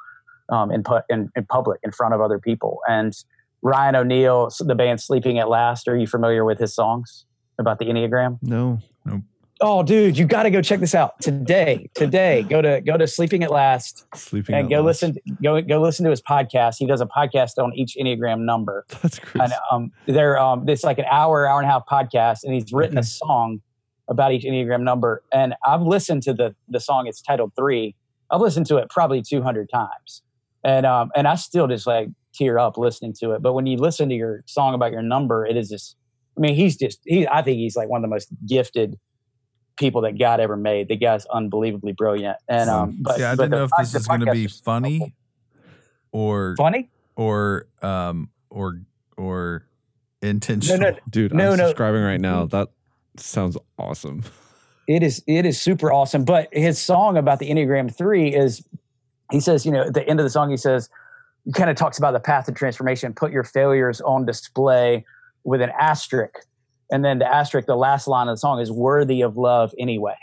um, 0.52 0.72
in, 0.72 0.84
pu- 0.84 1.02
in 1.10 1.30
in 1.36 1.46
public 1.46 1.80
in 1.84 1.92
front 1.92 2.14
of 2.14 2.22
other 2.22 2.40
people. 2.40 2.80
And 2.88 3.14
Ryan 3.62 3.96
O'Neal, 3.96 4.50
the 4.60 4.76
band 4.76 5.02
Sleeping 5.02 5.40
at 5.40 5.50
Last. 5.50 5.88
Are 5.88 5.98
you 5.98 6.08
familiar 6.08 6.46
with 6.46 6.60
his 6.60 6.74
songs 6.74 7.26
about 7.58 7.80
the 7.80 7.86
Enneagram? 7.86 8.40
No. 8.42 8.80
no. 9.06 9.22
Oh, 9.62 9.84
dude, 9.84 10.18
you 10.18 10.26
got 10.26 10.44
to 10.44 10.52
go 10.52 10.62
check 10.62 10.80
this 10.80 10.96
out 10.96 11.20
today. 11.20 11.90
Today, 11.94 12.44
go 12.44 12.62
to 12.62 12.80
go 12.80 12.96
to 12.96 13.06
Sleeping 13.06 13.44
at 13.44 13.52
Last 13.52 14.06
Sleeping 14.16 14.56
and 14.56 14.68
at 14.68 14.70
go 14.70 14.78
last. 14.78 15.04
listen. 15.04 15.18
Go 15.44 15.62
go 15.62 15.82
listen 15.82 16.06
to 16.06 16.10
his 16.10 16.22
podcast. 16.22 16.76
He 16.78 16.86
does 16.86 17.02
a 17.02 17.06
podcast 17.06 17.62
on 17.62 17.74
each 17.74 17.98
Enneagram 18.00 18.46
number. 18.46 18.86
That's 19.02 19.20
crazy. 19.20 19.44
And 19.44 19.54
um, 19.70 19.92
they're 20.06 20.40
um, 20.40 20.68
it's 20.70 20.86
like 20.86 20.98
an 20.98 21.06
hour, 21.12 21.46
hour 21.46 21.60
and 21.60 21.68
a 21.68 21.72
half 21.72 21.86
podcast, 21.86 22.46
and 22.46 22.54
he's 22.54 22.72
written 22.72 22.98
a 22.98 23.04
song 23.04 23.60
about 24.08 24.32
each 24.32 24.44
Enneagram 24.44 24.82
number. 24.82 25.24
And 25.34 25.56
I've 25.66 25.82
listened 25.82 26.24
to 26.24 26.34
the 26.34 26.56
the 26.70 26.80
song. 26.80 27.08
It's 27.08 27.22
titled 27.22 27.52
Three. 27.58 27.96
I've 28.32 28.40
listened 28.40 28.66
to 28.68 28.78
it 28.78 28.90
probably 28.90 29.22
two 29.22 29.42
hundred 29.42 29.70
times, 29.70 30.22
and 30.64 30.86
um, 30.86 31.12
and 31.16 31.28
I 31.28 31.36
still 31.36 31.68
just 31.68 31.88
like 31.88 32.10
tear 32.34 32.60
up 32.60 32.78
listening 32.78 33.14
to 33.20 33.32
it. 33.32 33.42
But 33.42 33.54
when 33.54 33.66
you 33.66 33.78
listen 33.78 34.10
to 34.10 34.16
your 34.16 34.44
song 34.46 34.74
about 34.74 34.92
your 34.92 35.02
number, 35.02 35.46
it 35.46 35.58
is 35.58 35.70
just. 35.70 35.96
I 36.38 36.42
mean, 36.42 36.56
he's 36.56 36.78
just 36.78 37.00
he. 37.06 37.28
I 37.28 37.42
think 37.42 37.58
he's 37.58 37.76
like 37.76 37.90
one 37.90 37.98
of 38.00 38.02
the 38.04 38.08
most 38.14 38.30
gifted 38.48 38.98
people 39.78 40.02
that 40.02 40.18
God 40.18 40.40
ever 40.40 40.56
made. 40.56 40.88
The 40.88 40.96
guy's 40.96 41.26
unbelievably 41.26 41.94
brilliant. 41.94 42.38
And 42.48 42.70
um, 42.70 42.98
but 43.02 43.20
yeah, 43.20 43.32
I 43.32 43.36
but 43.36 43.44
didn't 43.46 43.52
know 43.60 43.64
if 43.66 43.72
this 43.78 43.94
is 43.96 44.08
going 44.08 44.22
to 44.22 44.32
be 44.32 44.48
funny 44.48 45.16
or 46.12 46.56
Funny? 46.58 46.90
or 47.16 47.66
um 47.82 48.30
or 48.50 48.82
or 49.18 49.66
intentional. 50.22 50.80
No, 50.80 50.90
no, 50.92 50.98
Dude, 51.10 51.34
No, 51.34 51.52
I'm 51.52 51.58
no. 51.58 51.68
subscribing 51.68 52.04
right 52.04 52.22
now. 52.22 52.46
That 52.46 52.70
sounds 53.18 53.58
awesome. 53.78 54.24
it 54.88 55.04
is 55.04 55.22
it 55.28 55.46
is 55.46 55.60
super 55.60 55.92
awesome. 55.92 56.24
But 56.24 56.48
his 56.54 56.80
song 56.80 57.18
about 57.18 57.40
the 57.40 57.50
Enneagram 57.50 57.94
three 57.94 58.34
is 58.34 58.64
he 59.32 59.40
says, 59.40 59.66
you 59.66 59.72
know, 59.72 59.84
at 59.84 59.94
the 59.94 60.08
end 60.08 60.20
of 60.20 60.24
the 60.24 60.30
song, 60.30 60.50
he 60.50 60.58
says, 60.58 60.90
he 61.46 61.54
kind 61.54 61.70
of 61.70 61.76
talks 61.76 61.98
about 61.98 62.12
the 62.12 62.20
path 62.20 62.48
of 62.48 62.56
transformation, 62.56 63.14
put 63.14 63.32
your 63.32 63.44
failures 63.44 64.02
on 64.02 64.26
display 64.26 65.06
with 65.44 65.62
an 65.62 65.72
asterisk. 65.80 66.46
And 66.92 67.06
then 67.06 67.20
the 67.20 67.32
asterisk, 67.32 67.68
the 67.68 67.76
last 67.76 68.08
line 68.08 68.28
of 68.28 68.34
the 68.34 68.40
song 68.40 68.60
is 68.60 68.72
worthy 68.72 69.22
of 69.22 69.38
love 69.38 69.74
anyway. 69.78 70.18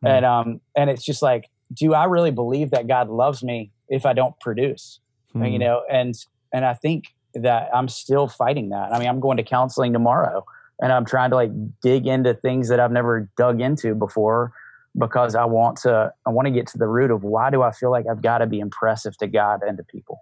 Hmm. 0.00 0.06
And 0.06 0.24
um, 0.24 0.60
and 0.76 0.90
it's 0.90 1.04
just 1.04 1.22
like, 1.22 1.48
do 1.72 1.94
I 1.94 2.04
really 2.04 2.30
believe 2.30 2.70
that 2.70 2.86
God 2.86 3.08
loves 3.08 3.42
me 3.42 3.72
if 3.88 4.06
I 4.06 4.12
don't 4.12 4.38
produce? 4.40 5.00
Hmm. 5.36 5.52
you 5.52 5.58
know 5.58 5.82
and 5.90 6.14
and 6.52 6.64
i 6.64 6.74
think 6.74 7.14
that 7.34 7.68
i'm 7.74 7.88
still 7.88 8.26
fighting 8.26 8.70
that 8.70 8.92
i 8.92 8.98
mean 8.98 9.08
i'm 9.08 9.20
going 9.20 9.36
to 9.36 9.42
counseling 9.42 9.92
tomorrow 9.92 10.44
and 10.80 10.92
i'm 10.92 11.04
trying 11.04 11.30
to 11.30 11.36
like 11.36 11.50
dig 11.82 12.06
into 12.06 12.34
things 12.34 12.68
that 12.68 12.80
i've 12.80 12.92
never 12.92 13.28
dug 13.36 13.60
into 13.60 13.94
before 13.94 14.52
because 14.98 15.34
i 15.34 15.44
want 15.44 15.76
to 15.76 16.12
i 16.26 16.30
want 16.30 16.46
to 16.46 16.50
get 16.52 16.66
to 16.66 16.78
the 16.78 16.86
root 16.86 17.10
of 17.10 17.22
why 17.22 17.50
do 17.50 17.62
i 17.62 17.70
feel 17.70 17.90
like 17.90 18.06
i've 18.10 18.22
got 18.22 18.38
to 18.38 18.46
be 18.46 18.60
impressive 18.60 19.16
to 19.16 19.26
god 19.26 19.60
and 19.66 19.76
to 19.76 19.84
people 19.84 20.20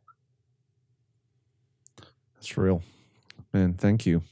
That's 2.45 2.59
real. 2.59 2.83
Man, 3.55 3.73
thank 3.73 4.05
you. 4.05 4.23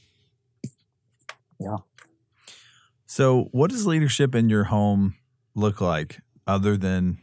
Yeah. 1.59 1.77
So, 3.07 3.49
what 3.51 3.71
does 3.71 3.87
leadership 3.87 4.35
in 4.35 4.49
your 4.49 4.65
home 4.65 5.15
look 5.55 5.81
like 5.81 6.19
other 6.45 6.77
than 6.77 7.17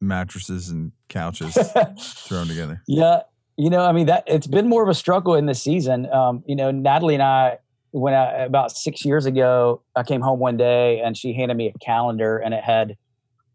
mattresses 0.00 0.68
and 0.68 0.92
couches 1.08 1.56
thrown 1.98 2.46
together? 2.46 2.82
Yeah, 2.86 3.22
you 3.56 3.68
know, 3.68 3.84
I 3.84 3.90
mean 3.90 4.06
that 4.06 4.22
it's 4.28 4.46
been 4.46 4.68
more 4.68 4.84
of 4.84 4.88
a 4.88 4.94
struggle 4.94 5.34
in 5.34 5.46
this 5.46 5.60
season. 5.60 6.08
Um, 6.12 6.44
you 6.46 6.54
know, 6.54 6.70
Natalie 6.70 7.14
and 7.14 7.22
I, 7.24 7.58
when 7.96 8.12
I 8.12 8.44
about 8.44 8.72
six 8.72 9.06
years 9.06 9.24
ago, 9.24 9.82
I 9.96 10.02
came 10.02 10.20
home 10.20 10.38
one 10.38 10.58
day 10.58 11.00
and 11.00 11.16
she 11.16 11.32
handed 11.32 11.56
me 11.56 11.72
a 11.74 11.78
calendar 11.78 12.36
and 12.36 12.52
it 12.52 12.62
had 12.62 12.96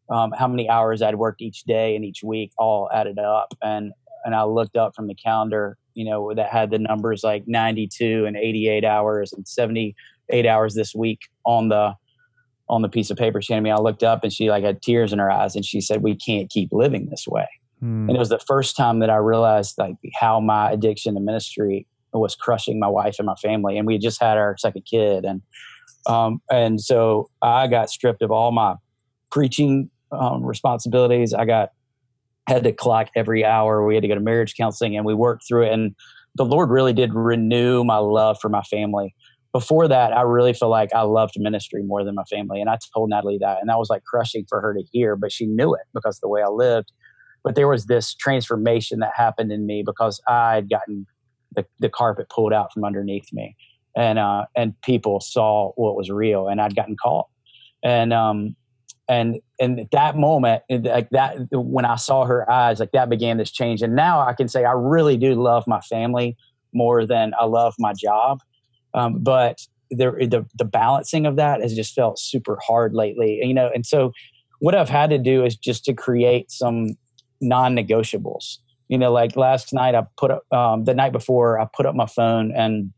um, 0.09 0.31
how 0.31 0.47
many 0.47 0.67
hours 0.67 1.01
I'd 1.01 1.15
worked 1.15 1.41
each 1.41 1.63
day 1.63 1.95
and 1.95 2.03
each 2.03 2.23
week 2.23 2.51
all 2.57 2.89
added 2.91 3.19
up, 3.19 3.53
and 3.61 3.93
and 4.25 4.35
I 4.35 4.43
looked 4.43 4.75
up 4.75 4.95
from 4.95 5.07
the 5.07 5.13
calendar, 5.13 5.77
you 5.93 6.05
know, 6.05 6.33
that 6.33 6.49
had 6.49 6.71
the 6.71 6.79
numbers 6.79 7.23
like 7.23 7.43
92 7.47 8.25
and 8.25 8.35
88 8.35 8.83
hours 8.83 9.31
and 9.33 9.47
78 9.47 10.45
hours 10.45 10.73
this 10.73 10.93
week 10.95 11.19
on 11.45 11.69
the 11.69 11.93
on 12.67 12.81
the 12.81 12.89
piece 12.89 13.11
of 13.11 13.17
paper 13.17 13.41
she 13.41 13.53
handed 13.53 13.69
me. 13.69 13.71
I 13.71 13.79
looked 13.79 14.03
up 14.03 14.23
and 14.23 14.33
she 14.33 14.49
like 14.49 14.63
had 14.63 14.81
tears 14.81 15.13
in 15.13 15.19
her 15.19 15.29
eyes 15.29 15.55
and 15.55 15.63
she 15.63 15.81
said, 15.81 16.01
"We 16.01 16.15
can't 16.15 16.49
keep 16.49 16.69
living 16.71 17.09
this 17.11 17.27
way." 17.27 17.47
Hmm. 17.79 18.09
and 18.09 18.15
it 18.15 18.19
was 18.19 18.29
the 18.29 18.39
first 18.39 18.75
time 18.75 18.99
that 18.99 19.09
I 19.09 19.17
realized 19.17 19.75
like 19.77 19.95
how 20.19 20.39
my 20.39 20.71
addiction 20.71 21.15
to 21.15 21.19
ministry 21.19 21.87
was 22.19 22.35
crushing 22.35 22.79
my 22.79 22.87
wife 22.87 23.15
and 23.19 23.25
my 23.25 23.35
family. 23.35 23.77
And 23.77 23.87
we 23.87 23.93
had 23.93 24.01
just 24.01 24.21
had 24.21 24.37
our 24.37 24.55
second 24.57 24.83
kid, 24.83 25.25
and 25.25 25.41
um, 26.07 26.41
and 26.49 26.81
so 26.81 27.29
I 27.41 27.67
got 27.67 27.89
stripped 27.89 28.21
of 28.21 28.31
all 28.31 28.51
my 28.51 28.75
preaching 29.31 29.89
um, 30.11 30.43
responsibilities. 30.43 31.33
I 31.33 31.45
got 31.45 31.69
had 32.47 32.63
to 32.63 32.71
clock 32.71 33.09
every 33.15 33.45
hour. 33.45 33.85
We 33.85 33.95
had 33.95 34.01
to 34.01 34.07
go 34.07 34.15
to 34.15 34.21
marriage 34.21 34.55
counseling, 34.55 34.95
and 34.95 35.05
we 35.05 35.13
worked 35.13 35.47
through 35.47 35.67
it. 35.67 35.73
And 35.73 35.95
the 36.35 36.45
Lord 36.45 36.69
really 36.69 36.93
did 36.93 37.13
renew 37.13 37.83
my 37.83 37.97
love 37.97 38.39
for 38.41 38.49
my 38.49 38.61
family. 38.63 39.13
Before 39.53 39.87
that, 39.87 40.13
I 40.13 40.21
really 40.21 40.53
feel 40.53 40.69
like 40.69 40.93
I 40.93 41.01
loved 41.01 41.33
ministry 41.37 41.83
more 41.83 42.05
than 42.05 42.15
my 42.15 42.23
family, 42.23 42.61
and 42.61 42.69
I 42.69 42.77
told 42.93 43.09
Natalie 43.09 43.37
that, 43.41 43.59
and 43.59 43.69
that 43.69 43.77
was 43.77 43.89
like 43.89 44.03
crushing 44.03 44.45
for 44.47 44.61
her 44.61 44.73
to 44.73 44.83
hear. 44.91 45.15
But 45.15 45.31
she 45.31 45.45
knew 45.45 45.73
it 45.73 45.81
because 45.93 46.19
the 46.19 46.29
way 46.29 46.41
I 46.41 46.47
lived 46.47 46.91
but 47.43 47.55
there 47.55 47.67
was 47.67 47.85
this 47.85 48.13
transformation 48.13 48.99
that 48.99 49.11
happened 49.15 49.51
in 49.51 49.65
me 49.65 49.83
because 49.85 50.21
I 50.27 50.55
had 50.55 50.69
gotten 50.69 51.07
the, 51.55 51.65
the 51.79 51.89
carpet 51.89 52.29
pulled 52.29 52.53
out 52.53 52.71
from 52.73 52.83
underneath 52.83 53.31
me, 53.33 53.55
and 53.95 54.19
uh, 54.19 54.45
and 54.55 54.79
people 54.81 55.19
saw 55.19 55.71
what 55.75 55.95
was 55.95 56.09
real, 56.09 56.47
and 56.47 56.61
I'd 56.61 56.75
gotten 56.75 56.95
caught, 57.01 57.27
and 57.83 58.13
um, 58.13 58.55
and 59.09 59.39
and 59.59 59.79
at 59.79 59.91
that 59.91 60.17
moment, 60.17 60.63
like 60.69 61.09
that, 61.11 61.37
when 61.51 61.85
I 61.85 61.95
saw 61.95 62.25
her 62.25 62.49
eyes, 62.49 62.79
like 62.79 62.91
that 62.91 63.09
began 63.09 63.37
this 63.37 63.51
change, 63.51 63.81
and 63.81 63.95
now 63.95 64.21
I 64.25 64.33
can 64.33 64.47
say 64.47 64.63
I 64.65 64.71
really 64.73 65.17
do 65.17 65.35
love 65.35 65.65
my 65.67 65.81
family 65.81 66.37
more 66.73 67.05
than 67.05 67.33
I 67.39 67.45
love 67.45 67.75
my 67.77 67.93
job, 67.93 68.39
um, 68.93 69.19
but 69.19 69.67
the, 69.89 70.11
the 70.29 70.45
the 70.57 70.65
balancing 70.65 71.25
of 71.25 71.35
that 71.35 71.61
has 71.61 71.75
just 71.75 71.93
felt 71.93 72.17
super 72.17 72.57
hard 72.65 72.93
lately, 72.93 73.41
you 73.43 73.53
know, 73.53 73.69
and 73.73 73.85
so 73.85 74.13
what 74.59 74.75
I've 74.75 74.89
had 74.89 75.09
to 75.09 75.17
do 75.17 75.43
is 75.43 75.55
just 75.55 75.83
to 75.85 75.93
create 75.93 76.51
some 76.51 76.95
non-negotiables. 77.41 78.59
You 78.91 78.97
know, 78.97 79.13
like 79.13 79.37
last 79.37 79.71
night, 79.71 79.95
I 79.95 80.03
put 80.17 80.31
up 80.31 80.43
um, 80.51 80.83
the 80.83 80.93
night 80.93 81.13
before, 81.13 81.57
I 81.57 81.65
put 81.73 81.85
up 81.85 81.95
my 81.95 82.07
phone 82.07 82.51
and 82.53 82.91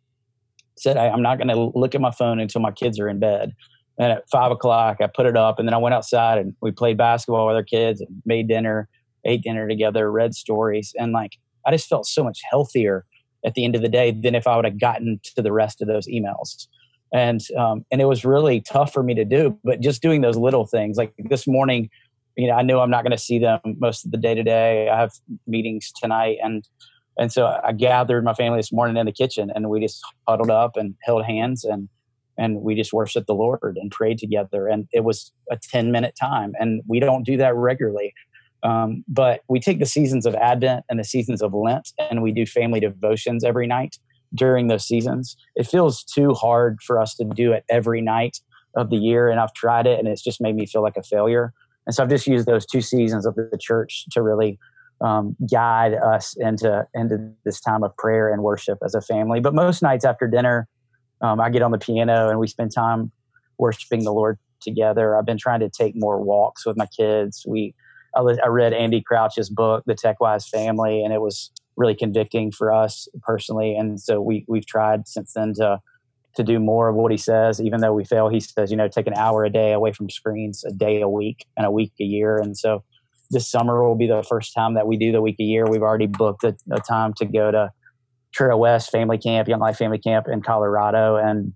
said 0.76 0.98
I, 0.98 1.08
I'm 1.08 1.22
not 1.22 1.38
going 1.38 1.50
to 1.50 1.72
look 1.78 1.94
at 1.94 2.02
my 2.02 2.10
phone 2.10 2.40
until 2.40 2.62
my 2.62 2.72
kids 2.72 3.00
are 3.00 3.08
in 3.08 3.20
bed. 3.20 3.54
And 4.00 4.12
at 4.12 4.28
five 4.32 4.50
o'clock, 4.50 4.98
I 5.02 5.08
put 5.08 5.28
it 5.28 5.38
up, 5.38 5.60
and 5.60 5.68
then 5.68 5.76
I 5.76 5.78
went 5.78 5.94
outside 5.94 6.40
and 6.40 6.56
we 6.64 6.72
played 6.72 6.98
basketball 6.98 7.46
with 7.46 7.56
our 7.56 7.64
kids, 7.64 8.02
and 8.02 8.10
made 8.26 8.48
dinner, 8.48 8.90
ate 9.24 9.44
dinner 9.44 9.68
together, 9.68 10.12
read 10.12 10.34
stories, 10.34 10.94
and 10.98 11.12
like 11.12 11.34
I 11.64 11.70
just 11.70 11.88
felt 11.88 12.08
so 12.08 12.24
much 12.24 12.42
healthier 12.50 13.06
at 13.46 13.54
the 13.54 13.64
end 13.64 13.76
of 13.76 13.84
the 13.84 13.88
day 13.88 14.10
than 14.10 14.34
if 14.34 14.48
I 14.48 14.56
would 14.56 14.66
have 14.66 14.80
gotten 14.80 15.20
to 15.36 15.44
the 15.44 15.52
rest 15.52 15.80
of 15.80 15.88
those 15.88 16.08
emails. 16.08 16.66
And 17.14 17.40
um, 17.56 17.86
and 17.92 18.02
it 18.02 18.06
was 18.06 18.26
really 18.26 18.62
tough 18.62 18.92
for 18.92 19.04
me 19.04 19.14
to 19.14 19.26
do, 19.26 19.60
but 19.64 19.80
just 19.80 20.02
doing 20.02 20.22
those 20.22 20.38
little 20.38 20.66
things, 20.66 20.98
like 20.98 21.14
this 21.30 21.46
morning, 21.46 21.92
you 22.36 22.48
know, 22.48 22.54
I 22.54 22.62
knew 22.62 22.80
I'm 22.80 22.90
not 22.90 23.04
going 23.04 23.12
to 23.12 23.18
see 23.18 23.40
them 23.40 23.60
most 23.80 24.06
of 24.06 24.12
the 24.12 24.18
day 24.18 24.36
today. 24.36 24.90
I 24.90 25.00
have 25.00 25.12
meetings 25.48 25.92
tonight, 25.96 26.38
and 26.44 26.68
and 27.18 27.32
so 27.32 27.60
I 27.64 27.74
gathered 27.74 28.24
my 28.24 28.34
family 28.34 28.60
this 28.60 28.72
morning 28.72 28.98
in 28.98 29.06
the 29.06 29.12
kitchen, 29.12 29.52
and 29.54 29.70
we 29.70 29.80
just 29.80 30.02
huddled 30.28 30.50
up 30.50 30.76
and 30.76 30.96
held 31.04 31.26
hands, 31.26 31.64
and 31.64 31.90
and 32.38 32.62
we 32.62 32.76
just 32.76 32.94
worshiped 32.94 33.28
the 33.28 33.36
Lord 33.36 33.78
and 33.80 33.92
prayed 33.92 34.18
together. 34.18 34.68
And 34.68 34.88
it 34.92 35.04
was 35.04 35.32
a 35.52 35.58
10 35.58 35.92
minute 35.92 36.16
time, 36.20 36.54
and 36.60 36.82
we 36.88 37.00
don't 37.00 37.24
do 37.24 37.38
that 37.38 37.56
regularly. 37.56 38.14
Um, 38.64 39.04
but 39.08 39.42
we 39.50 39.60
take 39.60 39.80
the 39.80 39.86
seasons 39.86 40.26
of 40.26 40.36
Advent 40.36 40.86
and 40.90 41.00
the 41.00 41.04
seasons 41.04 41.42
of 41.42 41.54
Lent, 41.54 41.90
and 42.10 42.24
we 42.24 42.32
do 42.32 42.46
family 42.46 42.80
devotions 42.80 43.44
every 43.44 43.68
night 43.68 43.98
during 44.34 44.68
those 44.68 44.86
seasons. 44.86 45.36
It 45.56 45.68
feels 45.68 46.04
too 46.04 46.34
hard 46.34 46.80
for 46.82 47.00
us 47.00 47.14
to 47.16 47.26
do 47.26 47.52
it 47.52 47.66
every 47.70 48.02
night 48.02 48.40
of 48.76 48.90
the 48.90 48.98
year, 48.98 49.30
and 49.30 49.40
I've 49.40 49.54
tried 49.54 49.86
it, 49.86 50.00
and 50.00 50.08
it's 50.08 50.24
just 50.24 50.42
made 50.42 50.56
me 50.56 50.66
feel 50.66 50.82
like 50.82 50.98
a 50.98 51.04
failure. 51.04 51.54
And 51.86 51.96
so 51.96 52.04
I've 52.04 52.10
just 52.10 52.28
used 52.28 52.46
those 52.46 52.66
two 52.66 52.82
seasons 52.82 53.26
of 53.26 53.36
the 53.36 53.58
church 53.60 54.06
to 54.12 54.22
really 54.22 54.60
um, 55.02 55.36
guide 55.52 55.94
us 55.94 56.36
into 56.38 56.86
into 56.94 57.32
this 57.44 57.60
time 57.60 57.84
of 57.84 57.96
prayer 57.98 58.32
and 58.32 58.42
worship 58.42 58.78
as 58.84 58.96
a 58.96 59.02
family. 59.02 59.40
But 59.40 59.54
most 59.54 59.82
nights 59.82 60.06
after 60.06 60.28
dinner, 60.28 60.68
um, 61.22 61.40
I 61.42 61.50
get 61.50 61.62
on 61.62 61.72
the 61.72 61.78
piano 61.78 62.30
and 62.30 62.40
we 62.40 62.48
spend 62.48 62.72
time 62.74 63.12
worshiping 63.58 64.04
the 64.04 64.14
Lord 64.14 64.40
together. 64.62 65.18
I've 65.18 65.26
been 65.26 65.38
trying 65.38 65.60
to 65.60 65.70
take 65.70 65.94
more 65.96 66.22
walks 66.22 66.66
with 66.66 66.78
my 66.78 66.86
kids. 66.86 67.44
We 67.48 67.76
I, 68.16 68.22
I 68.22 68.48
read 68.48 68.74
Andy 68.74 69.02
Crouch's 69.02 69.50
book, 69.50 69.84
The 69.86 69.96
Tech 69.96 70.20
Wise 70.20 70.48
Family, 70.48 71.04
and 71.04 71.14
it 71.14 71.22
was 71.22 71.52
really 71.76 71.96
convicting 71.96 72.52
for 72.52 72.72
us 72.72 73.08
personally. 73.24 73.76
And 73.76 74.00
so 74.00 74.22
we 74.22 74.46
we've 74.48 74.66
tried 74.66 75.08
since 75.08 75.34
then 75.34 75.54
to 75.56 75.80
to 76.36 76.44
do 76.44 76.60
more 76.60 76.90
of 76.90 76.96
what 76.96 77.12
he 77.12 77.18
says, 77.18 77.62
even 77.62 77.82
though 77.82 77.94
we 77.94 78.04
fail. 78.04 78.30
He 78.30 78.40
says, 78.40 78.72
you 78.72 78.78
know, 78.78 78.88
take 78.88 79.08
an 79.08 79.14
hour 79.14 79.44
a 79.44 79.50
day 79.50 79.72
away 79.72 79.92
from 79.92 80.10
screens, 80.10 80.64
a 80.64 80.72
day 80.72 81.02
a 81.02 81.10
week, 81.10 81.46
and 81.56 81.66
a 81.66 81.72
week 81.72 81.94
a 82.00 82.04
year. 82.04 82.38
And 82.38 82.58
so 82.58 82.84
this 83.30 83.50
summer 83.50 83.88
will 83.88 83.96
be 83.96 84.08
the 84.08 84.24
first 84.24 84.54
time 84.54 84.74
that 84.74 84.88
we 84.88 84.98
do 84.98 85.12
the 85.12 85.22
week 85.22 85.38
a 85.40 85.44
year. 85.44 85.66
We've 85.68 85.82
already 85.82 86.08
booked 86.08 86.44
a, 86.44 86.56
a 86.72 86.80
time 86.80 87.14
to 87.16 87.26
go 87.26 87.52
to 87.52 87.72
Trail 88.34 88.60
West 88.60 88.92
Family 88.92 89.18
Camp, 89.18 89.48
Young 89.48 89.60
Life 89.60 89.78
Family 89.78 90.00
Camp 90.00 90.28
in 90.28 90.42
Colorado, 90.42 91.18
and 91.18 91.54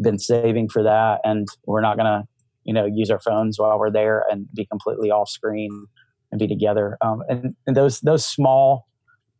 been 0.00 0.18
saving 0.18 0.68
for 0.68 0.82
that. 0.82 1.20
And 1.24 1.48
we're 1.66 1.80
not 1.80 1.96
going 1.96 2.06
to, 2.06 2.28
you 2.64 2.74
know, 2.74 2.86
use 2.86 3.10
our 3.10 3.20
phones 3.20 3.58
while 3.58 3.78
we're 3.78 3.90
there 3.90 4.24
and 4.30 4.46
be 4.54 4.66
completely 4.66 5.10
off 5.10 5.28
screen 5.28 5.86
and 6.30 6.38
be 6.38 6.46
together. 6.46 6.98
Um, 7.00 7.22
and, 7.28 7.54
and 7.66 7.76
those 7.76 8.00
those 8.00 8.24
small 8.26 8.88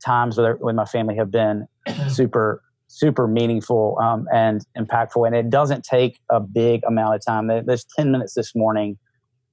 times 0.05 0.37
with, 0.37 0.47
our, 0.47 0.57
with 0.57 0.75
my 0.75 0.85
family 0.85 1.17
have 1.17 1.31
been 1.31 1.67
super 2.09 2.63
super 2.93 3.27
meaningful 3.27 3.99
um, 4.01 4.27
and 4.33 4.65
impactful. 4.79 5.27
And 5.27 5.35
it 5.35 5.49
doesn't 5.49 5.83
take 5.83 6.21
a 6.31 6.41
big 6.41 6.83
amount 6.87 7.15
of 7.15 7.25
time. 7.25 7.47
There's 7.47 7.87
10 7.97 8.13
minutes 8.13 8.35
this 8.35 8.55
morning, 8.55 8.99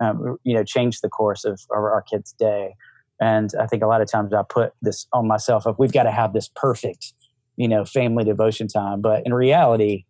um, 0.02 0.38
you 0.43 0.54
know, 0.54 0.63
changed 0.63 1.02
the 1.02 1.10
course 1.10 1.45
of, 1.45 1.54
of 1.71 1.78
our 1.78 2.04
kids' 2.10 2.34
day. 2.34 2.75
And 3.21 3.52
I 3.60 3.65
think 3.65 3.82
a 3.82 3.88
lot 3.88 4.02
of 4.02 4.12
times 4.12 4.34
I 4.34 4.43
put 4.43 4.73
this 4.82 5.08
on 5.13 5.28
myself 5.28 5.65
of 5.65 5.80
we've 5.80 5.91
got 5.91 6.04
to 6.04 6.12
have 6.12 6.33
this 6.33 6.50
perfect, 6.54 7.13
you 7.56 7.67
know, 7.67 7.85
family 7.85 8.25
devotion 8.25 8.67
time. 8.67 9.02
But 9.02 9.23
in 9.25 9.33
reality, 9.33 10.06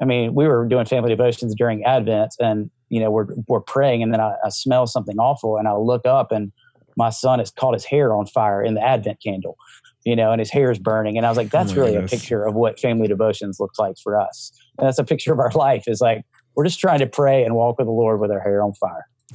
I 0.00 0.04
mean, 0.04 0.34
we 0.34 0.46
were 0.46 0.66
doing 0.66 0.86
family 0.86 1.10
devotions 1.10 1.54
during 1.56 1.84
Advent 1.84 2.34
and, 2.40 2.70
you 2.88 3.00
know, 3.00 3.10
we're, 3.10 3.26
we're 3.48 3.60
praying 3.60 4.02
and 4.02 4.12
then 4.12 4.20
I, 4.20 4.34
I 4.44 4.48
smell 4.48 4.86
something 4.86 5.18
awful 5.18 5.56
and 5.56 5.66
I 5.66 5.74
look 5.74 6.06
up 6.06 6.32
and 6.32 6.52
my 6.96 7.10
son 7.10 7.38
has 7.40 7.50
caught 7.50 7.74
his 7.74 7.84
hair 7.84 8.14
on 8.14 8.26
fire 8.26 8.62
in 8.62 8.74
the 8.74 8.82
Advent 8.82 9.22
candle, 9.22 9.56
you 10.04 10.16
know, 10.16 10.32
and 10.32 10.38
his 10.40 10.50
hair 10.50 10.70
is 10.70 10.78
burning. 10.78 11.16
And 11.16 11.26
I 11.26 11.28
was 11.28 11.36
like, 11.36 11.50
that's 11.50 11.74
my 11.76 11.82
really 11.82 11.92
goodness. 11.92 12.12
a 12.12 12.16
picture 12.16 12.44
of 12.44 12.54
what 12.54 12.78
family 12.80 13.08
devotions 13.08 13.58
looks 13.60 13.78
like 13.78 13.96
for 14.02 14.18
us. 14.20 14.52
And 14.78 14.86
that's 14.86 14.98
a 14.98 15.04
picture 15.04 15.32
of 15.32 15.38
our 15.38 15.50
life 15.54 15.84
is 15.86 16.00
like, 16.00 16.22
we're 16.56 16.64
just 16.64 16.80
trying 16.80 16.98
to 17.00 17.06
pray 17.06 17.44
and 17.44 17.54
walk 17.54 17.78
with 17.78 17.86
the 17.86 17.92
Lord 17.92 18.20
with 18.20 18.30
our 18.30 18.40
hair 18.40 18.62
on 18.62 18.72
fire. 18.74 19.06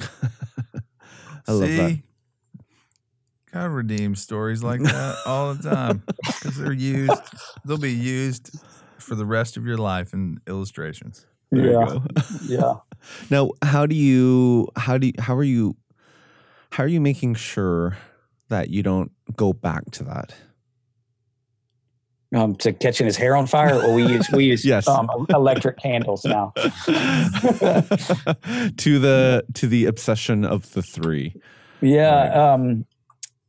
I 1.48 1.52
love 1.52 1.68
See, 1.68 1.76
that. 1.76 1.98
God 3.52 3.66
redeems 3.66 4.20
stories 4.20 4.62
like 4.62 4.82
that 4.82 5.16
all 5.24 5.54
the 5.54 5.62
time 5.62 6.02
because 6.26 6.56
they're 6.58 6.72
used. 6.72 7.22
They'll 7.64 7.78
be 7.78 7.92
used 7.92 8.50
for 8.98 9.14
the 9.14 9.24
rest 9.24 9.56
of 9.56 9.64
your 9.64 9.78
life 9.78 10.12
in 10.12 10.40
illustrations. 10.46 11.26
There 11.50 11.64
you 11.64 11.70
Yeah. 11.72 11.84
go. 11.86 12.02
Yeah. 12.42 12.74
Now, 13.30 13.50
how 13.62 13.86
do 13.86 13.94
you 13.94 14.68
how 14.76 14.98
do 14.98 15.06
you, 15.06 15.12
how 15.18 15.34
are 15.36 15.44
you 15.44 15.76
how 16.72 16.82
are 16.84 16.88
you 16.88 17.00
making 17.00 17.34
sure 17.34 17.96
that 18.48 18.68
you 18.70 18.82
don't 18.82 19.12
go 19.36 19.52
back 19.52 19.90
to 19.92 20.04
that? 20.04 20.34
Um, 22.34 22.56
to 22.56 22.72
catching 22.72 23.06
his 23.06 23.16
hair 23.16 23.36
on 23.36 23.46
fire, 23.46 23.80
or 23.80 23.94
we 23.94 24.04
use 24.04 24.28
we 24.32 24.44
use 24.46 24.64
Yes. 24.74 24.88
um, 24.88 25.08
electric 25.30 25.78
candles 25.78 26.24
now. 26.24 26.52
to 28.76 28.98
the 28.98 29.44
to 29.54 29.66
the 29.66 29.86
obsession 29.86 30.44
of 30.44 30.72
the 30.72 30.82
three. 30.82 31.34
Yeah, 31.80 32.52
um, 32.54 32.84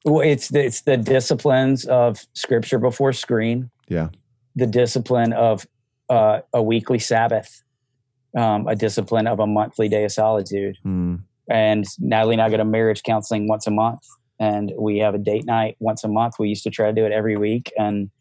well, 0.06 0.22
it's 0.22 0.50
the, 0.50 0.64
it's 0.64 0.82
the 0.82 0.98
disciplines 0.98 1.86
of 1.86 2.20
scripture 2.34 2.78
before 2.80 3.14
screen. 3.14 3.70
Yeah. 3.90 4.10
the 4.56 4.68
discipline 4.68 5.32
of 5.34 5.66
uh, 6.10 6.42
a 6.54 6.62
weekly 6.62 7.00
Sabbath, 7.00 7.64
um, 8.36 8.68
a 8.68 8.76
discipline 8.76 9.26
of 9.28 9.40
a 9.40 9.48
monthly 9.48 9.88
day 9.88 10.04
of 10.04 10.12
solitude. 10.12 10.78
Hmm. 10.84 11.16
And 11.50 11.86
Natalie 12.00 12.36
and 12.36 12.42
I 12.42 12.50
go 12.50 12.58
to 12.58 12.66
marriage 12.66 13.02
counseling 13.04 13.48
once 13.48 13.66
a 13.66 13.72
month, 13.72 14.02
and 14.40 14.72
we 14.78 14.98
have 14.98 15.16
a 15.16 15.18
date 15.18 15.46
night 15.46 15.78
once 15.80 16.04
a 16.04 16.10
month. 16.10 16.36
We 16.38 16.50
used 16.50 16.64
to 16.64 16.70
try 16.70 16.88
to 16.88 16.94
do 16.94 17.06
it 17.06 17.12
every 17.14 17.38
week, 17.38 17.72
and 17.78 18.12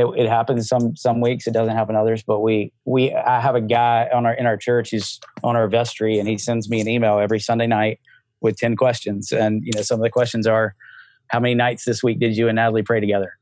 it, 0.00 0.06
it 0.16 0.28
happens 0.28 0.68
some 0.68 0.94
some 0.96 1.20
weeks. 1.20 1.46
It 1.46 1.54
doesn't 1.54 1.74
happen 1.74 1.96
others. 1.96 2.22
But 2.22 2.40
we 2.40 2.72
we 2.84 3.12
I 3.14 3.40
have 3.40 3.54
a 3.54 3.60
guy 3.60 4.08
on 4.12 4.26
our 4.26 4.34
in 4.34 4.46
our 4.46 4.56
church 4.56 4.90
who's 4.90 5.20
on 5.42 5.56
our 5.56 5.68
vestry, 5.68 6.18
and 6.18 6.28
he 6.28 6.38
sends 6.38 6.68
me 6.68 6.80
an 6.80 6.88
email 6.88 7.18
every 7.18 7.40
Sunday 7.40 7.66
night 7.66 8.00
with 8.40 8.56
ten 8.56 8.76
questions. 8.76 9.32
And 9.32 9.62
you 9.64 9.72
know, 9.74 9.82
some 9.82 9.98
of 9.98 10.02
the 10.02 10.10
questions 10.10 10.46
are, 10.46 10.74
how 11.28 11.40
many 11.40 11.54
nights 11.54 11.84
this 11.84 12.02
week 12.02 12.18
did 12.20 12.36
you 12.36 12.48
and 12.48 12.56
Natalie 12.56 12.82
pray 12.82 13.00
together? 13.00 13.32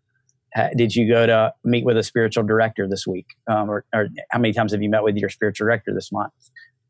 Did 0.76 0.94
you 0.94 1.08
go 1.08 1.26
to 1.26 1.52
meet 1.64 1.84
with 1.84 1.96
a 1.96 2.04
spiritual 2.04 2.44
director 2.44 2.86
this 2.88 3.08
week? 3.08 3.26
Um, 3.48 3.68
or, 3.68 3.84
or 3.92 4.06
how 4.30 4.38
many 4.38 4.54
times 4.54 4.70
have 4.70 4.80
you 4.80 4.88
met 4.88 5.02
with 5.02 5.16
your 5.16 5.28
spiritual 5.28 5.66
director 5.66 5.92
this 5.92 6.12
month? 6.12 6.32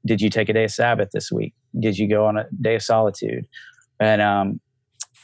Did 0.05 0.21
you 0.21 0.29
take 0.29 0.51
a 0.51 0.53
day 0.53 0.65
of 0.65 0.71
Sabbath 0.71 1.09
this 1.15 1.33
week? 1.33 1.55
Did 1.81 1.99
you 1.99 2.07
go 2.07 2.27
on 2.27 2.37
a 2.37 2.47
day 2.61 2.75
of 2.75 2.83
solitude? 2.83 3.47
And, 3.99 4.21
um, 4.21 4.61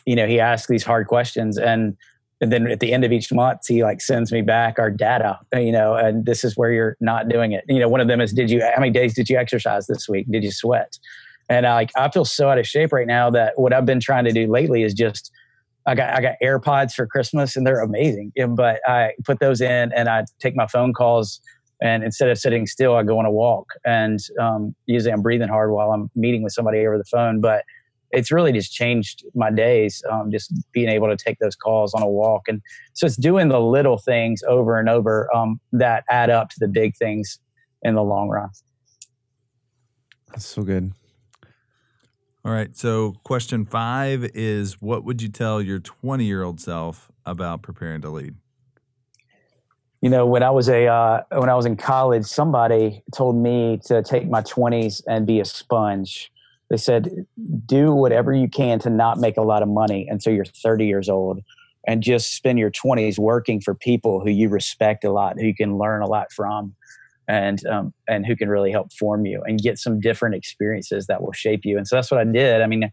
you 0.06 0.16
know, 0.16 0.26
he 0.26 0.40
asks 0.40 0.68
these 0.68 0.82
hard 0.82 1.06
questions. 1.06 1.58
And, 1.58 1.98
and 2.40 2.52
then 2.52 2.66
at 2.68 2.80
the 2.80 2.92
end 2.92 3.04
of 3.04 3.12
each 3.12 3.32
month, 3.32 3.66
he 3.66 3.82
like 3.82 4.00
sends 4.00 4.32
me 4.32 4.40
back 4.40 4.78
our 4.78 4.90
data, 4.90 5.38
you 5.54 5.72
know, 5.72 5.94
and 5.94 6.24
this 6.24 6.42
is 6.42 6.56
where 6.56 6.72
you're 6.72 6.96
not 7.00 7.28
doing 7.28 7.52
it. 7.52 7.64
You 7.68 7.80
know, 7.80 7.88
one 7.88 8.00
of 8.00 8.08
them 8.08 8.20
is, 8.20 8.32
did 8.32 8.50
you, 8.50 8.62
how 8.62 8.80
many 8.80 8.90
days 8.90 9.14
did 9.14 9.28
you 9.28 9.36
exercise 9.36 9.86
this 9.86 10.08
week? 10.08 10.26
Did 10.30 10.42
you 10.42 10.50
sweat? 10.50 10.98
And 11.48 11.66
I 11.66 11.74
like, 11.74 11.90
I 11.96 12.10
feel 12.10 12.24
so 12.24 12.48
out 12.48 12.58
of 12.58 12.66
shape 12.66 12.92
right 12.92 13.06
now 13.06 13.28
that 13.30 13.58
what 13.58 13.72
I've 13.72 13.84
been 13.84 14.00
trying 14.00 14.24
to 14.24 14.32
do 14.32 14.50
lately 14.50 14.82
is 14.82 14.94
just, 14.94 15.30
I 15.86 15.94
got 15.94 16.14
I 16.14 16.20
got 16.20 16.34
AirPods 16.42 16.92
for 16.92 17.06
Christmas 17.06 17.56
and 17.56 17.66
they're 17.66 17.80
amazing. 17.80 18.32
But 18.50 18.80
I 18.86 19.12
put 19.24 19.40
those 19.40 19.60
in 19.60 19.92
and 19.92 20.08
I 20.08 20.24
take 20.38 20.54
my 20.54 20.66
phone 20.66 20.92
calls 20.92 21.40
and 21.80 22.04
instead 22.04 22.28
of 22.28 22.38
sitting 22.38 22.66
still, 22.66 22.94
I 22.94 23.02
go 23.02 23.18
on 23.18 23.24
a 23.24 23.30
walk. 23.30 23.72
And 23.84 24.18
um, 24.38 24.74
usually 24.86 25.12
I'm 25.12 25.22
breathing 25.22 25.48
hard 25.48 25.70
while 25.70 25.92
I'm 25.92 26.10
meeting 26.14 26.42
with 26.42 26.52
somebody 26.52 26.86
over 26.86 26.98
the 26.98 27.04
phone. 27.04 27.40
But 27.40 27.64
it's 28.10 28.30
really 28.30 28.52
just 28.52 28.72
changed 28.72 29.24
my 29.34 29.50
days. 29.50 30.02
Um, 30.10 30.30
just 30.30 30.52
being 30.72 30.88
able 30.88 31.08
to 31.08 31.16
take 31.16 31.38
those 31.38 31.54
calls 31.54 31.94
on 31.94 32.02
a 32.02 32.08
walk, 32.08 32.48
and 32.48 32.60
so 32.92 33.06
it's 33.06 33.16
doing 33.16 33.48
the 33.48 33.60
little 33.60 33.98
things 33.98 34.42
over 34.48 34.78
and 34.78 34.88
over 34.88 35.34
um, 35.34 35.60
that 35.72 36.04
add 36.08 36.30
up 36.30 36.50
to 36.50 36.56
the 36.58 36.68
big 36.68 36.96
things 36.96 37.38
in 37.82 37.94
the 37.94 38.02
long 38.02 38.28
run. 38.28 38.50
That's 40.28 40.46
so 40.46 40.62
good. 40.62 40.92
All 42.44 42.52
right. 42.52 42.74
So, 42.76 43.14
question 43.24 43.66
five 43.66 44.24
is 44.34 44.80
what 44.80 45.04
would 45.04 45.20
you 45.20 45.28
tell 45.28 45.60
your 45.60 45.78
20 45.78 46.24
year 46.24 46.42
old 46.42 46.60
self 46.60 47.10
about 47.26 47.62
preparing 47.62 48.00
to 48.02 48.10
lead? 48.10 48.34
you 50.00 50.08
know 50.08 50.26
when 50.26 50.42
i 50.42 50.50
was 50.50 50.68
a 50.68 50.86
uh, 50.86 51.22
when 51.32 51.48
i 51.48 51.54
was 51.54 51.66
in 51.66 51.76
college 51.76 52.24
somebody 52.24 53.02
told 53.14 53.36
me 53.36 53.78
to 53.84 54.02
take 54.02 54.28
my 54.28 54.42
20s 54.42 55.02
and 55.06 55.26
be 55.26 55.40
a 55.40 55.44
sponge 55.44 56.32
they 56.70 56.76
said 56.76 57.26
do 57.66 57.92
whatever 57.92 58.32
you 58.32 58.48
can 58.48 58.78
to 58.78 58.90
not 58.90 59.18
make 59.18 59.36
a 59.36 59.42
lot 59.42 59.62
of 59.62 59.68
money 59.68 60.06
until 60.08 60.32
you're 60.32 60.44
30 60.44 60.86
years 60.86 61.08
old 61.08 61.40
and 61.86 62.02
just 62.02 62.34
spend 62.34 62.58
your 62.58 62.70
20s 62.70 63.18
working 63.18 63.60
for 63.60 63.74
people 63.74 64.20
who 64.20 64.30
you 64.30 64.48
respect 64.48 65.04
a 65.04 65.12
lot 65.12 65.38
who 65.38 65.46
you 65.46 65.54
can 65.54 65.76
learn 65.76 66.02
a 66.02 66.06
lot 66.06 66.32
from 66.32 66.74
and 67.28 67.64
um, 67.66 67.94
and 68.08 68.26
who 68.26 68.34
can 68.34 68.48
really 68.48 68.72
help 68.72 68.92
form 68.92 69.24
you 69.24 69.42
and 69.44 69.60
get 69.60 69.78
some 69.78 70.00
different 70.00 70.34
experiences 70.34 71.06
that 71.06 71.22
will 71.22 71.32
shape 71.32 71.64
you. 71.64 71.78
And 71.78 71.86
so 71.86 71.96
that's 71.96 72.10
what 72.10 72.20
i 72.20 72.24
did. 72.24 72.60
I 72.60 72.66
mean 72.66 72.90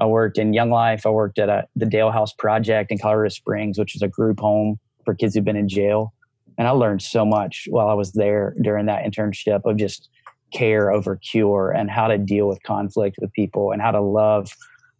i 0.00 0.06
worked 0.06 0.38
in 0.38 0.52
young 0.52 0.70
life. 0.70 1.06
I 1.06 1.10
worked 1.10 1.38
at 1.38 1.48
a, 1.48 1.66
the 1.76 1.86
dale 1.86 2.10
house 2.10 2.32
project 2.32 2.90
in 2.90 2.98
colorado 2.98 3.28
springs 3.28 3.78
which 3.78 3.94
is 3.94 4.02
a 4.02 4.08
group 4.08 4.40
home 4.40 4.78
for 5.04 5.14
kids 5.14 5.34
who've 5.34 5.44
been 5.44 5.56
in 5.56 5.68
jail. 5.68 6.12
And 6.56 6.68
I 6.68 6.70
learned 6.70 7.02
so 7.02 7.24
much 7.24 7.66
while 7.68 7.88
I 7.88 7.94
was 7.94 8.12
there 8.12 8.54
during 8.62 8.86
that 8.86 9.04
internship 9.04 9.62
of 9.64 9.76
just 9.76 10.08
care 10.54 10.90
over 10.90 11.16
cure 11.16 11.70
and 11.70 11.90
how 11.90 12.06
to 12.06 12.16
deal 12.16 12.48
with 12.48 12.62
conflict 12.62 13.16
with 13.20 13.32
people 13.32 13.72
and 13.72 13.82
how 13.82 13.90
to 13.90 14.00
love 14.00 14.50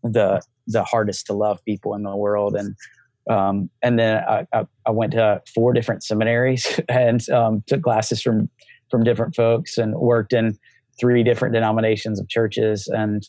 the 0.02 0.40
the 0.66 0.84
hardest 0.84 1.26
to 1.26 1.32
love 1.32 1.62
people 1.64 1.94
in 1.94 2.02
the 2.02 2.16
world. 2.16 2.56
And 2.56 2.74
um, 3.30 3.70
and 3.82 3.98
then 3.98 4.22
I, 4.28 4.46
I, 4.52 4.66
I 4.86 4.90
went 4.90 5.12
to 5.12 5.40
four 5.54 5.72
different 5.72 6.02
seminaries 6.02 6.80
and 6.88 7.28
um, 7.30 7.62
took 7.66 7.82
classes 7.82 8.20
from 8.20 8.50
from 8.90 9.02
different 9.02 9.34
folks 9.34 9.78
and 9.78 9.94
worked 9.94 10.32
in 10.32 10.58
three 11.00 11.22
different 11.22 11.54
denominations 11.54 12.20
of 12.20 12.28
churches 12.28 12.86
and 12.86 13.26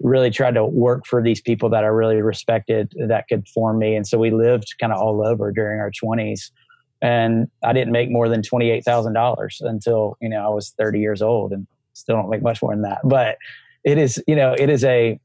really 0.00 0.30
tried 0.30 0.54
to 0.54 0.64
work 0.64 1.06
for 1.06 1.22
these 1.22 1.40
people 1.40 1.70
that 1.70 1.84
I 1.84 1.86
really 1.86 2.20
respected 2.20 2.92
that 3.08 3.26
could 3.28 3.48
form 3.48 3.78
me. 3.78 3.96
And 3.96 4.06
so 4.06 4.18
we 4.18 4.30
lived 4.30 4.74
kind 4.78 4.92
of 4.92 5.00
all 5.00 5.26
over 5.26 5.50
during 5.52 5.80
our 5.80 5.90
20s 5.90 6.50
and 7.02 7.48
I 7.62 7.72
didn't 7.72 7.92
make 7.92 8.10
more 8.10 8.28
than 8.28 8.42
twenty 8.42 8.70
eight 8.70 8.84
thousand 8.84 9.12
dollars 9.12 9.60
until 9.60 10.16
you 10.20 10.28
know 10.28 10.44
I 10.44 10.48
was 10.48 10.74
thirty 10.78 11.00
years 11.00 11.22
old, 11.22 11.52
and 11.52 11.66
still 11.92 12.16
don't 12.16 12.30
make 12.30 12.42
much 12.42 12.62
more 12.62 12.72
than 12.72 12.82
that. 12.82 13.00
But 13.04 13.36
it 13.84 13.98
is 13.98 14.22
you 14.26 14.36
know 14.36 14.54
it 14.58 14.70
is 14.70 14.84
a 14.84 15.18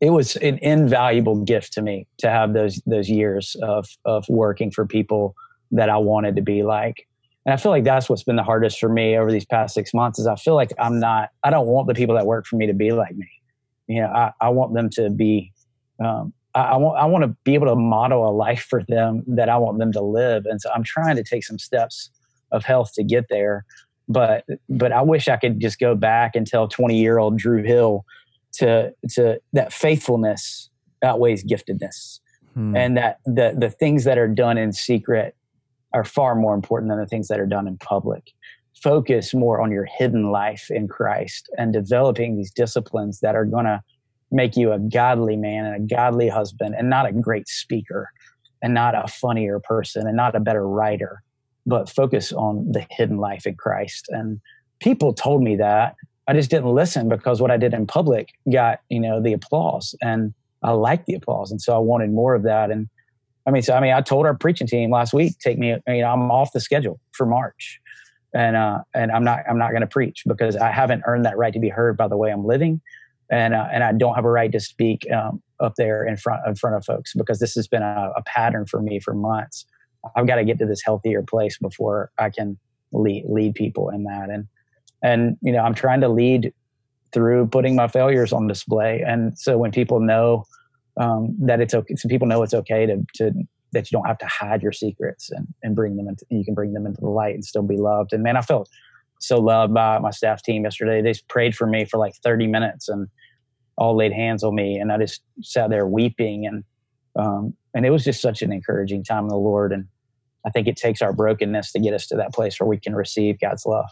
it 0.00 0.10
was 0.10 0.36
an 0.36 0.58
invaluable 0.62 1.36
gift 1.36 1.72
to 1.74 1.82
me 1.82 2.06
to 2.18 2.30
have 2.30 2.52
those 2.52 2.80
those 2.86 3.08
years 3.08 3.56
of 3.62 3.86
of 4.04 4.24
working 4.28 4.70
for 4.70 4.86
people 4.86 5.34
that 5.70 5.90
I 5.90 5.96
wanted 5.96 6.36
to 6.36 6.42
be 6.42 6.62
like. 6.62 7.06
And 7.44 7.54
I 7.54 7.56
feel 7.56 7.72
like 7.72 7.84
that's 7.84 8.08
what's 8.08 8.24
been 8.24 8.36
the 8.36 8.42
hardest 8.42 8.78
for 8.78 8.88
me 8.88 9.16
over 9.16 9.32
these 9.32 9.46
past 9.46 9.74
six 9.74 9.94
months 9.94 10.18
is 10.18 10.26
I 10.26 10.36
feel 10.36 10.54
like 10.54 10.72
I'm 10.78 11.00
not 11.00 11.30
I 11.44 11.50
don't 11.50 11.66
want 11.66 11.88
the 11.88 11.94
people 11.94 12.14
that 12.14 12.26
work 12.26 12.46
for 12.46 12.56
me 12.56 12.66
to 12.66 12.74
be 12.74 12.92
like 12.92 13.16
me. 13.16 13.28
You 13.86 14.02
know, 14.02 14.08
I, 14.08 14.32
I 14.40 14.48
want 14.50 14.74
them 14.74 14.90
to 14.90 15.08
be 15.08 15.52
um, 16.04 16.32
I, 16.62 16.76
want 16.76 16.98
I 16.98 17.04
want 17.06 17.24
to 17.24 17.36
be 17.44 17.54
able 17.54 17.66
to 17.66 17.76
model 17.76 18.28
a 18.28 18.32
life 18.32 18.66
for 18.68 18.82
them 18.88 19.22
that 19.26 19.48
I 19.48 19.56
want 19.56 19.78
them 19.78 19.92
to 19.92 20.02
live, 20.02 20.46
and 20.46 20.60
so 20.60 20.70
I'm 20.74 20.84
trying 20.84 21.16
to 21.16 21.24
take 21.24 21.44
some 21.44 21.58
steps 21.58 22.10
of 22.52 22.64
health 22.64 22.92
to 22.94 23.04
get 23.04 23.26
there. 23.28 23.64
But 24.08 24.44
but 24.68 24.92
I 24.92 25.02
wish 25.02 25.28
I 25.28 25.36
could 25.36 25.60
just 25.60 25.78
go 25.78 25.94
back 25.94 26.34
and 26.34 26.46
tell 26.46 26.68
20 26.68 26.98
year 26.98 27.18
old 27.18 27.38
Drew 27.38 27.62
Hill 27.62 28.04
to 28.54 28.92
to 29.10 29.40
that 29.52 29.72
faithfulness 29.72 30.70
outweighs 31.02 31.44
giftedness, 31.44 32.20
Hmm. 32.54 32.76
and 32.76 32.96
that 32.96 33.18
the 33.24 33.54
the 33.56 33.70
things 33.70 34.04
that 34.04 34.18
are 34.18 34.28
done 34.28 34.58
in 34.58 34.72
secret 34.72 35.36
are 35.92 36.04
far 36.04 36.34
more 36.34 36.54
important 36.54 36.90
than 36.90 36.98
the 36.98 37.06
things 37.06 37.28
that 37.28 37.38
are 37.38 37.46
done 37.46 37.68
in 37.68 37.78
public. 37.78 38.32
Focus 38.82 39.32
more 39.34 39.60
on 39.60 39.70
your 39.70 39.84
hidden 39.84 40.30
life 40.30 40.70
in 40.70 40.88
Christ 40.88 41.48
and 41.56 41.72
developing 41.72 42.36
these 42.36 42.50
disciplines 42.50 43.20
that 43.20 43.34
are 43.34 43.44
going 43.44 43.64
to 43.64 43.80
make 44.30 44.56
you 44.56 44.72
a 44.72 44.78
godly 44.78 45.36
man 45.36 45.64
and 45.64 45.76
a 45.76 45.94
godly 45.94 46.28
husband 46.28 46.74
and 46.76 46.90
not 46.90 47.06
a 47.06 47.12
great 47.12 47.48
speaker 47.48 48.10
and 48.62 48.74
not 48.74 48.94
a 48.94 49.08
funnier 49.08 49.60
person 49.60 50.06
and 50.06 50.16
not 50.16 50.34
a 50.34 50.40
better 50.40 50.66
writer 50.66 51.22
but 51.68 51.88
focus 51.88 52.32
on 52.32 52.72
the 52.72 52.84
hidden 52.90 53.18
life 53.18 53.46
in 53.46 53.54
christ. 53.54 54.06
And 54.08 54.40
people 54.80 55.12
told 55.12 55.42
me 55.42 55.54
that. 55.56 55.94
I 56.26 56.32
just 56.32 56.50
didn't 56.50 56.74
listen 56.74 57.08
because 57.08 57.40
what 57.40 57.50
i 57.50 57.56
did 57.56 57.74
in 57.74 57.86
public 57.86 58.30
got 58.50 58.80
you 58.88 59.00
know 59.00 59.20
the 59.22 59.32
applause 59.32 59.94
and 60.02 60.34
i 60.62 60.72
liked 60.72 61.06
the 61.06 61.14
applause. 61.14 61.50
And 61.50 61.60
so 61.60 61.74
i 61.74 61.78
wanted 61.78 62.10
more 62.10 62.34
of 62.34 62.42
that. 62.42 62.70
And 62.70 62.88
i 63.46 63.50
mean 63.50 63.62
so 63.62 63.74
i 63.74 63.80
mean 63.80 63.92
i 63.92 64.00
told 64.00 64.26
our 64.26 64.34
preaching 64.34 64.66
team 64.66 64.90
last 64.90 65.12
week 65.12 65.38
take 65.38 65.58
me 65.58 65.68
you 65.86 66.00
know 66.00 66.08
i'm 66.08 66.30
off 66.30 66.52
the 66.52 66.60
schedule 66.60 66.98
for 67.12 67.26
march. 67.26 67.80
And 68.34 68.56
uh 68.56 68.80
and 68.94 69.10
i'm 69.12 69.24
not 69.24 69.40
i'm 69.48 69.58
not 69.58 69.70
going 69.70 69.82
to 69.82 69.86
preach 69.86 70.22
because 70.26 70.56
i 70.56 70.70
haven't 70.70 71.02
earned 71.06 71.24
that 71.24 71.36
right 71.36 71.52
to 71.52 71.60
be 71.60 71.70
heard 71.70 71.96
by 71.96 72.08
the 72.08 72.16
way 72.16 72.30
i'm 72.30 72.44
living 72.44 72.80
and 73.30 73.54
uh, 73.54 73.66
and 73.72 73.84
I 73.84 73.92
don't 73.92 74.14
have 74.14 74.24
a 74.24 74.30
right 74.30 74.50
to 74.52 74.60
speak 74.60 75.06
um, 75.12 75.42
up 75.60 75.74
there 75.76 76.06
in 76.06 76.16
front 76.16 76.42
in 76.46 76.54
front 76.54 76.76
of 76.76 76.84
folks 76.84 77.12
because 77.14 77.38
this 77.38 77.54
has 77.54 77.68
been 77.68 77.82
a, 77.82 78.12
a 78.16 78.22
pattern 78.22 78.66
for 78.66 78.80
me 78.80 79.00
for 79.00 79.14
months. 79.14 79.66
I've 80.16 80.26
got 80.26 80.36
to 80.36 80.44
get 80.44 80.58
to 80.58 80.66
this 80.66 80.80
healthier 80.84 81.22
place 81.22 81.58
before 81.58 82.10
I 82.18 82.30
can 82.30 82.58
lead 82.92 83.24
lead 83.28 83.54
people 83.54 83.90
in 83.90 84.04
that, 84.04 84.30
and 84.30 84.46
and 85.02 85.36
you 85.42 85.52
know 85.52 85.60
I'm 85.60 85.74
trying 85.74 86.00
to 86.00 86.08
lead 86.08 86.52
through 87.12 87.46
putting 87.48 87.74
my 87.74 87.88
failures 87.88 88.32
on 88.32 88.46
display, 88.46 89.02
and 89.06 89.38
so 89.38 89.58
when 89.58 89.72
people 89.72 90.00
know 90.00 90.44
um, 90.98 91.36
that 91.40 91.60
it's 91.60 91.74
okay, 91.74 91.94
so 91.96 92.08
people 92.08 92.28
know 92.28 92.42
it's 92.42 92.54
okay 92.54 92.86
to 92.86 93.04
to 93.14 93.32
that 93.72 93.90
you 93.90 93.96
don't 93.96 94.06
have 94.06 94.18
to 94.18 94.26
hide 94.26 94.62
your 94.62 94.72
secrets 94.72 95.30
and 95.30 95.46
and 95.62 95.76
bring 95.76 95.96
them 95.96 96.08
into 96.08 96.24
you 96.30 96.44
can 96.44 96.54
bring 96.54 96.72
them 96.72 96.86
into 96.86 97.00
the 97.00 97.08
light 97.08 97.34
and 97.34 97.44
still 97.44 97.62
be 97.62 97.76
loved. 97.76 98.12
And 98.12 98.22
man, 98.22 98.36
I 98.36 98.42
felt 98.42 98.68
so 99.20 99.38
loved 99.38 99.74
by 99.74 99.98
my 99.98 100.10
staff 100.10 100.42
team 100.42 100.64
yesterday. 100.64 101.02
They 101.02 101.14
prayed 101.28 101.56
for 101.56 101.66
me 101.66 101.84
for 101.84 101.98
like 101.98 102.14
30 102.22 102.46
minutes 102.46 102.88
and 102.88 103.08
all 103.78 103.96
laid 103.96 104.12
hands 104.12 104.42
on 104.44 104.54
me, 104.54 104.76
and 104.76 104.92
I 104.92 104.98
just 104.98 105.22
sat 105.40 105.70
there 105.70 105.86
weeping, 105.86 106.44
and 106.46 106.64
um, 107.16 107.54
and 107.74 107.86
it 107.86 107.90
was 107.90 108.04
just 108.04 108.20
such 108.20 108.42
an 108.42 108.52
encouraging 108.52 109.04
time 109.04 109.22
in 109.24 109.28
the 109.28 109.36
Lord. 109.36 109.72
And 109.72 109.86
I 110.44 110.50
think 110.50 110.66
it 110.68 110.76
takes 110.76 111.00
our 111.00 111.12
brokenness 111.12 111.72
to 111.72 111.80
get 111.80 111.94
us 111.94 112.06
to 112.08 112.16
that 112.16 112.34
place 112.34 112.58
where 112.60 112.68
we 112.68 112.78
can 112.78 112.94
receive 112.94 113.40
God's 113.40 113.64
love. 113.64 113.88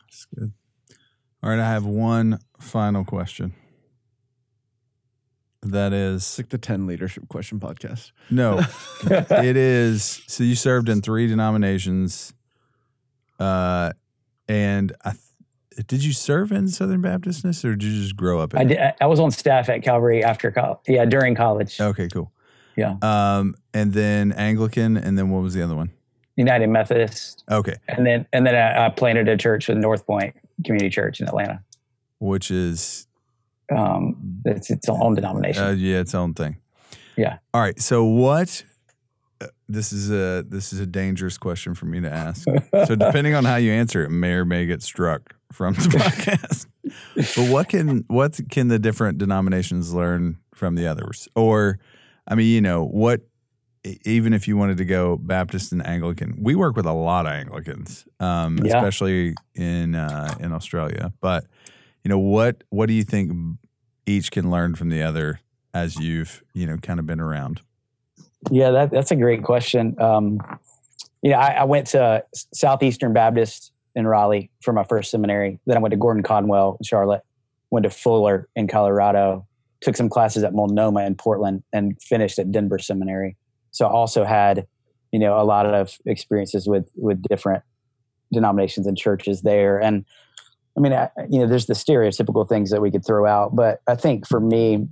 That's 0.00 0.26
good. 0.34 0.52
All 1.42 1.50
right, 1.50 1.58
I 1.58 1.68
have 1.68 1.84
one 1.84 2.38
final 2.60 3.04
question. 3.04 3.54
That 5.64 5.92
is 5.92 6.22
It's 6.22 6.38
like 6.38 6.48
the 6.48 6.58
10 6.58 6.86
leadership 6.86 7.28
question 7.28 7.60
podcast. 7.60 8.10
no, 8.30 8.60
it 9.04 9.56
is. 9.56 10.22
So 10.26 10.42
you 10.42 10.56
served 10.56 10.88
in 10.88 11.02
three 11.02 11.26
denominations, 11.28 12.32
uh, 13.38 13.92
and 14.48 14.92
I 15.04 15.10
th- 15.10 15.22
did 15.86 16.04
you 16.04 16.12
serve 16.12 16.52
in 16.52 16.68
Southern 16.68 17.00
Baptistness 17.00 17.64
or 17.64 17.74
did 17.76 17.84
you 17.88 18.02
just 18.02 18.16
grow 18.16 18.40
up? 18.40 18.54
In 18.54 18.58
I 18.58 18.62
it? 18.62 18.68
did. 18.68 18.78
I 19.00 19.06
was 19.06 19.20
on 19.20 19.30
staff 19.30 19.68
at 19.68 19.82
Calvary 19.82 20.22
after 20.24 20.50
college. 20.50 20.78
Yeah, 20.86 21.04
during 21.04 21.34
college. 21.34 21.80
Okay, 21.80 22.08
cool. 22.08 22.30
Yeah. 22.76 22.96
Um, 23.02 23.54
and 23.74 23.92
then 23.92 24.32
Anglican, 24.32 24.96
and 24.96 25.18
then 25.18 25.30
what 25.30 25.42
was 25.42 25.54
the 25.54 25.62
other 25.62 25.74
one? 25.76 25.90
United 26.36 26.68
Methodist, 26.68 27.44
Okay, 27.50 27.76
and 27.88 28.06
then 28.06 28.26
and 28.32 28.46
then 28.46 28.54
I, 28.54 28.86
I 28.86 28.88
planted 28.88 29.28
a 29.28 29.36
church 29.36 29.68
with 29.68 29.76
North 29.76 30.06
Point 30.06 30.34
Community 30.64 30.88
Church 30.88 31.20
in 31.20 31.28
Atlanta. 31.28 31.62
which 32.20 32.50
is 32.50 33.06
Um, 33.70 34.16
it's 34.46 34.70
its 34.70 34.88
own 34.88 35.14
denomination. 35.14 35.62
uh, 35.62 35.70
yeah, 35.72 35.98
its 36.00 36.14
own 36.14 36.32
thing. 36.32 36.56
Yeah. 37.16 37.36
All 37.52 37.60
right. 37.60 37.78
So 37.78 38.04
what? 38.04 38.64
uh, 39.42 39.48
This 39.68 39.92
is 39.92 40.10
a 40.10 40.42
this 40.48 40.72
is 40.72 40.80
a 40.80 40.86
dangerous 40.86 41.36
question 41.36 41.74
for 41.74 41.84
me 41.84 42.00
to 42.00 42.10
ask. 42.10 42.48
so 42.86 42.96
depending 42.96 43.34
on 43.34 43.44
how 43.44 43.56
you 43.56 43.70
answer 43.70 44.02
it, 44.02 44.08
may 44.10 44.32
or 44.32 44.46
may 44.46 44.64
get 44.64 44.82
struck 44.82 45.34
from 45.52 45.74
the 45.74 45.80
podcast. 45.98 46.66
but 47.36 47.50
what 47.52 47.68
can 47.68 48.04
what 48.08 48.38
can 48.50 48.68
the 48.68 48.78
different 48.78 49.18
denominations 49.18 49.92
learn 49.94 50.38
from 50.54 50.74
the 50.74 50.86
others? 50.86 51.28
Or, 51.36 51.78
I 52.26 52.34
mean, 52.34 52.46
you 52.46 52.60
know, 52.60 52.84
what? 52.84 53.20
Even 54.04 54.32
if 54.32 54.46
you 54.46 54.56
wanted 54.56 54.76
to 54.76 54.84
go 54.84 55.16
Baptist 55.16 55.72
and 55.72 55.84
Anglican, 55.84 56.36
we 56.38 56.54
work 56.54 56.76
with 56.76 56.86
a 56.86 56.92
lot 56.92 57.26
of 57.26 57.32
Anglicans, 57.32 58.04
um, 58.20 58.58
Yeah. 58.58 58.76
especially 58.76 59.34
in 59.56 59.96
uh, 59.96 60.34
in 60.38 60.52
Australia. 60.52 61.12
But 61.20 61.46
you 62.04 62.08
know, 62.08 62.18
what 62.18 62.62
what 62.70 62.86
do 62.86 62.92
you 62.94 63.02
think 63.02 63.32
each 64.06 64.30
can 64.30 64.50
learn 64.52 64.76
from 64.76 64.88
the 64.88 65.02
other 65.02 65.40
as 65.74 65.96
you've 65.98 66.44
you 66.54 66.64
know 66.66 66.76
kind 66.76 67.00
of 67.00 67.06
been 67.06 67.18
around? 67.20 67.60
Yeah, 68.52 68.70
that, 68.70 68.90
that's 68.92 69.10
a 69.10 69.16
great 69.16 69.42
question. 69.42 70.00
Um, 70.00 70.38
you 71.22 71.30
know, 71.30 71.38
I, 71.38 71.50
I 71.54 71.64
went 71.64 71.88
to 71.88 72.24
Southeastern 72.52 73.12
Baptist 73.12 73.71
in 73.94 74.06
Raleigh 74.06 74.50
for 74.62 74.72
my 74.72 74.84
first 74.84 75.10
seminary. 75.10 75.60
Then 75.66 75.76
I 75.76 75.80
went 75.80 75.92
to 75.92 75.98
Gordon 75.98 76.22
Conwell 76.22 76.76
in 76.80 76.84
Charlotte, 76.84 77.22
went 77.70 77.84
to 77.84 77.90
Fuller 77.90 78.48
in 78.56 78.68
Colorado, 78.68 79.46
took 79.80 79.96
some 79.96 80.08
classes 80.08 80.44
at 80.44 80.54
Multnomah 80.54 81.04
in 81.04 81.14
Portland, 81.14 81.62
and 81.72 82.00
finished 82.02 82.38
at 82.38 82.52
Denver 82.52 82.78
Seminary. 82.78 83.36
So 83.70 83.86
I 83.86 83.90
also 83.90 84.24
had, 84.24 84.66
you 85.10 85.18
know, 85.18 85.38
a 85.38 85.44
lot 85.44 85.66
of 85.66 85.98
experiences 86.06 86.66
with 86.66 86.90
with 86.94 87.22
different 87.22 87.62
denominations 88.32 88.86
and 88.86 88.96
churches 88.96 89.42
there. 89.42 89.78
And 89.80 90.04
I 90.76 90.80
mean, 90.80 90.92
I, 90.92 91.10
you 91.28 91.40
know, 91.40 91.46
there's 91.46 91.66
the 91.66 91.74
stereotypical 91.74 92.48
things 92.48 92.70
that 92.70 92.80
we 92.80 92.90
could 92.90 93.04
throw 93.04 93.26
out, 93.26 93.54
but 93.54 93.80
I 93.86 93.94
think 93.94 94.26
for 94.26 94.40
me, 94.40 94.88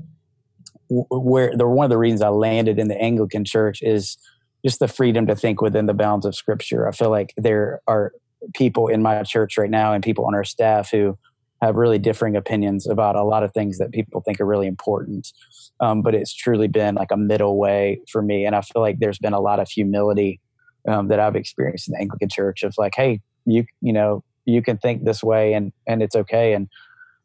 where 0.89 1.57
the 1.57 1.67
one 1.67 1.85
of 1.85 1.91
the 1.91 1.99
reasons 1.99 2.21
I 2.21 2.29
landed 2.29 2.79
in 2.79 2.89
the 2.89 3.01
Anglican 3.01 3.45
Church 3.45 3.81
is 3.81 4.19
just 4.65 4.81
the 4.81 4.89
freedom 4.89 5.27
to 5.27 5.37
think 5.37 5.63
within 5.63 5.87
the 5.87 5.95
bounds 5.95 6.27
of 6.27 6.35
Scripture. 6.35 6.87
I 6.87 6.93
feel 6.93 7.11
like 7.11 7.33
there 7.37 7.81
are 7.87 8.13
people 8.55 8.89
in 8.89 9.03
my 9.03 9.23
church 9.23 9.57
right 9.59 9.71
now 9.71 9.93
and 9.93 10.03
people 10.03 10.27
on 10.27 10.35
our 10.35 10.45
staff 10.45 10.91
who 10.91 11.19
have 11.63 11.77
really 11.77 11.99
differing 11.99 12.37
opinions 12.37 12.87
about 12.87 13.17
a 13.17 13.23
lot 13.23 13.43
of 13.43 13.53
things 13.53 13.79
that 13.79 13.93
people 13.93 14.23
think 14.23 14.41
are 14.41 14.47
really 14.47 14.67
important. 14.67 15.33
Um, 15.81 16.03
but 16.03 16.15
it's 16.15 16.35
truly 16.35 16.69
been 16.69 16.95
like 16.95 17.11
a 17.11 17.17
middle 17.17 17.59
way 17.59 18.01
for 18.11 18.23
me, 18.23 18.45
and 18.45 18.55
I 18.55 18.63
feel 18.63 18.83
like 18.83 18.99
there's 18.99 19.19
been 19.19 19.33
a 19.33 19.41
lot 19.41 19.61
of 19.61 19.69
humility 19.69 20.41
um, 20.89 21.09
that 21.09 21.21
I've 21.21 21.37
experienced 21.37 21.89
in 21.89 21.93
the 21.93 22.01
Anglican 22.01 22.29
Church 22.29 22.63
of 22.63 22.75
like, 22.79 22.95
hey, 22.97 23.21
you 23.47 23.65
you 23.81 23.93
know 23.93 24.23
you 24.45 24.63
can 24.63 24.79
think 24.79 25.05
this 25.05 25.23
way 25.23 25.53
and 25.55 25.73
and 25.87 26.03
it's 26.03 26.17
okay. 26.17 26.53
And 26.53 26.69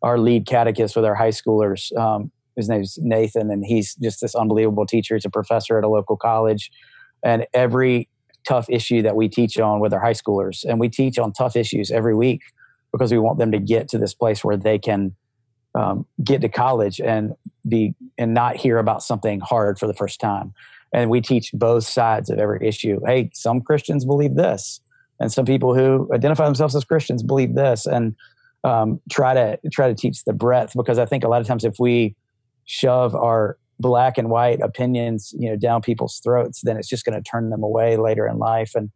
our 0.01 0.18
lead 0.18 0.45
catechist 0.45 0.95
with 0.95 1.05
our 1.05 1.16
high 1.16 1.30
schoolers, 1.30 1.95
um, 1.97 2.32
his 2.55 2.70
name's 2.70 2.97
Nathan, 3.01 3.49
and 3.51 3.66
he's 3.66 3.95
just 3.95 4.22
this 4.22 4.36
unbelievable 4.36 4.86
teacher. 4.86 5.16
He's 5.16 5.26
a 5.26 5.30
professor 5.30 5.78
at 5.78 5.84
a 5.84 5.89
local 5.89 6.16
college, 6.16 6.72
and 7.24 7.45
every 7.53 8.07
tough 8.47 8.67
issue 8.69 9.01
that 9.01 9.15
we 9.15 9.27
teach 9.27 9.59
on 9.59 9.79
with 9.79 9.93
our 9.93 9.99
high 9.99 10.13
schoolers, 10.13 10.63
and 10.63 10.79
we 10.79 10.89
teach 10.89 11.17
on 11.17 11.33
tough 11.33 11.55
issues 11.55 11.91
every 11.91 12.15
week 12.15 12.41
because 12.91 13.11
we 13.11 13.17
want 13.17 13.39
them 13.39 13.51
to 13.51 13.59
get 13.59 13.87
to 13.89 13.97
this 13.97 14.13
place 14.13 14.43
where 14.43 14.57
they 14.57 14.79
can 14.79 15.15
um, 15.75 16.05
get 16.23 16.41
to 16.41 16.49
college 16.49 17.01
and 17.01 17.33
be 17.67 17.93
and 18.17 18.33
not 18.33 18.55
hear 18.55 18.77
about 18.77 19.03
something 19.03 19.39
hard 19.41 19.77
for 19.77 19.87
the 19.87 19.93
first 19.93 20.19
time. 20.19 20.53
And 20.93 21.09
we 21.09 21.19
teach 21.19 21.51
both 21.53 21.85
sides 21.85 22.29
of 22.29 22.39
every 22.39 22.65
issue. 22.65 23.01
Hey, 23.05 23.29
some 23.33 23.59
Christians 23.61 24.05
believe 24.05 24.35
this, 24.35 24.79
and 25.19 25.31
some 25.31 25.45
people 25.45 25.75
who 25.75 26.09
identify 26.13 26.45
themselves 26.45 26.75
as 26.75 26.85
Christians 26.85 27.23
believe 27.23 27.55
this, 27.55 27.85
and 27.85 28.15
um, 28.63 29.01
try 29.11 29.33
to 29.33 29.59
try 29.71 29.87
to 29.87 29.95
teach 29.95 30.23
the 30.23 30.33
breadth 30.33 30.73
because 30.75 30.97
I 30.97 31.05
think 31.05 31.23
a 31.23 31.27
lot 31.27 31.41
of 31.41 31.47
times 31.47 31.65
if 31.65 31.75
we 31.79 32.15
shove 32.65 33.13
our 33.13 33.57
black 33.80 34.17
and 34.17 34.30
white 34.30 34.61
opinions, 34.61 35.34
you 35.38 35.49
know, 35.49 35.55
down 35.55 35.82
people's 35.82 36.19
throats, 36.23 36.61
then 36.63 36.78
it's 36.78 36.88
just 36.88 37.05
going 37.05 37.21
to 37.21 37.30
turn 37.30 37.49
them 37.49 37.63
away 37.63 37.97
later 37.97 38.28
in 38.28 38.38
life. 38.38 38.71
And 38.76 38.89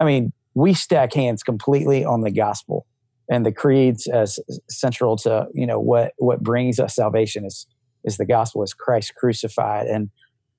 I 0.00 0.04
mean, 0.04 0.32
we 0.54 0.74
stack 0.74 1.12
hands 1.12 1.42
completely 1.42 2.04
on 2.04 2.22
the 2.22 2.30
gospel 2.30 2.86
and 3.28 3.44
the 3.44 3.52
creeds 3.52 4.06
as 4.06 4.38
central 4.68 5.16
to 5.16 5.46
you 5.54 5.66
know 5.66 5.80
what 5.80 6.12
what 6.18 6.42
brings 6.42 6.78
us 6.78 6.94
salvation 6.94 7.44
is 7.44 7.66
is 8.04 8.16
the 8.16 8.26
gospel 8.26 8.62
is 8.62 8.74
Christ 8.74 9.14
crucified 9.14 9.86
and 9.86 10.10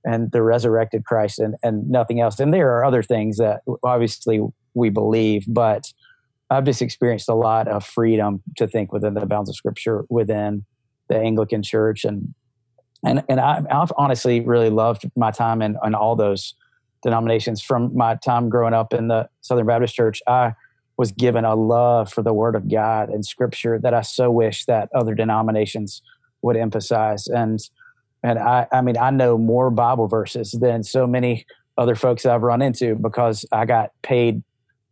and 0.03 0.31
the 0.31 0.41
resurrected 0.41 1.05
Christ 1.05 1.39
and 1.39 1.55
and 1.63 1.89
nothing 1.89 2.19
else. 2.19 2.39
And 2.39 2.53
there 2.53 2.75
are 2.75 2.85
other 2.85 3.03
things 3.03 3.37
that 3.37 3.61
obviously 3.83 4.41
we 4.73 4.89
believe, 4.89 5.45
but 5.47 5.93
I've 6.49 6.65
just 6.65 6.81
experienced 6.81 7.29
a 7.29 7.35
lot 7.35 7.67
of 7.67 7.85
freedom 7.85 8.43
to 8.57 8.67
think 8.67 8.91
within 8.91 9.13
the 9.13 9.25
bounds 9.25 9.49
of 9.49 9.55
Scripture 9.55 10.05
within 10.09 10.65
the 11.07 11.17
Anglican 11.17 11.63
Church, 11.63 12.03
and 12.03 12.33
and 13.05 13.23
and 13.29 13.39
I, 13.39 13.61
I've 13.69 13.91
honestly 13.97 14.41
really 14.41 14.69
loved 14.69 15.09
my 15.15 15.31
time 15.31 15.61
in, 15.61 15.77
in 15.83 15.95
all 15.95 16.15
those 16.15 16.55
denominations. 17.03 17.61
From 17.61 17.95
my 17.95 18.15
time 18.15 18.49
growing 18.49 18.73
up 18.73 18.93
in 18.93 19.07
the 19.07 19.29
Southern 19.41 19.65
Baptist 19.65 19.95
Church, 19.95 20.21
I 20.27 20.53
was 20.97 21.11
given 21.11 21.45
a 21.45 21.55
love 21.55 22.11
for 22.11 22.21
the 22.21 22.33
Word 22.33 22.55
of 22.55 22.69
God 22.69 23.09
and 23.09 23.25
Scripture 23.25 23.79
that 23.79 23.93
I 23.93 24.01
so 24.01 24.31
wish 24.31 24.65
that 24.65 24.89
other 24.93 25.13
denominations 25.13 26.01
would 26.41 26.57
emphasize. 26.57 27.27
And 27.27 27.59
and 28.23 28.39
I, 28.39 28.67
I 28.71 28.81
mean, 28.81 28.97
I 28.97 29.11
know 29.11 29.37
more 29.37 29.69
Bible 29.69 30.07
verses 30.07 30.51
than 30.51 30.83
so 30.83 31.05
many 31.05 31.45
other 31.77 31.95
folks 31.95 32.25
I've 32.25 32.41
run 32.41 32.61
into 32.61 32.95
because 32.95 33.45
I 33.51 33.65
got 33.65 33.91
paid 34.01 34.41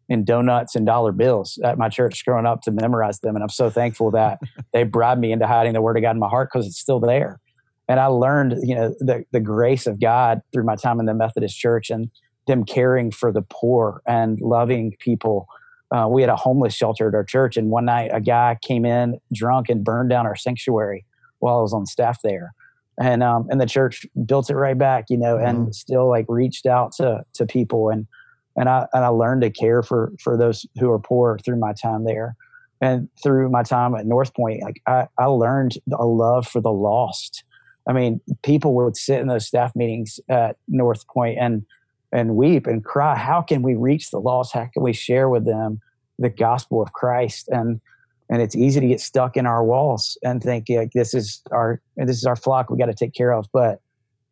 in 0.10 0.26
donuts 0.26 0.76
and 0.76 0.86
dollar 0.86 1.12
bills 1.12 1.58
at 1.64 1.78
my 1.78 1.90
church 1.90 2.26
growing 2.26 2.46
up 2.46 2.62
to 2.62 2.72
memorize 2.72 3.20
them. 3.22 3.36
And 3.36 3.42
I'm 3.42 3.50
so 3.50 3.70
thankful 3.70 4.12
that 4.12 4.40
they 4.74 4.84
bribed 4.84 5.22
me 5.22 5.32
into 5.32 5.48
hiding 5.48 5.74
the 5.74 5.82
word 5.82 5.98
of 5.98 6.04
God 6.04 6.12
in 6.12 6.20
my 6.20 6.28
heart 6.28 6.50
because 6.52 6.68
it's 6.68 6.80
still 6.80 7.00
there. 7.00 7.40
And 7.88 8.00
I 8.00 8.06
learned, 8.08 8.56
you 8.64 8.76
know, 8.76 8.96
the, 9.00 9.26
the 9.32 9.40
grace 9.40 9.88
of 9.88 10.00
God 10.00 10.42
through 10.52 10.64
my 10.64 10.76
time 10.76 11.00
in 11.00 11.06
the 11.06 11.14
Methodist 11.14 11.58
church 11.58 11.90
and 11.90 12.10
them 12.48 12.64
caring 12.64 13.12
for 13.12 13.32
the 13.32 13.42
poor 13.42 14.02
and 14.06 14.40
loving 14.42 14.96
people. 15.00 15.48
Uh, 15.94 16.08
we 16.10 16.22
had 16.22 16.30
a 16.30 16.36
homeless 16.36 16.74
shelter 16.74 17.08
at 17.10 17.16
our 17.16 17.24
church. 17.24 17.58
And 17.58 17.70
one 17.70 17.86
night 17.86 18.10
a 18.14 18.22
guy 18.22 18.58
came 18.62 18.86
in 18.86 19.20
drunk 19.34 19.70
and 19.70 19.84
burned 19.84 20.10
down 20.10 20.26
our 20.26 20.36
sanctuary 20.36 21.06
while 21.40 21.60
I 21.60 21.62
was 21.62 21.74
on 21.74 21.86
staff 21.86 22.20
there. 22.24 22.54
And, 23.00 23.22
um, 23.24 23.48
and 23.50 23.60
the 23.60 23.66
church 23.66 24.06
built 24.26 24.50
it 24.50 24.56
right 24.56 24.78
back, 24.78 25.06
you 25.10 25.18
know, 25.18 25.38
and 25.38 25.68
Mhm. 25.68 25.76
still 25.76 26.08
like 26.10 26.26
reached 26.30 26.66
out 26.66 26.94
to, 26.94 27.24
to 27.34 27.46
people. 27.46 27.90
And, 27.90 28.08
and 28.56 28.70
I 28.70 28.86
and 28.94 29.04
I 29.04 29.08
learned 29.08 29.42
to 29.42 29.50
care 29.50 29.82
for 29.82 30.14
for 30.22 30.38
those 30.38 30.66
who 30.80 30.92
are 30.92 31.00
poor 31.00 31.40
through 31.44 31.58
my 31.58 31.74
time 31.74 32.04
there, 32.06 32.36
and 32.82 33.10
through 33.24 33.50
my 33.50 33.64
time 33.64 33.96
at 33.96 34.06
North 34.06 34.34
Point. 34.36 34.62
Like 34.62 34.80
I, 34.86 35.08
I 35.18 35.26
learned 35.26 35.80
a 35.92 36.06
love 36.06 36.48
for 36.48 36.62
the 36.62 36.72
lost. 36.72 37.44
I 37.88 37.94
mean, 37.94 38.22
people 38.44 38.74
would 38.76 38.96
sit 38.96 39.20
in 39.20 39.28
those 39.28 39.46
staff 39.48 39.76
meetings 39.76 40.20
at 40.30 40.58
North 40.68 41.08
Point 41.08 41.38
and 41.40 41.66
and 42.12 42.36
weep 42.36 42.68
and 42.68 42.84
cry. 42.86 43.16
How 43.16 43.42
can 43.42 43.64
we 43.64 43.76
reach 43.76 44.12
the 44.12 44.20
lost? 44.20 44.54
How 44.54 44.70
can 44.72 44.84
we 44.84 44.94
share 44.94 45.30
with 45.30 45.46
them 45.46 45.82
the 46.20 46.30
gospel 46.30 46.82
of 46.82 46.94
Christ? 46.94 47.50
And 47.50 47.82
and 48.30 48.42
it's 48.42 48.56
easy 48.56 48.80
to 48.80 48.88
get 48.88 49.02
stuck 49.02 49.36
in 49.36 49.46
our 49.46 49.64
walls 49.64 50.18
and 50.24 50.42
think 50.42 50.66
like 50.70 50.92
this 50.94 51.14
is 51.14 51.42
our 51.52 51.82
this 51.98 52.18
is 52.18 52.26
our 52.26 52.36
flock 52.36 52.70
we 52.70 52.78
got 52.78 52.86
to 52.86 52.94
take 52.94 53.14
care 53.14 53.34
of, 53.34 53.48
but 53.52 53.82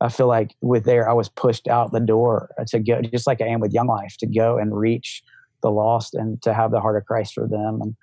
I 0.02 0.10
feel 0.10 0.28
like 0.28 0.56
with 0.62 0.84
there, 0.86 1.08
I 1.08 1.14
was 1.14 1.30
pushed 1.30 1.68
out 1.68 1.92
the 1.92 2.00
door 2.00 2.50
to 2.68 2.80
go, 2.80 3.02
just 3.02 3.28
like 3.28 3.40
I 3.40 3.46
am 3.46 3.60
with 3.60 3.72
Young 3.72 3.86
Life, 3.86 4.16
to 4.20 4.26
go 4.26 4.58
and 4.58 4.76
reach 4.76 5.24
the 5.62 5.70
lost 5.70 6.16
and 6.16 6.42
to 6.42 6.56
have 6.56 6.72
the 6.72 6.82
heart 6.82 6.98
of 6.98 7.06
Christ 7.06 7.36
for 7.36 7.48
them. 7.48 7.80
And 7.82 7.96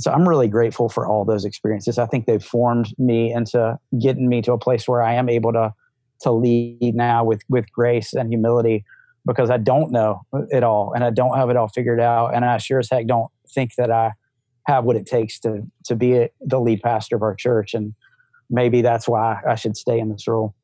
so 0.00 0.10
I'm 0.10 0.26
really 0.28 0.48
grateful 0.48 0.88
for 0.88 1.06
all 1.06 1.24
those 1.24 1.44
experiences. 1.44 1.98
I 1.98 2.06
think 2.06 2.26
they've 2.26 2.42
formed 2.42 2.94
me 2.98 3.32
into 3.32 3.78
getting 4.00 4.28
me 4.28 4.40
to 4.42 4.52
a 4.52 4.58
place 4.58 4.88
where 4.88 5.02
I 5.02 5.14
am 5.14 5.28
able 5.28 5.52
to 5.52 5.74
to 6.22 6.32
lead 6.32 6.94
now 6.94 7.24
with 7.24 7.42
with 7.48 7.70
grace 7.72 8.12
and 8.14 8.30
humility 8.30 8.84
because 9.26 9.50
I 9.50 9.58
don't 9.58 9.92
know 9.92 10.22
it 10.50 10.62
all 10.62 10.92
and 10.94 11.04
I 11.04 11.10
don't 11.10 11.36
have 11.36 11.50
it 11.50 11.56
all 11.56 11.68
figured 11.68 12.00
out. 12.00 12.34
And 12.34 12.44
I 12.44 12.56
sure 12.58 12.78
as 12.78 12.88
heck 12.90 13.06
don't 13.06 13.30
think 13.48 13.74
that 13.76 13.90
I 13.90 14.12
have 14.66 14.84
what 14.84 14.96
it 14.96 15.06
takes 15.06 15.38
to 15.40 15.62
to 15.84 15.94
be 15.94 16.16
a, 16.16 16.30
the 16.40 16.60
lead 16.60 16.80
pastor 16.82 17.16
of 17.16 17.22
our 17.22 17.34
church. 17.34 17.74
And 17.74 17.94
maybe 18.48 18.80
that's 18.80 19.06
why 19.06 19.40
I 19.46 19.54
should 19.54 19.76
stay 19.76 19.98
in 19.98 20.08
this 20.08 20.26
role. 20.26 20.54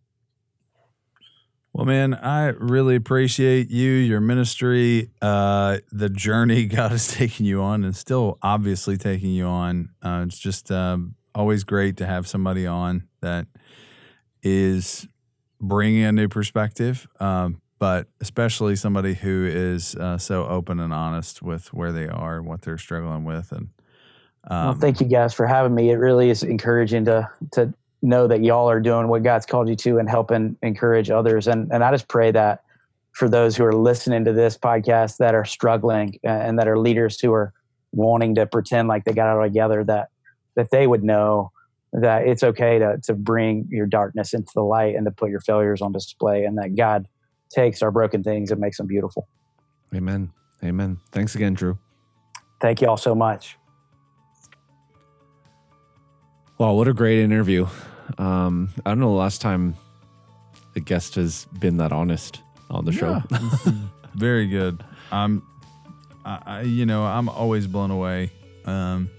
Well, 1.76 1.84
man, 1.84 2.14
I 2.14 2.46
really 2.56 2.96
appreciate 2.96 3.68
you, 3.68 3.90
your 3.90 4.18
ministry, 4.18 5.10
uh, 5.20 5.76
the 5.92 6.08
journey 6.08 6.64
God 6.64 6.92
is 6.92 7.06
taking 7.06 7.44
you 7.44 7.60
on, 7.60 7.84
and 7.84 7.94
still 7.94 8.38
obviously 8.40 8.96
taking 8.96 9.32
you 9.32 9.44
on. 9.44 9.90
Uh, 10.02 10.24
it's 10.26 10.38
just 10.38 10.72
um, 10.72 11.16
always 11.34 11.64
great 11.64 11.98
to 11.98 12.06
have 12.06 12.26
somebody 12.26 12.66
on 12.66 13.06
that 13.20 13.46
is 14.42 15.06
bringing 15.60 16.04
a 16.04 16.12
new 16.12 16.28
perspective, 16.28 17.06
um, 17.20 17.60
but 17.78 18.08
especially 18.22 18.74
somebody 18.74 19.12
who 19.12 19.44
is 19.44 19.94
uh, 19.96 20.16
so 20.16 20.46
open 20.46 20.80
and 20.80 20.94
honest 20.94 21.42
with 21.42 21.74
where 21.74 21.92
they 21.92 22.08
are 22.08 22.38
and 22.38 22.46
what 22.46 22.62
they're 22.62 22.78
struggling 22.78 23.24
with. 23.24 23.52
And 23.52 23.68
um, 24.48 24.64
well, 24.64 24.74
thank 24.76 25.02
you 25.02 25.08
guys 25.08 25.34
for 25.34 25.46
having 25.46 25.74
me. 25.74 25.90
It 25.90 25.96
really 25.96 26.30
is 26.30 26.42
encouraging 26.42 27.04
to 27.04 27.30
to 27.52 27.74
know 28.06 28.26
that 28.28 28.42
y'all 28.42 28.70
are 28.70 28.80
doing 28.80 29.08
what 29.08 29.22
God's 29.22 29.46
called 29.46 29.68
you 29.68 29.76
to 29.76 29.98
and 29.98 30.08
helping 30.08 30.56
encourage 30.62 31.10
others. 31.10 31.48
And 31.48 31.70
and 31.72 31.82
I 31.82 31.90
just 31.90 32.08
pray 32.08 32.30
that 32.30 32.62
for 33.12 33.28
those 33.28 33.56
who 33.56 33.64
are 33.64 33.74
listening 33.74 34.24
to 34.24 34.32
this 34.32 34.56
podcast 34.56 35.16
that 35.18 35.34
are 35.34 35.44
struggling 35.44 36.18
and 36.22 36.58
that 36.58 36.68
are 36.68 36.78
leaders 36.78 37.20
who 37.20 37.32
are 37.32 37.52
wanting 37.92 38.34
to 38.36 38.46
pretend 38.46 38.88
like 38.88 39.04
they 39.04 39.12
got 39.12 39.32
it 39.32 39.38
all 39.38 39.44
together, 39.44 39.84
that 39.84 40.08
that 40.54 40.70
they 40.70 40.86
would 40.86 41.02
know 41.02 41.50
that 41.92 42.26
it's 42.26 42.42
okay 42.42 42.78
to 42.78 42.98
to 43.04 43.14
bring 43.14 43.66
your 43.70 43.86
darkness 43.86 44.32
into 44.32 44.52
the 44.54 44.62
light 44.62 44.94
and 44.94 45.04
to 45.06 45.10
put 45.10 45.30
your 45.30 45.40
failures 45.40 45.82
on 45.82 45.92
display, 45.92 46.44
and 46.44 46.56
that 46.58 46.76
God 46.76 47.08
takes 47.50 47.82
our 47.82 47.90
broken 47.90 48.22
things 48.22 48.50
and 48.50 48.60
makes 48.60 48.76
them 48.76 48.86
beautiful. 48.86 49.28
Amen. 49.94 50.32
Amen. 50.64 50.98
Thanks 51.12 51.34
again, 51.34 51.54
Drew. 51.54 51.78
Thank 52.60 52.80
you 52.80 52.88
all 52.88 52.96
so 52.96 53.14
much. 53.14 53.58
Wow, 56.58 56.72
what 56.72 56.88
a 56.88 56.94
great 56.94 57.18
interview. 57.18 57.66
Um, 58.18 58.70
I 58.84 58.90
don't 58.90 59.00
know 59.00 59.10
the 59.10 59.16
last 59.18 59.40
time 59.40 59.74
a 60.74 60.80
guest 60.80 61.14
has 61.16 61.46
been 61.58 61.78
that 61.78 61.92
honest 61.92 62.40
on 62.70 62.84
the 62.84 62.92
show. 62.92 63.22
Yeah. 63.30 63.38
Very 64.14 64.46
good. 64.46 64.82
I'm, 65.12 65.42
I, 66.24 66.42
I, 66.46 66.60
you 66.62 66.86
know, 66.86 67.04
I'm 67.04 67.28
always 67.28 67.66
blown 67.66 67.90
away. 67.90 68.30
Um, 68.64 69.10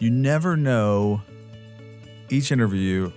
you 0.00 0.10
never 0.10 0.56
know 0.56 1.22
each 2.28 2.52
interview, 2.52 3.10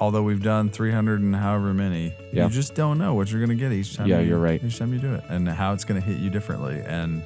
although 0.00 0.22
we've 0.22 0.42
done 0.42 0.70
300 0.70 1.20
and 1.20 1.34
however 1.34 1.74
many, 1.74 2.14
Yeah. 2.32 2.44
you 2.44 2.50
just 2.50 2.74
don't 2.74 2.98
know 2.98 3.14
what 3.14 3.30
you're 3.30 3.40
going 3.44 3.56
to 3.56 3.62
get 3.62 3.72
each 3.72 3.96
time. 3.96 4.06
Yeah, 4.06 4.20
you, 4.20 4.28
you're 4.30 4.38
right. 4.38 4.62
Each 4.62 4.78
time 4.78 4.92
you 4.92 5.00
do 5.00 5.14
it 5.14 5.24
and 5.28 5.48
how 5.48 5.72
it's 5.72 5.84
going 5.84 6.00
to 6.00 6.06
hit 6.06 6.18
you 6.18 6.30
differently. 6.30 6.80
And 6.86 7.22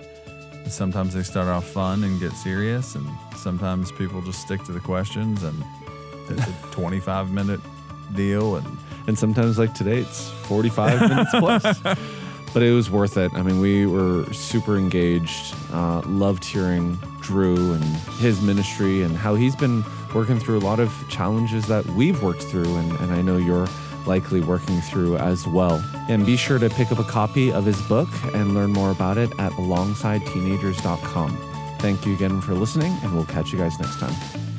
sometimes 0.68 1.12
they 1.14 1.22
start 1.22 1.48
off 1.48 1.66
fun 1.66 2.02
and 2.04 2.18
get 2.20 2.32
serious, 2.32 2.94
and 2.94 3.06
sometimes 3.36 3.92
people 3.92 4.22
just 4.22 4.40
stick 4.40 4.62
to 4.64 4.72
the 4.72 4.80
questions 4.80 5.42
and 5.42 5.62
it's 6.30 6.46
a 6.46 6.52
25 6.72 7.32
minute 7.32 7.60
deal. 8.14 8.56
And 8.56 8.78
and 9.06 9.18
sometimes 9.18 9.58
like 9.58 9.74
today 9.74 9.98
it's 9.98 10.30
45 10.46 11.00
minutes 11.08 11.30
plus. 11.38 11.80
But 12.52 12.62
it 12.62 12.72
was 12.72 12.90
worth 12.90 13.16
it. 13.16 13.32
I 13.34 13.42
mean 13.42 13.60
we 13.60 13.86
were 13.86 14.24
super 14.32 14.76
engaged 14.76 15.54
uh, 15.72 16.02
loved 16.06 16.44
hearing 16.44 16.98
drew 17.20 17.72
and 17.72 17.84
his 18.18 18.40
ministry 18.40 19.02
and 19.02 19.16
how 19.16 19.34
he's 19.34 19.56
been 19.56 19.82
working 20.14 20.38
through 20.38 20.58
a 20.58 20.60
lot 20.60 20.78
of 20.78 20.92
challenges 21.08 21.66
that 21.66 21.84
we've 21.86 22.22
worked 22.22 22.42
through 22.42 22.76
and, 22.76 22.92
and 23.00 23.10
i 23.12 23.20
know 23.22 23.38
you're 23.38 23.66
likely 24.06 24.40
working 24.40 24.80
through 24.82 25.16
as 25.16 25.46
well. 25.46 25.82
And 26.08 26.26
be 26.26 26.36
sure 26.36 26.58
to 26.58 26.68
pick 26.70 26.92
up 26.92 26.98
a 26.98 27.04
copy 27.04 27.52
of 27.52 27.64
his 27.64 27.80
book 27.82 28.08
and 28.34 28.54
learn 28.54 28.72
more 28.72 28.90
about 28.90 29.18
it 29.18 29.30
at 29.38 29.52
alongsideteenagers.com 29.52 31.50
thank 31.80 32.06
you 32.06 32.14
again 32.14 32.40
for 32.40 32.54
listening 32.54 32.96
and 33.02 33.14
we'll 33.14 33.26
catch 33.26 33.52
you 33.52 33.58
guys 33.58 33.78
next 33.78 33.98
time 33.98 34.53